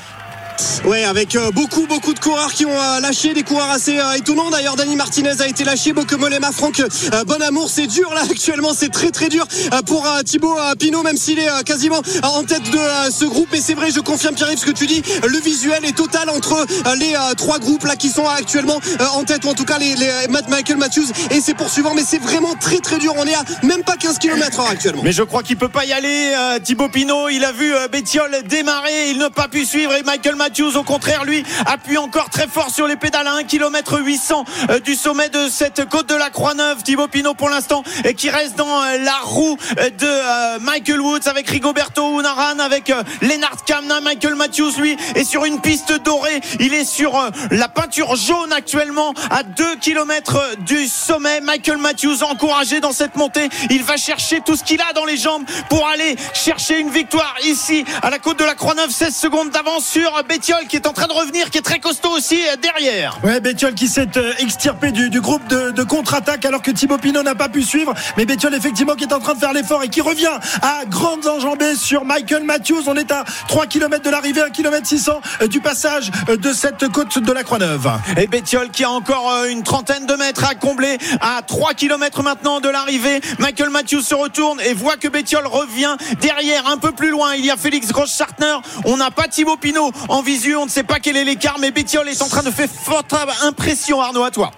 Ouais, 0.85 1.05
avec 1.05 1.35
euh, 1.35 1.51
beaucoup, 1.51 1.87
beaucoup 1.87 2.15
de 2.15 2.19
coureurs 2.19 2.53
qui 2.53 2.65
ont 2.65 2.71
euh, 2.71 3.01
lâché, 3.01 3.35
des 3.35 3.43
coureurs 3.43 3.71
assez 3.71 3.99
euh, 3.99 4.13
étonnants. 4.13 4.51
D'ailleurs, 4.51 4.77
Dani 4.77 4.97
Martinez 4.97 5.41
a 5.41 5.49
été 5.49 5.65
lâché, 5.65 5.93
Bokemolema, 5.93 6.53
Franck 6.53 6.83
Bon 7.27 7.43
Amour, 7.43 7.69
c'est 7.71 7.87
dur 7.87 8.13
là 8.15 8.23
actuellement, 8.31 8.73
c'est 8.75 8.91
très 8.91 9.11
très 9.11 9.29
dur 9.29 9.47
pour 9.87 10.09
Thibaut 10.25 10.57
Pinot, 10.79 11.03
même 11.03 11.17
s'il 11.17 11.39
est 11.39 11.49
quasiment 11.65 12.01
en 12.23 12.43
tête 12.45 12.71
de 12.71 13.11
ce 13.11 13.25
groupe. 13.25 13.53
Et 13.55 13.61
c'est 13.61 13.75
vrai, 13.75 13.91
je 13.91 14.01
confirme 14.01 14.35
Pierre-Yves 14.35 14.59
ce 14.59 14.67
que 14.67 14.71
tu 14.71 14.87
dis, 14.87 15.03
le 15.27 15.39
visuel 15.39 15.85
est 15.85 15.97
total 15.97 16.31
entre 16.31 16.67
les 16.97 17.15
trois 17.37 17.59
groupes 17.59 17.85
là 17.85 17.97
qui 17.97 18.09
sont 18.09 18.27
actuellement 18.27 18.81
en 19.13 19.25
tête, 19.25 19.45
ou 19.45 19.49
en 19.49 19.55
tout 19.55 19.65
cas 19.65 19.79
les, 19.79 19.95
les 19.95 20.11
Michael 20.49 20.77
Matthews 20.77 21.07
et 21.31 21.41
ses 21.41 21.55
poursuivants. 21.55 21.95
Mais 21.95 22.05
c'est 22.07 22.19
vraiment 22.19 22.55
très 22.55 22.79
très 22.79 22.99
dur. 22.99 23.15
On 23.17 23.25
est 23.25 23.35
à 23.35 23.43
même 23.63 23.83
pas 23.83 23.97
15 23.97 24.19
km 24.19 24.61
heure 24.61 24.69
actuellement. 24.69 25.03
Mais 25.03 25.13
je 25.13 25.23
crois 25.23 25.43
qu'il 25.43 25.57
peut 25.57 25.69
pas 25.69 25.85
y 25.85 25.93
aller, 25.93 26.35
Thibaut 26.63 26.89
Pinot. 26.89 27.29
Il 27.29 27.45
a 27.45 27.53
vu 27.53 27.73
Bettiol 27.91 28.43
démarrer, 28.49 29.11
il 29.11 29.19
n'a 29.19 29.31
pas 29.31 29.49
pu 29.49 29.65
suivre 29.65 29.95
et 29.95 30.03
Michael 30.03 30.37
Matthews 30.37 30.46
Matthews 30.47 30.77
au 30.77 30.85
contraire 30.85 31.25
lui 31.25 31.43
appuie 31.67 31.99
encore 31.99 32.31
très 32.31 32.47
fort 32.47 32.71
sur 32.71 32.87
les 32.87 32.95
pédales 32.95 33.27
à 33.27 33.35
1 33.35 33.43
km 33.43 33.99
800 33.99 34.45
du 34.85 34.95
sommet 34.95 35.29
de 35.29 35.49
cette 35.49 35.89
côte 35.89 36.09
de 36.09 36.15
la 36.15 36.31
Croix-Neuve. 36.31 36.85
Thibaut 36.85 37.09
Pinot 37.09 37.35
pour 37.35 37.49
l'instant 37.49 37.83
et 38.05 38.15
qui 38.15 38.31
reste 38.31 38.55
dans 38.55 38.81
euh, 38.81 38.99
la 38.99 39.17
roue 39.25 39.57
euh, 39.81 39.91
de 39.91 40.07
euh, 40.07 40.59
Michael 40.61 41.01
Woods 41.01 41.27
avec 41.27 41.51
Rigoberto 41.51 42.21
Unaran 42.21 42.61
avec 42.61 42.93
Lennart 43.23 43.65
Kamna 43.67 44.01
Michael 44.01 44.37
Matthews 44.37 44.71
lui 44.79 44.97
est 45.17 45.25
sur 45.25 45.45
une 45.47 45.61
piste 45.61 45.93
dorée. 46.05 46.41
Il 46.61 46.75
est 46.75 46.85
sur 46.85 47.21
la 47.51 47.69
peinture 47.69 48.15
jaune 48.15 48.53
actuellement 48.53 49.15
à 49.31 49.43
2 49.43 49.77
km 49.81 50.39
du 50.61 50.87
sommet. 50.87 51.41
Michael 51.41 51.79
Matthews 51.79 52.23
encouragé 52.23 52.79
dans 52.79 52.93
cette 52.93 53.17
montée. 53.17 53.49
Il 53.71 53.83
va 53.83 53.97
chercher 53.97 54.43
tout 54.47 54.55
ce 54.55 54.63
qu'il 54.63 54.81
a 54.81 54.93
dans 54.93 55.07
les 55.07 55.17
jambes 55.17 55.43
pour 55.69 55.89
aller 55.89 56.15
chercher 56.35 56.79
une 56.79 56.91
victoire 56.91 57.35
ici 57.45 57.85
à 58.03 58.11
la 58.11 58.21
côte 58.21 58.39
de 58.39 58.45
la 58.45 58.55
Croix-Neuve. 58.55 58.91
16 58.91 59.17
secondes 59.17 59.51
d'avance 59.51 59.85
sur 59.85 60.23
Bétiol 60.37 60.67
qui 60.69 60.77
est 60.77 60.87
en 60.87 60.93
train 60.93 61.07
de 61.07 61.15
revenir, 61.15 61.49
qui 61.49 61.57
est 61.57 61.63
très 61.63 61.79
costaud 61.79 62.11
aussi 62.11 62.39
euh, 62.47 62.57
derrière. 62.57 63.19
Ouais, 63.25 63.41
Bétiol 63.41 63.73
qui 63.73 63.89
s'est 63.89 64.19
euh, 64.19 64.35
extirpé 64.39 64.93
du, 64.93 65.09
du 65.09 65.23
groupe 65.23 65.47
de, 65.49 65.71
de 65.71 65.83
contre-attaque 65.83 66.45
alors 66.45 66.61
que 66.61 66.71
Thibaut 66.71 66.99
Pinot 66.99 67.23
n'a 67.23 67.35
pas 67.35 67.49
pu 67.49 67.63
suivre. 67.63 67.95
Mais 68.19 68.27
Bétiol 68.27 68.55
effectivement 68.55 68.97
qui 68.97 69.05
est 69.05 69.15
en 69.15 69.19
train 69.19 69.33
de 69.33 69.39
faire 69.39 69.55
l'effort 69.55 69.83
et 69.83 69.89
qui 69.89 70.03
revient 70.03 70.39
à 70.61 70.85
grandes 70.85 71.27
enjambées 71.27 71.75
sur 71.75 72.05
Michael 72.05 72.43
Matthews. 72.45 72.83
On 72.87 72.97
est 72.97 73.11
à 73.13 73.25
3 73.49 73.65
km 73.65 74.05
de 74.05 74.11
l'arrivée, 74.11 74.43
1 74.43 74.51
km 74.51 74.87
600 74.87 75.23
du 75.49 75.61
passage 75.61 76.11
euh, 76.29 76.37
de 76.37 76.53
cette 76.53 76.87
côte 76.89 77.19
de 77.19 77.33
la 77.33 77.43
Croix-Neuve. 77.43 77.91
Et 78.19 78.27
Bétiol 78.27 78.69
qui 78.69 78.85
a 78.85 78.91
encore 78.91 79.33
une 79.49 79.63
trentaine 79.63 80.05
de 80.05 80.17
mètres 80.17 80.45
à 80.45 80.55
combler 80.55 80.99
à 81.23 81.41
3 81.41 81.73
km 81.73 82.23
maintenant 82.23 82.61
de 82.61 82.69
l'arrivée. 82.69 83.23
Michael 83.39 83.71
Matthews 83.71 84.03
se 84.03 84.15
retourne 84.15 84.61
et 84.61 84.75
voit 84.75 84.99
que 84.99 85.09
Bétiol 85.09 85.47
revient 85.47 85.97
derrière 86.21 86.67
un 86.67 86.77
peu 86.77 86.93
plus 86.93 87.09
loin. 87.09 87.35
Il 87.37 87.47
y 87.47 87.51
a 87.51 87.57
Félix 87.57 87.89
Gross-Schartner. 87.89 88.57
On 88.85 88.99
n'a 88.99 89.11
pas 89.11 89.29
Thibaut 89.29 89.57
Pinot 89.57 89.93
en 90.11 90.26
On 90.59 90.65
ne 90.65 90.71
sait 90.71 90.83
pas 90.83 90.99
quel 90.99 91.17
est 91.17 91.25
l'écart, 91.25 91.57
mais 91.61 91.71
Bétiol 91.71 92.09
est 92.09 92.21
en 92.21 92.27
train 92.27 92.43
de 92.43 92.51
faire 92.51 92.69
forte 92.69 93.15
impression. 93.45 94.01
Arnaud, 94.01 94.25
à 94.25 94.33
toi. 94.33 94.51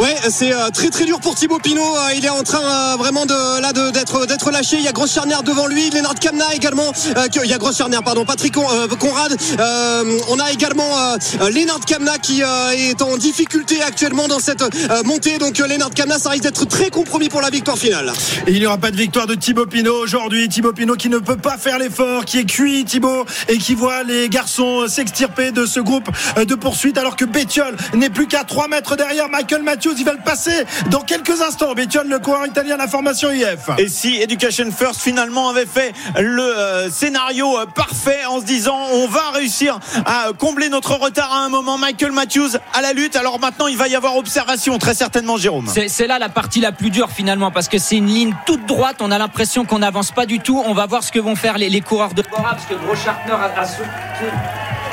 Ouais, 0.00 0.16
c'est 0.30 0.54
euh, 0.54 0.70
très 0.70 0.88
très 0.88 1.04
dur 1.04 1.20
pour 1.20 1.34
Thibaut 1.34 1.58
Pinot. 1.58 1.82
Euh, 1.82 2.14
il 2.16 2.24
est 2.24 2.30
en 2.30 2.42
train 2.42 2.62
euh, 2.62 2.96
vraiment 2.96 3.26
de 3.26 3.60
là 3.60 3.74
d'être 3.74 4.24
d'être 4.24 4.50
lâché. 4.50 4.76
Il 4.78 4.82
y 4.82 4.88
a 4.88 4.92
grosse 4.92 5.12
charnière 5.12 5.42
devant 5.42 5.66
lui. 5.66 5.90
Lennart 5.90 6.14
Kamna 6.14 6.54
également. 6.54 6.90
il 7.44 7.50
y 7.50 7.52
a 7.52 7.58
grosse 7.58 7.76
charnière, 7.76 8.02
pardon. 8.02 8.24
Patrick 8.24 8.54
Conrad. 8.54 9.36
on 9.58 10.38
a 10.38 10.52
également 10.52 10.88
Lennart 11.52 11.80
Kamna 11.86 12.16
qui 12.16 12.40
est 12.40 13.02
en 13.02 13.18
difficulté 13.18 13.82
actuellement 13.82 14.26
dans 14.26 14.38
cette 14.38 14.64
montée. 15.04 15.36
Donc 15.36 15.58
Lennart 15.58 15.90
Kamna, 15.90 16.18
ça 16.18 16.30
risque 16.30 16.44
d'être 16.44 16.64
très 16.64 16.88
compromis 16.88 17.28
pour 17.28 17.42
la 17.42 17.50
victoire 17.50 17.76
finale. 17.76 18.10
Il 18.46 18.54
n'y 18.54 18.66
aura 18.66 18.78
pas 18.78 18.90
de 18.90 18.96
victoire 18.96 19.26
de 19.26 19.34
Thibaut 19.34 19.66
Pinot 19.66 20.02
aujourd'hui. 20.02 20.48
Thibaut 20.48 20.72
Pinot 20.72 20.94
qui 20.94 21.10
ne 21.10 21.18
peut 21.18 21.36
pas 21.36 21.58
faire 21.58 21.78
l'effort, 21.78 22.24
qui 22.24 22.38
est 22.38 22.44
cuit 22.46 22.86
Thibaut 22.86 23.26
et 23.48 23.58
qui 23.58 23.74
voit 23.74 24.02
les 24.02 24.30
garçons 24.30 24.88
s'extirper 24.88 25.50
de 25.50 25.66
ce 25.66 25.80
groupe 25.80 26.08
de 26.42 26.54
poursuite 26.54 26.96
alors 26.96 27.16
que 27.16 27.26
Bétiol 27.26 27.76
n'est 27.94 28.10
plus 28.10 28.28
qu'à 28.28 28.44
3 28.44 28.68
mètres 28.68 28.96
derrière 28.96 29.28
Michael 29.28 29.62
Mathieu 29.62 29.89
il 29.98 30.04
va 30.04 30.12
le 30.12 30.20
passer 30.20 30.64
dans 30.90 31.00
quelques 31.00 31.40
instants. 31.42 31.72
Bétiol, 31.74 32.08
le 32.08 32.18
coureur 32.18 32.46
italien, 32.46 32.76
la 32.76 32.88
formation 32.88 33.30
IF. 33.30 33.70
Et 33.78 33.88
si 33.88 34.20
Education 34.20 34.70
First 34.70 35.00
finalement 35.00 35.48
avait 35.48 35.66
fait 35.66 35.92
le 36.18 36.42
euh, 36.42 36.90
scénario 36.90 37.58
euh, 37.58 37.66
parfait 37.66 38.24
en 38.26 38.40
se 38.40 38.44
disant 38.44 38.78
on 38.92 39.06
va 39.06 39.30
réussir 39.30 39.78
à 40.04 40.28
combler 40.38 40.68
notre 40.68 40.94
retard 40.94 41.32
à 41.32 41.44
un 41.44 41.48
moment, 41.48 41.78
Michael 41.78 42.12
Matthews 42.12 42.56
à 42.72 42.82
la 42.82 42.92
lutte. 42.92 43.16
Alors 43.16 43.40
maintenant, 43.40 43.66
il 43.66 43.76
va 43.76 43.88
y 43.88 43.96
avoir 43.96 44.16
observation, 44.16 44.78
très 44.78 44.94
certainement, 44.94 45.36
Jérôme. 45.36 45.66
C'est 45.68 46.06
là 46.06 46.18
la 46.18 46.28
partie 46.28 46.60
la 46.60 46.72
plus 46.72 46.90
dure 46.90 47.10
finalement 47.10 47.50
parce 47.50 47.68
que 47.68 47.78
c'est 47.78 47.96
une 47.96 48.06
ligne 48.06 48.34
toute 48.46 48.66
droite. 48.66 48.96
On 49.00 49.10
a 49.10 49.18
l'impression 49.18 49.64
qu'on 49.64 49.78
n'avance 49.78 50.12
pas 50.12 50.26
du 50.26 50.40
tout. 50.40 50.62
On 50.66 50.74
va 50.74 50.86
voir 50.86 51.02
ce 51.02 51.12
que 51.12 51.18
vont 51.18 51.36
faire 51.36 51.58
les, 51.58 51.80
coureurs 51.80 52.14
de 52.14 52.22
Bora 52.22 52.50
parce 52.50 52.66
que 52.66 52.74
Gros 52.74 52.94
Schartner 52.94 53.32
a, 53.32 53.60
a 53.60 53.62
a 53.62 54.89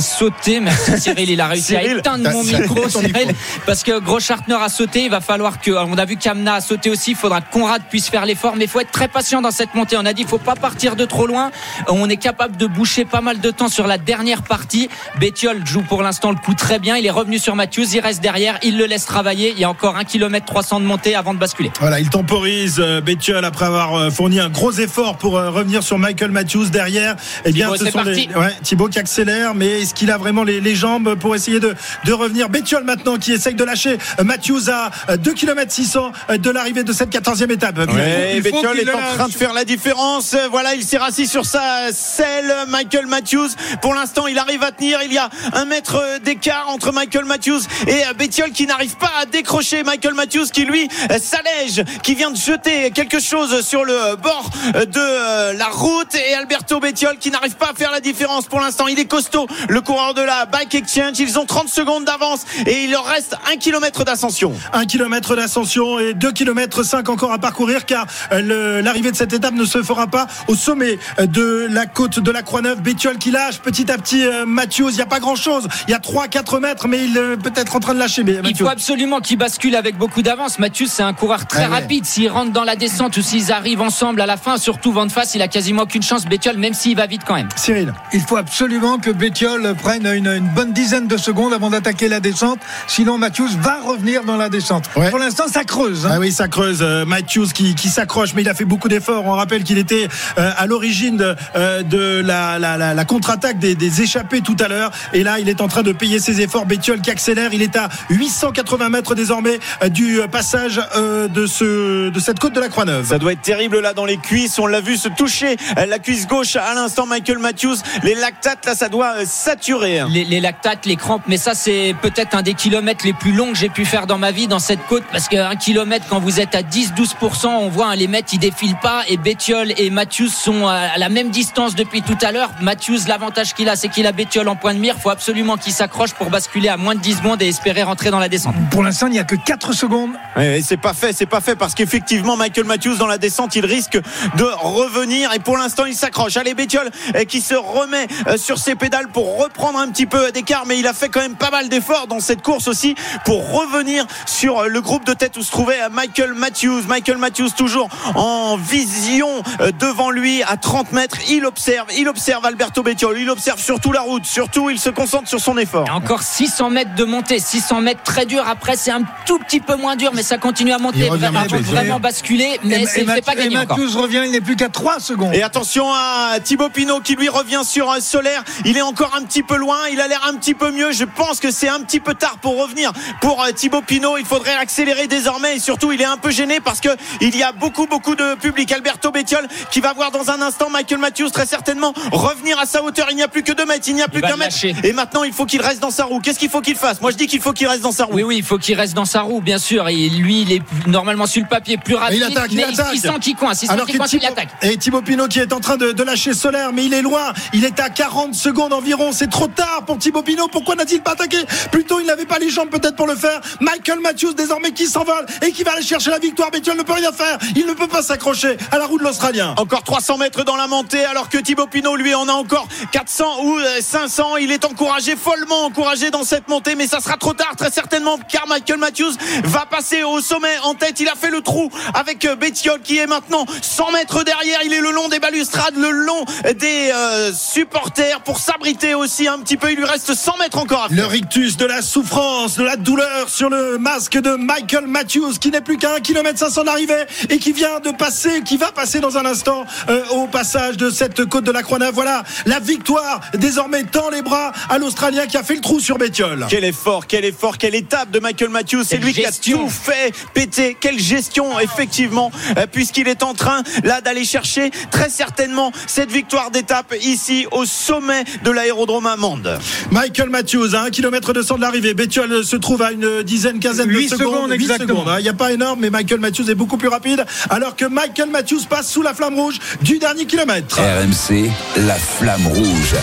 sauté. 0.00 0.60
Merci 0.60 1.00
Cyril, 1.00 1.30
il 1.30 1.40
a 1.40 1.48
réussi 1.48 1.76
à 1.76 1.82
éteindre 1.82 2.30
mon 2.30 2.42
micro, 2.42 2.88
Cyril, 2.88 3.34
parce 3.66 3.82
que 3.82 3.98
Gros 4.00 4.20
Schartner 4.20 4.56
a 4.60 4.68
sauté. 4.68 5.04
Il 5.04 5.10
va 5.10 5.20
falloir 5.20 5.60
que, 5.60 5.70
on 5.70 5.96
a 5.96 6.04
vu 6.04 6.16
Kamna 6.16 6.54
a 6.54 6.60
sauté 6.60 6.90
aussi. 6.90 7.12
Il 7.12 7.16
faudra 7.16 7.40
que 7.40 7.52
Conrad 7.52 7.82
puisse 7.88 8.08
faire 8.08 8.26
l'effort, 8.26 8.56
mais 8.56 8.64
il 8.64 8.70
faut 8.70 8.80
être 8.80 8.90
très 8.90 9.08
patient 9.08 9.40
dans 9.40 9.50
cette 9.50 9.74
montée. 9.74 9.96
On 9.96 10.06
a 10.06 10.12
dit, 10.12 10.22
il 10.22 10.28
faut 10.28 10.38
pas 10.38 10.54
partir 10.54 10.96
de 10.96 11.04
trop 11.04 11.26
loin. 11.26 11.50
On 11.88 12.08
est 12.08 12.16
capable 12.16 12.56
de 12.56 12.66
boucher 12.66 13.04
pas 13.04 13.20
mal 13.20 13.40
de 13.40 13.50
temps 13.50 13.68
sur 13.68 13.86
la 13.86 13.98
dernière 13.98 14.42
partie. 14.42 14.88
Bétiol 15.18 15.66
joue 15.66 15.82
pour 15.82 16.02
l'instant 16.02 16.30
le 16.30 16.36
coup 16.36 16.54
très 16.54 16.78
bien. 16.78 16.96
Il 16.96 17.06
est 17.06 17.10
revenu 17.10 17.38
sur 17.38 17.56
Matthews, 17.56 17.86
il 17.94 18.00
reste 18.00 18.20
derrière, 18.20 18.58
il 18.62 18.78
le 18.78 18.86
laisse 18.86 19.06
travailler. 19.06 19.52
Il 19.52 19.58
y 19.58 19.64
a 19.64 19.70
encore 19.70 19.96
un 19.96 20.04
km 20.04 20.44
300 20.44 20.80
de 20.80 20.84
montée 20.84 21.14
avant 21.14 21.34
de 21.34 21.38
basculer. 21.38 21.70
Voilà, 21.80 22.00
il 22.00 22.10
temporise 22.10 22.76
euh, 22.78 23.00
Bétiol 23.00 23.44
après 23.44 23.66
avoir 23.66 23.94
euh, 23.94 24.10
fourni 24.10 24.40
un 24.40 24.48
gros 24.48 24.72
effort 24.72 25.16
pour 25.16 25.36
euh, 25.36 25.50
revenir 25.50 25.82
sur 25.82 25.98
Michael 25.98 26.30
Matthews 26.30 26.70
derrière. 26.70 27.16
Eh 27.44 27.52
bien, 27.52 27.72
Thibaut, 27.72 27.84
ce 27.84 27.90
sont 27.90 28.02
les... 28.02 28.28
ouais, 28.34 28.54
Thibaut 28.62 28.88
qui 28.88 28.98
accélère, 28.98 29.54
mais 29.54 29.77
Est-ce 29.82 29.94
qu'il 29.94 30.10
a 30.10 30.18
vraiment 30.18 30.44
les, 30.44 30.60
les 30.60 30.74
jambes 30.74 31.14
pour 31.14 31.34
essayer 31.34 31.60
de, 31.60 31.74
de 32.04 32.12
revenir 32.12 32.48
Bétiol 32.48 32.84
maintenant 32.84 33.16
qui 33.16 33.32
essaye 33.32 33.54
de 33.54 33.64
lâcher 33.64 33.98
Matthews 34.24 34.70
à 34.70 35.16
2 35.16 35.32
km 35.32 35.72
600 35.72 36.12
de 36.38 36.50
l'arrivée 36.50 36.84
de 36.84 36.92
cette 36.92 37.10
14e 37.10 37.50
étape. 37.52 37.78
Ouais, 37.78 38.40
qu'il 38.42 38.88
est 38.88 38.92
en 38.92 39.14
train 39.16 39.28
de 39.28 39.32
faire 39.32 39.52
la 39.52 39.64
différence. 39.64 40.36
Voilà, 40.50 40.74
il 40.74 40.82
s'est 40.84 40.98
rassis 40.98 41.26
sur 41.26 41.46
sa 41.46 41.92
selle. 41.92 42.52
Michael 42.68 43.06
Matthews, 43.06 43.48
pour 43.80 43.94
l'instant, 43.94 44.26
il 44.26 44.38
arrive 44.38 44.62
à 44.62 44.72
tenir. 44.72 45.00
Il 45.04 45.12
y 45.12 45.18
a 45.18 45.28
un 45.52 45.64
mètre 45.64 46.02
d'écart 46.24 46.68
entre 46.68 46.92
Michael 46.92 47.24
Matthews 47.24 47.60
et 47.86 48.02
Bettiol 48.18 48.50
qui 48.50 48.66
n'arrive 48.66 48.96
pas 48.96 49.12
à 49.20 49.26
décrocher. 49.26 49.82
Michael 49.82 50.14
Matthews 50.14 50.46
qui 50.52 50.64
lui 50.64 50.88
s'allège, 51.20 51.84
qui 52.02 52.14
vient 52.14 52.30
de 52.30 52.36
jeter 52.36 52.90
quelque 52.90 53.20
chose 53.20 53.64
sur 53.66 53.84
le 53.84 54.16
bord 54.16 54.50
de 54.74 55.56
la 55.56 55.68
route 55.68 56.14
et 56.14 56.34
Alberto 56.34 56.80
Bettiol 56.80 57.18
qui 57.18 57.30
n'arrive 57.30 57.56
pas 57.56 57.70
à 57.70 57.74
faire 57.74 57.90
la 57.90 58.00
différence 58.00 58.46
pour 58.46 58.60
l'instant. 58.60 58.86
Il 58.86 58.98
est 58.98 59.06
costaud, 59.06 59.46
le 59.68 59.80
coureur 59.80 60.14
de 60.14 60.22
la 60.22 60.46
Bike 60.46 60.74
Exchange. 60.74 61.18
Ils 61.18 61.38
ont 61.38 61.44
30 61.44 61.68
secondes 61.68 62.04
d'avance 62.04 62.44
et 62.66 62.84
il 62.84 62.90
leur 62.90 63.04
reste 63.04 63.36
un 63.52 63.56
kilomètre 63.56 64.04
d'ascension. 64.04 64.52
1 64.72 64.86
km 64.86 65.36
d'ascension 65.36 65.98
et 65.98 66.14
2 66.14 66.32
km 66.32 66.82
5 66.82 67.08
encore 67.08 67.32
à 67.32 67.38
parcourir 67.38 67.84
car 67.86 68.06
euh, 68.32 68.82
l'arrivée 68.82 69.10
de 69.10 69.16
cette 69.16 69.32
étape 69.32 69.54
ne 69.54 69.64
se 69.64 69.82
fera 69.82 70.06
pas 70.06 70.26
au 70.48 70.54
sommet 70.54 70.98
euh, 71.18 71.26
de 71.26 71.66
la 71.70 71.86
côte 71.86 72.18
de 72.20 72.30
la 72.30 72.42
Croix-Neuve. 72.42 72.80
Bétiol 72.80 73.18
qui 73.18 73.30
lâche 73.30 73.58
petit 73.58 73.90
à 73.90 73.98
petit 73.98 74.24
euh, 74.24 74.44
Matthews. 74.46 74.90
Il 74.90 74.96
n'y 74.96 75.02
a 75.02 75.06
pas 75.06 75.20
grand 75.20 75.36
chose. 75.36 75.68
Il 75.86 75.90
y 75.90 75.94
a 75.94 75.98
3-4 75.98 76.60
mètres, 76.60 76.88
mais 76.88 77.04
il 77.04 77.16
est 77.16 77.36
peut-être 77.36 77.76
en 77.76 77.80
train 77.80 77.94
de 77.94 77.98
lâcher. 77.98 78.24
Mais 78.24 78.36
Il 78.44 78.56
faut 78.56 78.68
absolument 78.68 79.20
qu'il 79.20 79.38
bascule 79.38 79.76
avec 79.76 79.96
beaucoup 79.96 80.22
d'avance. 80.22 80.58
Mathieu, 80.58 80.86
c'est 80.88 81.02
un 81.02 81.12
coureur 81.12 81.46
très 81.46 81.64
Ah 81.64 81.68
ouais. 81.68 81.74
rapide. 81.80 82.04
S'ils 82.06 82.30
rentrent 82.30 82.52
dans 82.52 82.64
la 82.64 82.76
descente 82.76 83.16
ou 83.16 83.22
s'ils 83.22 83.52
arrivent 83.52 83.82
ensemble 83.82 84.20
à 84.20 84.26
la 84.26 84.36
fin, 84.36 84.56
surtout 84.56 84.92
vent 84.92 85.06
de 85.06 85.12
face, 85.12 85.34
il 85.34 85.42
a 85.42 85.48
quasiment 85.48 85.82
aucune 85.82 86.02
chance. 86.02 86.24
Bétiol, 86.24 86.56
même 86.56 86.74
s'il 86.74 86.96
va 86.96 87.06
vite 87.06 87.22
quand 87.26 87.34
même. 87.34 87.48
Cyril. 87.56 87.92
Il 88.12 88.20
faut 88.20 88.36
absolument 88.36 88.98
que 88.98 89.10
Bétiol 89.10 89.57
prenne 89.74 90.06
une, 90.06 90.26
une 90.28 90.48
bonne 90.48 90.72
dizaine 90.72 91.06
de 91.06 91.16
secondes 91.16 91.52
avant 91.52 91.70
d'attaquer 91.70 92.08
la 92.08 92.20
descente. 92.20 92.58
Sinon, 92.86 93.18
Matthews 93.18 93.48
va 93.60 93.80
revenir 93.80 94.24
dans 94.24 94.36
la 94.36 94.48
descente. 94.48 94.84
Ouais. 94.96 95.10
Pour 95.10 95.18
l'instant, 95.18 95.44
ça 95.48 95.64
creuse. 95.64 96.06
hein. 96.06 96.10
Ah 96.14 96.18
oui, 96.18 96.32
ça 96.32 96.48
creuse. 96.48 96.78
Euh, 96.82 97.04
Matthews 97.04 97.46
qui, 97.54 97.74
qui 97.74 97.88
s'accroche, 97.88 98.34
mais 98.34 98.42
il 98.42 98.48
a 98.48 98.54
fait 98.54 98.64
beaucoup 98.64 98.88
d'efforts. 98.88 99.24
On 99.26 99.32
rappelle 99.32 99.64
qu'il 99.64 99.78
était 99.78 100.08
euh, 100.38 100.50
à 100.56 100.66
l'origine 100.66 101.16
de, 101.16 101.34
euh, 101.56 101.82
de 101.82 102.22
la, 102.24 102.58
la, 102.58 102.76
la, 102.76 102.94
la 102.94 103.04
contre-attaque 103.04 103.58
des, 103.58 103.74
des 103.74 104.02
échappés 104.02 104.40
tout 104.40 104.56
à 104.60 104.68
l'heure. 104.68 104.90
Et 105.12 105.22
là, 105.22 105.38
il 105.38 105.48
est 105.48 105.60
en 105.60 105.68
train 105.68 105.82
de 105.82 105.92
payer 105.92 106.18
ses 106.20 106.40
efforts. 106.40 106.66
Bétiol 106.66 107.00
qui 107.00 107.10
accélère. 107.10 107.52
Il 107.52 107.62
est 107.62 107.76
à 107.76 107.88
880 108.10 108.88
mètres 108.90 109.14
désormais 109.14 109.58
euh, 109.82 109.88
du 109.88 110.20
passage 110.30 110.80
euh, 110.96 111.28
de, 111.28 111.46
ce, 111.46 112.10
de 112.10 112.20
cette 112.20 112.38
côte 112.38 112.52
de 112.52 112.60
la 112.60 112.68
Croix-Neuve. 112.68 113.06
Ça 113.08 113.18
doit 113.18 113.32
être 113.32 113.42
terrible 113.42 113.80
là 113.80 113.92
dans 113.94 114.04
les 114.06 114.16
cuisses. 114.18 114.58
On 114.58 114.66
l'a 114.66 114.80
vu 114.80 114.96
se 114.96 115.08
toucher 115.08 115.56
la 115.76 115.98
cuisse 115.98 116.26
gauche 116.26 116.56
à 116.56 116.74
l'instant. 116.74 117.06
Michael 117.06 117.38
Matthews, 117.38 117.76
les 118.02 118.14
lactates 118.14 118.66
là, 118.66 118.74
ça 118.74 118.88
doit 118.88 119.24
saturer. 119.48 120.02
Les, 120.10 120.24
les 120.24 120.40
lactates, 120.40 120.84
les 120.84 120.96
crampes, 120.96 121.22
mais 121.26 121.38
ça 121.38 121.54
c'est 121.54 121.94
peut-être 122.02 122.34
un 122.36 122.42
des 122.42 122.52
kilomètres 122.52 123.06
les 123.06 123.14
plus 123.14 123.32
longs 123.32 123.52
que 123.52 123.56
j'ai 123.56 123.70
pu 123.70 123.86
faire 123.86 124.06
dans 124.06 124.18
ma 124.18 124.30
vie 124.30 124.46
dans 124.46 124.58
cette 124.58 124.84
côte 124.86 125.04
parce 125.10 125.26
qu'un 125.26 125.56
kilomètre 125.56 126.04
quand 126.10 126.20
vous 126.20 126.38
êtes 126.38 126.54
à 126.54 126.60
10-12%, 126.60 127.46
on 127.46 127.70
voit 127.70 127.86
hein, 127.86 127.96
les 127.96 128.08
mecs 128.08 128.30
ils 128.30 128.38
défilent 128.38 128.76
pas 128.82 129.04
et 129.08 129.16
Bettiol 129.16 129.72
et 129.78 129.88
Matthews 129.88 130.28
sont 130.28 130.66
à 130.66 130.98
la 130.98 131.08
même 131.08 131.30
distance 131.30 131.74
depuis 131.74 132.02
tout 132.02 132.18
à 132.20 132.30
l'heure. 132.30 132.50
Matthews, 132.60 132.98
l'avantage 133.08 133.54
qu'il 133.54 133.70
a, 133.70 133.76
c'est 133.76 133.88
qu'il 133.88 134.06
a 134.06 134.12
Bettiol 134.12 134.48
en 134.48 134.56
point 134.56 134.74
de 134.74 134.80
mire. 134.80 134.96
Faut 134.98 135.08
absolument 135.08 135.56
qu'il 135.56 135.72
s'accroche 135.72 136.12
pour 136.12 136.28
basculer 136.28 136.68
à 136.68 136.76
moins 136.76 136.94
de 136.94 137.00
10 137.00 137.14
secondes 137.14 137.40
et 137.40 137.48
espérer 137.48 137.82
rentrer 137.82 138.10
dans 138.10 138.18
la 138.18 138.28
descente. 138.28 138.54
Pour 138.70 138.82
l'instant, 138.82 139.06
il 139.06 139.12
n'y 139.12 139.18
a 139.18 139.24
que 139.24 139.36
4 139.36 139.72
secondes. 139.72 140.10
Ouais, 140.36 140.60
c'est 140.62 140.76
pas 140.76 140.92
fait, 140.92 141.14
c'est 141.14 141.24
pas 141.24 141.40
fait 141.40 141.56
parce 141.56 141.74
qu'effectivement 141.74 142.36
Michael 142.36 142.66
Matthews 142.66 142.96
dans 142.96 143.06
la 143.06 143.16
descente, 143.16 143.56
il 143.56 143.64
risque 143.64 143.98
de 144.36 144.44
revenir 144.58 145.32
et 145.32 145.38
pour 145.38 145.56
l'instant 145.56 145.86
il 145.86 145.94
s'accroche. 145.94 146.36
Allez 146.36 146.52
Bétiol 146.52 146.90
euh, 147.14 147.24
qui 147.24 147.40
se 147.40 147.54
remet 147.54 148.06
euh, 148.26 148.36
sur 148.36 148.58
ses 148.58 148.74
pédales 148.74 149.08
pour 149.08 149.27
reprendre 149.36 149.78
un 149.78 149.88
petit 149.88 150.06
peu 150.06 150.32
d'écart, 150.32 150.64
mais 150.66 150.78
il 150.78 150.86
a 150.86 150.92
fait 150.92 151.08
quand 151.08 151.20
même 151.20 151.36
pas 151.36 151.50
mal 151.50 151.68
d'efforts 151.68 152.06
dans 152.06 152.20
cette 152.20 152.42
course 152.42 152.68
aussi 152.68 152.94
pour 153.24 153.50
revenir 153.52 154.06
sur 154.26 154.60
euh, 154.60 154.68
le 154.68 154.80
groupe 154.80 155.04
de 155.04 155.12
tête 155.12 155.36
où 155.36 155.42
se 155.42 155.50
trouvait 155.50 155.80
euh, 155.82 155.88
Michael 155.90 156.34
Matthews. 156.34 156.82
Michael 156.88 157.18
Matthews 157.18 157.50
toujours 157.56 157.88
en 158.14 158.56
vision 158.56 159.28
euh, 159.60 159.70
devant 159.78 160.10
lui 160.10 160.42
à 160.42 160.56
30 160.56 160.92
mètres. 160.92 161.18
Il 161.30 161.44
observe, 161.46 161.86
il 161.96 162.08
observe 162.08 162.44
Alberto 162.46 162.82
Bettiol, 162.82 163.18
il 163.18 163.30
observe 163.30 163.60
surtout 163.60 163.92
la 163.92 164.00
route, 164.00 164.24
surtout 164.26 164.70
il 164.70 164.78
se 164.78 164.90
concentre 164.90 165.28
sur 165.28 165.40
son 165.40 165.56
effort. 165.58 165.86
Et 165.86 165.90
encore 165.90 166.22
600 166.22 166.70
mètres 166.70 166.94
de 166.94 167.04
montée, 167.04 167.38
600 167.38 167.80
mètres 167.80 168.02
très 168.02 168.26
dur. 168.26 168.44
Après, 168.48 168.76
c'est 168.76 168.90
un 168.90 169.02
tout 169.26 169.38
petit 169.38 169.60
peu 169.60 169.76
moins 169.76 169.96
dur, 169.96 170.12
mais 170.14 170.22
ça 170.22 170.38
continue 170.38 170.72
à 170.72 170.78
monter, 170.78 170.98
Il 171.00 171.10
revient 171.10 171.30
vraiment, 171.32 171.62
vraiment 171.62 172.00
basculer, 172.00 172.58
mais 172.64 172.82
Et- 172.82 172.86
c'est 172.86 173.02
et 173.02 173.04
pas 173.04 173.14
Matthews- 173.16 173.32
et 173.32 173.36
gagné 173.36 173.58
encore. 173.58 173.78
Matthews 173.78 173.98
revient, 174.00 174.22
il 174.24 174.30
n'est 174.32 174.40
plus 174.40 174.56
qu'à 174.56 174.68
3 174.68 175.00
secondes. 175.00 175.34
Et 175.34 175.42
attention 175.42 175.86
à 175.92 176.38
Thibaut 176.42 176.68
Pinot 176.68 177.00
qui 177.00 177.14
lui 177.16 177.28
revient 177.28 177.62
sur 177.64 177.90
euh, 177.90 178.00
Solaire. 178.00 178.44
Il 178.64 178.76
est 178.76 178.82
encore 178.82 179.14
un 179.18 179.22
petit 179.22 179.42
peu 179.42 179.56
loin. 179.56 179.76
Il 179.90 180.00
a 180.00 180.08
l'air 180.08 180.20
un 180.28 180.34
petit 180.34 180.54
peu 180.54 180.70
mieux. 180.70 180.92
Je 180.92 181.04
pense 181.04 181.40
que 181.40 181.50
c'est 181.50 181.68
un 181.68 181.80
petit 181.80 182.00
peu 182.00 182.14
tard 182.14 182.38
pour 182.40 182.60
revenir 182.60 182.92
pour 183.20 183.42
euh, 183.42 183.50
Thibaut 183.52 183.82
Pinot. 183.82 184.16
Il 184.18 184.24
faudrait 184.24 184.54
accélérer 184.54 185.06
désormais. 185.06 185.56
Et 185.56 185.58
surtout, 185.60 185.92
il 185.92 186.00
est 186.00 186.04
un 186.06 186.16
peu 186.16 186.30
gêné 186.30 186.60
parce 186.60 186.80
que 186.80 186.88
il 187.20 187.36
y 187.36 187.42
a 187.42 187.52
beaucoup, 187.52 187.86
beaucoup 187.86 188.14
de 188.14 188.34
public. 188.36 188.70
Alberto 188.72 189.10
Bettiol 189.10 189.46
qui 189.70 189.80
va 189.80 189.92
voir 189.92 190.10
dans 190.10 190.30
un 190.30 190.40
instant 190.40 190.70
Michael 190.70 190.98
Matthews 190.98 191.30
très 191.30 191.46
certainement 191.46 191.92
revenir 192.12 192.58
à 192.58 192.66
sa 192.66 192.82
hauteur. 192.82 193.08
Il 193.10 193.16
n'y 193.16 193.22
a 193.22 193.28
plus 193.28 193.42
que 193.42 193.52
deux 193.52 193.66
mètres. 193.66 193.84
Il 193.88 193.94
n'y 193.94 194.02
a 194.02 194.08
plus 194.08 194.20
qu'un 194.22 194.36
mètre. 194.36 194.56
Et 194.84 194.92
maintenant, 194.92 195.24
il 195.24 195.32
faut 195.32 195.46
qu'il 195.46 195.60
reste 195.60 195.80
dans 195.80 195.90
sa 195.90 196.04
roue. 196.04 196.20
Qu'est-ce 196.20 196.38
qu'il 196.38 196.50
faut 196.50 196.60
qu'il 196.60 196.76
fasse? 196.76 197.00
Moi, 197.00 197.10
je 197.10 197.16
dis 197.16 197.26
qu'il 197.26 197.40
faut 197.40 197.52
qu'il 197.52 197.66
reste 197.66 197.82
dans 197.82 197.92
sa 197.92 198.04
roue. 198.04 198.14
Oui, 198.14 198.22
oui, 198.22 198.36
il 198.38 198.44
faut 198.44 198.58
qu'il 198.58 198.76
reste 198.76 198.94
dans 198.94 199.04
sa 199.04 199.22
roue, 199.22 199.40
bien 199.40 199.58
sûr. 199.58 199.88
Et 199.88 200.08
lui, 200.08 200.42
il 200.42 200.52
est 200.52 200.62
normalement 200.86 201.26
sur 201.26 201.42
le 201.42 201.48
papier 201.48 201.76
plus 201.76 201.94
rapide, 201.94 202.18
il 202.18 202.22
attaque, 202.24 202.52
il 202.52 202.56
mais 202.56 202.64
attaque. 202.64 202.90
il 202.94 203.00
sent 203.00 203.08
qu'il 203.20 203.34
coince. 203.36 203.62
Il 203.62 203.70
Alors 203.70 203.86
coince, 203.86 204.12
il 204.12 204.20
Thibaut, 204.20 204.32
attaque. 204.32 204.48
et 204.62 204.76
Thibaut 204.76 205.02
Pinot 205.02 205.28
qui 205.28 205.40
est 205.40 205.52
en 205.52 205.60
train 205.60 205.76
de, 205.76 205.92
de 205.92 206.02
lâcher 206.02 206.34
Solaire, 206.34 206.72
mais 206.72 206.84
il 206.84 206.94
est 206.94 207.02
loin. 207.02 207.32
Il 207.52 207.64
est 207.64 207.80
à 207.80 207.90
40 207.90 208.34
secondes 208.34 208.72
environ. 208.72 209.07
C'est 209.12 209.30
trop 209.30 209.46
tard 209.46 209.82
pour 209.86 209.98
Thibaut 209.98 210.22
Pinot. 210.22 210.48
Pourquoi 210.48 210.74
n'a-t-il 210.74 211.02
pas 211.02 211.12
attaqué 211.12 211.38
Plutôt, 211.70 212.00
il 212.00 212.06
n'avait 212.06 212.26
pas 212.26 212.38
les 212.38 212.50
jambes 212.50 212.70
peut-être 212.70 212.96
pour 212.96 213.06
le 213.06 213.16
faire. 213.16 213.40
Michael 213.60 214.00
Matthews 214.00 214.34
désormais 214.34 214.72
qui 214.72 214.86
s'envole 214.86 215.26
et 215.42 215.52
qui 215.52 215.62
va 215.62 215.72
aller 215.72 215.82
chercher 215.82 216.10
la 216.10 216.18
victoire. 216.18 216.50
Bétiol 216.50 216.76
ne 216.76 216.82
peut 216.82 216.92
rien 216.92 217.12
faire. 217.12 217.38
Il 217.56 217.66
ne 217.66 217.72
peut 217.72 217.86
pas 217.86 218.02
s'accrocher 218.02 218.56
à 218.70 218.78
la 218.78 218.86
roue 218.86 218.98
de 218.98 219.04
l'Australien. 219.04 219.54
Encore 219.56 219.82
300 219.82 220.18
mètres 220.18 220.44
dans 220.44 220.56
la 220.56 220.66
montée, 220.66 221.04
alors 221.04 221.28
que 221.28 221.38
Thibaut 221.38 221.66
Pinot, 221.66 221.96
lui, 221.96 222.14
en 222.14 222.28
a 222.28 222.32
encore 222.32 222.68
400 222.92 223.44
ou 223.44 223.58
euh, 223.58 223.80
500. 223.80 224.36
Il 224.36 224.52
est 224.52 224.64
encouragé, 224.64 225.16
follement 225.16 225.64
encouragé 225.64 226.10
dans 226.10 226.24
cette 226.24 226.48
montée, 226.48 226.74
mais 226.74 226.86
ça 226.86 227.00
sera 227.00 227.16
trop 227.16 227.34
tard, 227.34 227.54
très 227.56 227.70
certainement, 227.70 228.18
car 228.28 228.46
Michael 228.46 228.78
Matthews 228.78 229.12
va 229.44 229.66
passer 229.66 230.02
au 230.02 230.20
sommet 230.20 230.56
en 230.64 230.74
tête. 230.74 231.00
Il 231.00 231.08
a 231.08 231.14
fait 231.14 231.30
le 231.30 231.40
trou 231.40 231.70
avec 231.94 232.24
euh, 232.24 232.36
Bettiol, 232.36 232.80
qui 232.80 232.98
est 232.98 233.06
maintenant 233.06 233.46
100 233.62 233.92
mètres 233.92 234.24
derrière. 234.24 234.60
Il 234.64 234.72
est 234.72 234.80
le 234.80 234.90
long 234.90 235.08
des 235.08 235.18
balustrades, 235.18 235.76
le 235.76 235.90
long 235.90 236.24
des 236.54 236.90
euh, 236.92 237.32
supporters 237.32 238.20
pour 238.22 238.38
s'abriter 238.38 238.94
aussi 238.98 239.28
un 239.28 239.38
petit 239.38 239.56
peu. 239.56 239.70
Il 239.70 239.76
lui 239.76 239.84
reste 239.84 240.14
100 240.14 240.36
mètres 240.38 240.58
encore 240.58 240.84
à 240.84 240.88
faire. 240.88 240.96
Le 240.96 241.06
rictus 241.06 241.56
de 241.56 241.64
la 241.64 241.82
souffrance, 241.82 242.56
de 242.56 242.64
la 242.64 242.76
douleur 242.76 243.28
sur 243.28 243.48
le 243.48 243.78
masque 243.78 244.18
de 244.18 244.36
Michael 244.36 244.86
Matthews, 244.86 245.34
qui 245.40 245.50
n'est 245.50 245.60
plus 245.60 245.78
qu'à 245.78 245.94
1 245.94 246.00
km 246.00 246.38
500 246.38 246.64
d'arrivée 246.64 247.04
et 247.30 247.38
qui 247.38 247.52
vient 247.52 247.80
de 247.80 247.90
passer, 247.90 248.42
qui 248.42 248.56
va 248.56 248.72
passer 248.72 249.00
dans 249.00 249.16
un 249.16 249.24
instant 249.24 249.64
euh, 249.88 250.04
au 250.10 250.26
passage 250.26 250.76
de 250.76 250.90
cette 250.90 251.24
côte 251.26 251.44
de 251.44 251.52
la 251.52 251.62
Croix-Neuve. 251.62 251.94
Voilà, 251.94 252.24
la 252.46 252.60
victoire 252.60 253.20
désormais 253.34 253.84
tend 253.84 254.10
les 254.10 254.22
bras 254.22 254.52
à 254.68 254.78
l'Australien 254.78 255.26
qui 255.26 255.36
a 255.36 255.42
fait 255.42 255.54
le 255.54 255.60
trou 255.60 255.80
sur 255.80 255.98
Bétiol. 255.98 256.46
Quel 256.50 256.64
effort, 256.64 257.06
quel 257.06 257.24
effort, 257.24 257.58
quelle 257.58 257.74
étape 257.74 258.10
de 258.10 258.18
Michael 258.18 258.50
Matthews. 258.50 258.84
C'est 258.84 258.98
lui 258.98 259.12
qui 259.12 259.24
a 259.24 259.28
gestion. 259.28 259.58
tout 259.58 259.68
fait 259.68 260.12
péter. 260.34 260.76
Quelle 260.80 260.98
gestion, 260.98 261.58
effectivement, 261.60 262.30
euh, 262.56 262.66
puisqu'il 262.70 263.08
est 263.08 263.22
en 263.22 263.34
train 263.34 263.62
là 263.84 264.00
d'aller 264.00 264.24
chercher 264.24 264.70
très 264.90 265.08
certainement 265.08 265.72
cette 265.86 266.10
victoire 266.10 266.50
d'étape 266.50 266.94
ici 267.02 267.46
au 267.52 267.64
sommet 267.64 268.24
de 268.44 268.50
l'aérodrome 268.50 268.87
Amande. 268.96 269.58
Michael 269.90 270.30
Matthews 270.30 270.74
à 270.74 270.82
1 270.84 270.90
km 270.90 271.32
200 271.34 271.56
de 271.56 271.60
l'arrivée. 271.60 271.92
Bétiol 271.94 272.42
se 272.44 272.56
trouve 272.56 272.80
à 272.82 272.92
une 272.92 273.22
dizaine, 273.22 273.60
quinzaine 273.60 273.86
de 273.88 273.92
Huit 273.92 274.08
secondes. 274.08 274.34
secondes, 274.34 274.52
exactement. 274.52 274.88
secondes, 275.00 275.08
hein. 275.08 275.16
Il 275.18 275.22
n'y 275.24 275.28
a 275.28 275.34
pas 275.34 275.52
énorme, 275.52 275.80
mais 275.80 275.90
Michael 275.90 276.20
Matthews 276.20 276.50
est 276.50 276.54
beaucoup 276.54 276.78
plus 276.78 276.88
rapide. 276.88 277.24
Alors 277.50 277.76
que 277.76 277.84
Michael 277.84 278.30
Matthews 278.30 278.62
passe 278.68 278.90
sous 278.90 279.02
la 279.02 279.12
flamme 279.14 279.34
rouge 279.34 279.58
du 279.82 279.98
dernier 279.98 280.24
kilomètre. 280.24 280.78
RMC, 280.78 281.50
la 281.86 281.96
flamme 281.96 282.46
rouge. 282.46 282.94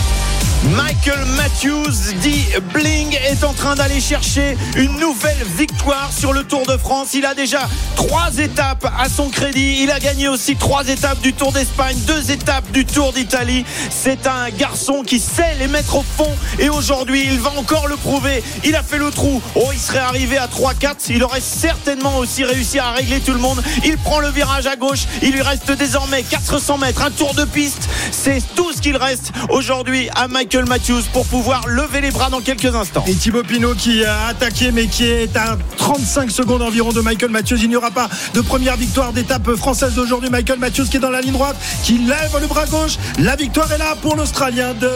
Michael 0.74 1.24
Matthews 1.36 2.14
dit 2.20 2.44
Bling 2.72 3.16
est 3.28 3.44
en 3.44 3.52
train 3.52 3.76
d'aller 3.76 4.00
chercher 4.00 4.56
une 4.76 4.98
nouvelle 4.98 5.36
victoire 5.56 6.10
sur 6.12 6.32
le 6.32 6.42
Tour 6.42 6.66
de 6.66 6.76
France. 6.76 7.14
Il 7.14 7.24
a 7.24 7.34
déjà 7.34 7.68
trois 7.94 8.36
étapes 8.38 8.90
à 8.98 9.08
son 9.08 9.28
crédit. 9.28 9.78
Il 9.82 9.90
a 9.92 10.00
gagné 10.00 10.26
aussi 10.26 10.56
trois 10.56 10.88
étapes 10.88 11.20
du 11.20 11.32
Tour 11.34 11.52
d'Espagne, 11.52 11.96
deux 12.06 12.32
étapes 12.32 12.68
du 12.72 12.84
Tour 12.84 13.12
d'Italie. 13.12 13.64
C'est 13.90 14.26
un 14.26 14.50
garçon 14.50 15.02
qui 15.06 15.20
sait 15.20 15.54
les 15.60 15.68
mettre 15.68 15.96
au 15.96 16.02
fond 16.02 16.30
et 16.58 16.68
aujourd'hui 16.68 17.22
il 17.24 17.38
va 17.38 17.52
encore 17.56 17.86
le 17.86 17.96
prouver. 17.96 18.42
Il 18.64 18.74
a 18.74 18.82
fait 18.82 18.98
le 18.98 19.10
trou. 19.10 19.40
Oh, 19.54 19.68
il 19.72 19.78
serait 19.78 19.98
arrivé 19.98 20.36
à 20.36 20.48
3-4. 20.48 20.96
Il 21.10 21.22
aurait 21.22 21.40
certainement 21.40 22.18
aussi 22.18 22.42
réussi 22.42 22.80
à 22.80 22.90
régler 22.90 23.20
tout 23.20 23.32
le 23.32 23.38
monde. 23.38 23.62
Il 23.84 23.98
prend 23.98 24.18
le 24.18 24.30
virage 24.30 24.66
à 24.66 24.74
gauche. 24.74 25.04
Il 25.22 25.32
lui 25.32 25.42
reste 25.42 25.70
désormais 25.70 26.24
400 26.24 26.78
mètres, 26.78 27.02
un 27.02 27.10
tour 27.10 27.34
de 27.34 27.44
piste. 27.44 27.88
C'est 28.10 28.42
tout 28.56 28.72
ce 28.72 28.80
qu'il 28.80 28.96
reste 28.96 29.32
aujourd'hui 29.48 30.08
à 30.16 30.26
Michael 30.26 30.55
Michael 30.56 30.70
Matthews 30.70 31.02
pour 31.12 31.26
pouvoir 31.26 31.68
lever 31.68 32.00
les 32.00 32.10
bras 32.10 32.30
dans 32.30 32.40
quelques 32.40 32.74
instants. 32.74 33.04
Et 33.06 33.14
Thibaut 33.14 33.42
Pinot 33.42 33.74
qui 33.74 34.02
a 34.06 34.28
attaqué 34.28 34.72
mais 34.72 34.86
qui 34.86 35.04
est 35.04 35.36
à 35.36 35.58
35 35.76 36.30
secondes 36.30 36.62
environ 36.62 36.92
de 36.92 37.02
Michael 37.02 37.30
Matthews. 37.30 37.58
Il 37.60 37.68
n'y 37.68 37.76
aura 37.76 37.90
pas 37.90 38.08
de 38.32 38.40
première 38.40 38.78
victoire 38.78 39.12
d'étape 39.12 39.54
française 39.56 39.92
d'aujourd'hui. 39.92 40.30
Michael 40.30 40.58
Matthews 40.58 40.86
qui 40.90 40.96
est 40.96 41.00
dans 41.00 41.10
la 41.10 41.20
ligne 41.20 41.34
droite, 41.34 41.56
qui 41.82 41.98
lève 41.98 42.34
le 42.40 42.46
bras 42.46 42.64
gauche. 42.64 42.96
La 43.18 43.36
victoire 43.36 43.70
est 43.70 43.76
là 43.76 43.96
pour 44.00 44.16
l'Australien 44.16 44.72
de, 44.72 44.90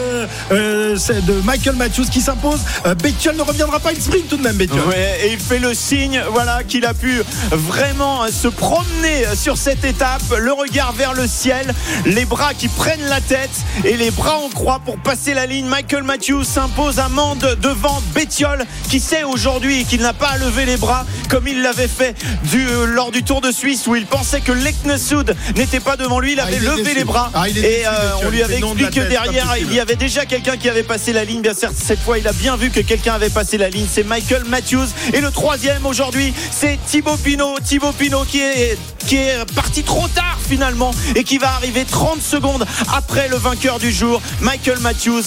euh, 0.51 0.95
de 0.95 1.33
Michael 1.45 1.75
Matthews 1.75 2.05
qui 2.11 2.21
s'impose. 2.21 2.61
Euh, 2.87 2.95
Bettiol 2.95 3.35
ne 3.35 3.43
reviendra 3.43 3.79
pas, 3.79 3.91
il 3.91 4.01
sprint 4.01 4.29
tout 4.29 4.37
de 4.37 4.43
même 4.43 4.55
Bettiol. 4.55 4.79
Ouais, 4.87 5.19
et 5.25 5.33
il 5.33 5.39
fait 5.39 5.59
le 5.59 5.75
signe 5.75 6.23
voilà, 6.31 6.63
qu'il 6.63 6.85
a 6.85 6.95
pu 6.95 7.21
vraiment 7.51 8.25
se 8.31 8.47
promener 8.47 9.25
sur 9.35 9.57
cette 9.57 9.85
étape, 9.85 10.23
le 10.39 10.53
regard 10.53 10.93
vers 10.93 11.13
le 11.13 11.27
ciel, 11.27 11.71
les 12.07 12.25
bras 12.25 12.55
qui 12.55 12.67
prennent 12.67 13.07
la 13.07 13.21
tête 13.21 13.51
et 13.85 13.95
les 13.95 14.09
bras 14.09 14.39
en 14.39 14.49
croix 14.49 14.79
pour 14.83 14.97
passer 14.97 15.35
la 15.35 15.45
ligne. 15.45 15.50
Michael 15.59 16.03
Matthews 16.03 16.45
s'impose 16.45 16.99
à 16.99 17.09
Mende 17.09 17.57
devant 17.61 18.01
Bettiol 18.15 18.63
qui 18.89 19.01
sait 19.01 19.23
aujourd'hui 19.23 19.83
qu'il 19.83 20.01
n'a 20.01 20.13
pas 20.13 20.29
à 20.29 20.37
lever 20.37 20.65
les 20.65 20.77
bras 20.77 21.05
comme 21.29 21.45
il 21.47 21.61
l'avait 21.61 21.89
fait 21.89 22.15
du, 22.45 22.65
lors 22.87 23.11
du 23.11 23.23
Tour 23.23 23.41
de 23.41 23.51
Suisse 23.51 23.85
où 23.85 23.95
il 23.95 24.05
pensait 24.05 24.39
que 24.39 24.53
Leknesud 24.53 25.35
n'était 25.57 25.81
pas 25.81 25.97
devant 25.97 26.19
lui. 26.19 26.33
Il 26.33 26.39
avait 26.39 26.53
Ah, 26.53 26.57
il 26.57 26.63
est 26.65 26.69
levé 26.69 26.83
déçu. 26.83 26.95
les 26.95 27.03
bras 27.03 27.31
Ah, 27.33 27.49
et 27.49 27.83
euh, 27.85 27.89
on 28.23 28.29
lui 28.29 28.41
avait 28.41 28.59
de 28.59 28.65
expliqué 28.65 28.91
que 28.91 28.99
tête, 29.01 29.09
derrière 29.09 29.55
il 29.59 29.73
y 29.73 29.79
avait 29.81 29.95
déjà 29.97 30.25
quelqu'un 30.25 30.55
qui 30.55 30.69
avait 30.69 30.83
passé 30.83 31.11
la 31.11 31.25
ligne. 31.25 31.41
Bien 31.41 31.53
sûr, 31.53 31.69
cette 31.75 31.99
fois 31.99 32.17
il 32.17 32.27
a 32.27 32.33
bien 32.33 32.55
vu 32.55 32.69
que 32.69 32.79
quelqu'un 32.79 33.13
avait 33.15 33.29
passé 33.29 33.57
la 33.57 33.69
ligne. 33.69 33.87
C'est 33.91 34.05
Michael 34.05 34.45
Matthews. 34.45 34.87
Et 35.13 35.19
le 35.19 35.31
troisième 35.31 35.85
aujourd'hui, 35.85 36.33
c'est 36.49 36.79
Thibaut 36.87 37.17
Pinot. 37.17 37.57
Thibaut 37.63 37.91
Pinot 37.91 38.23
qui 38.23 38.39
est, 38.39 38.77
qui 39.05 39.17
est 39.17 39.37
parti 39.53 39.83
trop 39.83 40.07
tard 40.07 40.39
finalement 40.47 40.93
et 41.15 41.23
qui 41.25 41.37
va 41.37 41.49
arriver 41.55 41.83
30 41.85 42.21
secondes 42.21 42.65
après 42.93 43.27
le 43.27 43.35
vainqueur 43.35 43.79
du 43.79 43.91
jour, 43.91 44.21
Michael 44.39 44.79
Matthews. 44.79 45.23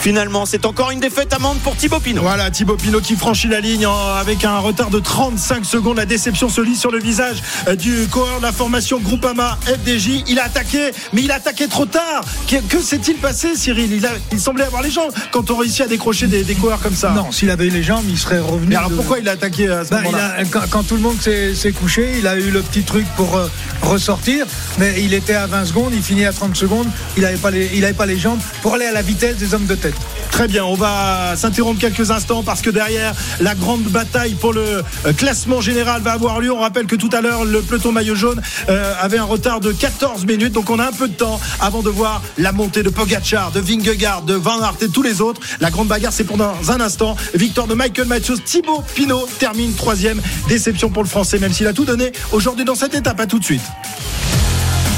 Finalement, 0.00 0.46
c'est 0.46 0.64
encore 0.64 0.90
une 0.92 1.00
défaite 1.00 1.32
amende 1.32 1.58
pour 1.58 1.76
Thibaut 1.76 1.98
Pinot. 1.98 2.22
Voilà, 2.22 2.50
Thibaut 2.50 2.76
Pinot 2.76 3.00
qui 3.00 3.16
franchit 3.16 3.48
la 3.48 3.60
ligne 3.60 3.86
avec 4.20 4.44
un 4.44 4.58
retard 4.58 4.90
de 4.90 5.00
35 5.00 5.64
secondes. 5.64 5.96
La 5.96 6.06
déception 6.06 6.48
se 6.48 6.60
lit 6.60 6.76
sur 6.76 6.90
le 6.92 6.98
visage 7.00 7.42
euh, 7.66 7.74
du 7.74 8.06
coureur 8.10 8.38
de 8.38 8.44
la 8.44 8.52
formation 8.52 9.00
Groupama 9.00 9.58
FDJ. 9.66 10.22
Il 10.28 10.38
a 10.38 10.44
attaqué, 10.44 10.92
mais 11.12 11.22
il 11.22 11.30
a 11.32 11.34
attaqué 11.36 11.66
trop 11.66 11.84
tard. 11.84 12.22
Que, 12.46 12.56
que 12.68 12.80
s'est-il 12.80 13.16
passé, 13.16 13.56
Cyril? 13.56 13.92
Il, 13.92 14.06
a- 14.06 14.10
il 14.32 14.40
semblait 14.40 14.64
avoir 14.64 14.82
les 14.82 14.90
jambes 14.90 15.10
quand 15.32 15.50
on 15.50 15.56
réussit 15.56 15.80
à 15.82 15.88
décrocher 15.88 16.26
des, 16.28 16.44
des 16.44 16.54
coureurs 16.54 16.80
comme 16.80 16.94
ça. 16.94 17.10
Non, 17.10 17.32
s'il 17.32 17.50
avait 17.50 17.66
eu 17.66 17.70
les 17.70 17.82
jambes, 17.82 18.04
il 18.08 18.16
serait 18.18 18.38
revenu. 18.38 18.68
Mais 18.68 18.76
alors 18.76 18.90
de- 18.90 18.94
pourquoi 18.96 19.18
il 19.18 19.28
a 19.28 19.32
attaqué 19.32 19.68
à 19.68 19.84
ce 19.84 19.90
Bah, 19.90 19.98
il 20.00 20.04
moment-là? 20.12 20.34
a- 20.38 20.44
quand, 20.44 20.60
quand 20.70 20.82
tout 20.84 20.94
le 20.94 21.02
monde 21.02 21.20
s'est 21.20 21.54
s'est 21.54 21.72
couché, 21.72 22.14
il 22.18 22.26
a 22.28 22.36
eu 22.36 22.50
le 22.50 22.62
petit 22.62 22.82
truc 22.82 23.06
pour 23.16 23.36
euh, 23.36 23.48
ressortir, 23.82 24.46
mais 24.78 24.94
il 25.02 25.12
était 25.12 25.34
à 25.34 25.46
20 25.46 25.64
secondes, 25.66 25.92
il 25.92 26.02
finit 26.02 26.24
à 26.24 26.32
30 26.32 26.56
secondes, 26.56 26.86
il 27.16 27.24
n'avait 27.24 27.36
pas, 27.36 27.50
les- 27.50 27.70
il 27.74 27.84
avait 27.84 27.94
pas 27.94 28.06
les 28.06 28.18
jambes 28.18 28.38
pour 28.62 28.74
aller 28.74 28.86
à 28.86 28.92
la 28.92 29.02
vitesse 29.02 29.36
des 29.36 29.54
hommes 29.54 29.66
de 29.66 29.74
tête. 29.74 29.87
Très 30.30 30.46
bien, 30.46 30.64
on 30.64 30.74
va 30.74 31.34
s'interrompre 31.36 31.80
quelques 31.80 32.10
instants 32.10 32.42
parce 32.42 32.62
que 32.62 32.70
derrière, 32.70 33.14
la 33.40 33.54
grande 33.54 33.82
bataille 33.84 34.34
pour 34.34 34.52
le 34.52 34.82
euh, 35.06 35.12
classement 35.12 35.60
général 35.60 36.02
va 36.02 36.12
avoir 36.12 36.40
lieu. 36.40 36.52
On 36.52 36.60
rappelle 36.60 36.86
que 36.86 36.96
tout 36.96 37.10
à 37.12 37.20
l'heure, 37.20 37.44
le 37.44 37.60
peloton 37.60 37.92
maillot 37.92 38.14
jaune 38.14 38.40
euh, 38.68 38.94
avait 39.00 39.18
un 39.18 39.24
retard 39.24 39.60
de 39.60 39.72
14 39.72 40.26
minutes, 40.26 40.52
donc 40.52 40.70
on 40.70 40.78
a 40.78 40.86
un 40.86 40.92
peu 40.92 41.08
de 41.08 41.14
temps 41.14 41.40
avant 41.60 41.82
de 41.82 41.90
voir 41.90 42.22
la 42.36 42.52
montée 42.52 42.82
de 42.82 42.90
Pogacar, 42.90 43.50
de 43.50 43.60
Vingegaard, 43.60 44.22
de 44.22 44.34
Van 44.34 44.62
Aert 44.62 44.76
et 44.80 44.88
tous 44.88 45.02
les 45.02 45.20
autres. 45.20 45.40
La 45.60 45.70
grande 45.70 45.88
bagarre, 45.88 46.12
c'est 46.12 46.24
pendant 46.24 46.52
un 46.68 46.80
instant. 46.80 47.16
Victoire 47.34 47.66
de 47.66 47.74
Michael 47.74 48.06
Matthews, 48.06 48.38
Thibaut 48.44 48.84
Pinot 48.94 49.26
termine 49.38 49.74
troisième. 49.74 50.20
Déception 50.48 50.90
pour 50.90 51.02
le 51.02 51.08
Français, 51.08 51.38
même 51.38 51.52
s'il 51.52 51.66
a 51.66 51.72
tout 51.72 51.84
donné 51.84 52.12
aujourd'hui 52.32 52.64
dans 52.64 52.74
cette 52.74 52.94
étape. 52.94 53.18
À 53.18 53.26
tout 53.26 53.38
de 53.38 53.44
suite. 53.44 53.62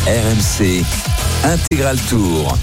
RMC 0.07 0.85
Intégral 1.45 1.99
Tour. 2.09 2.59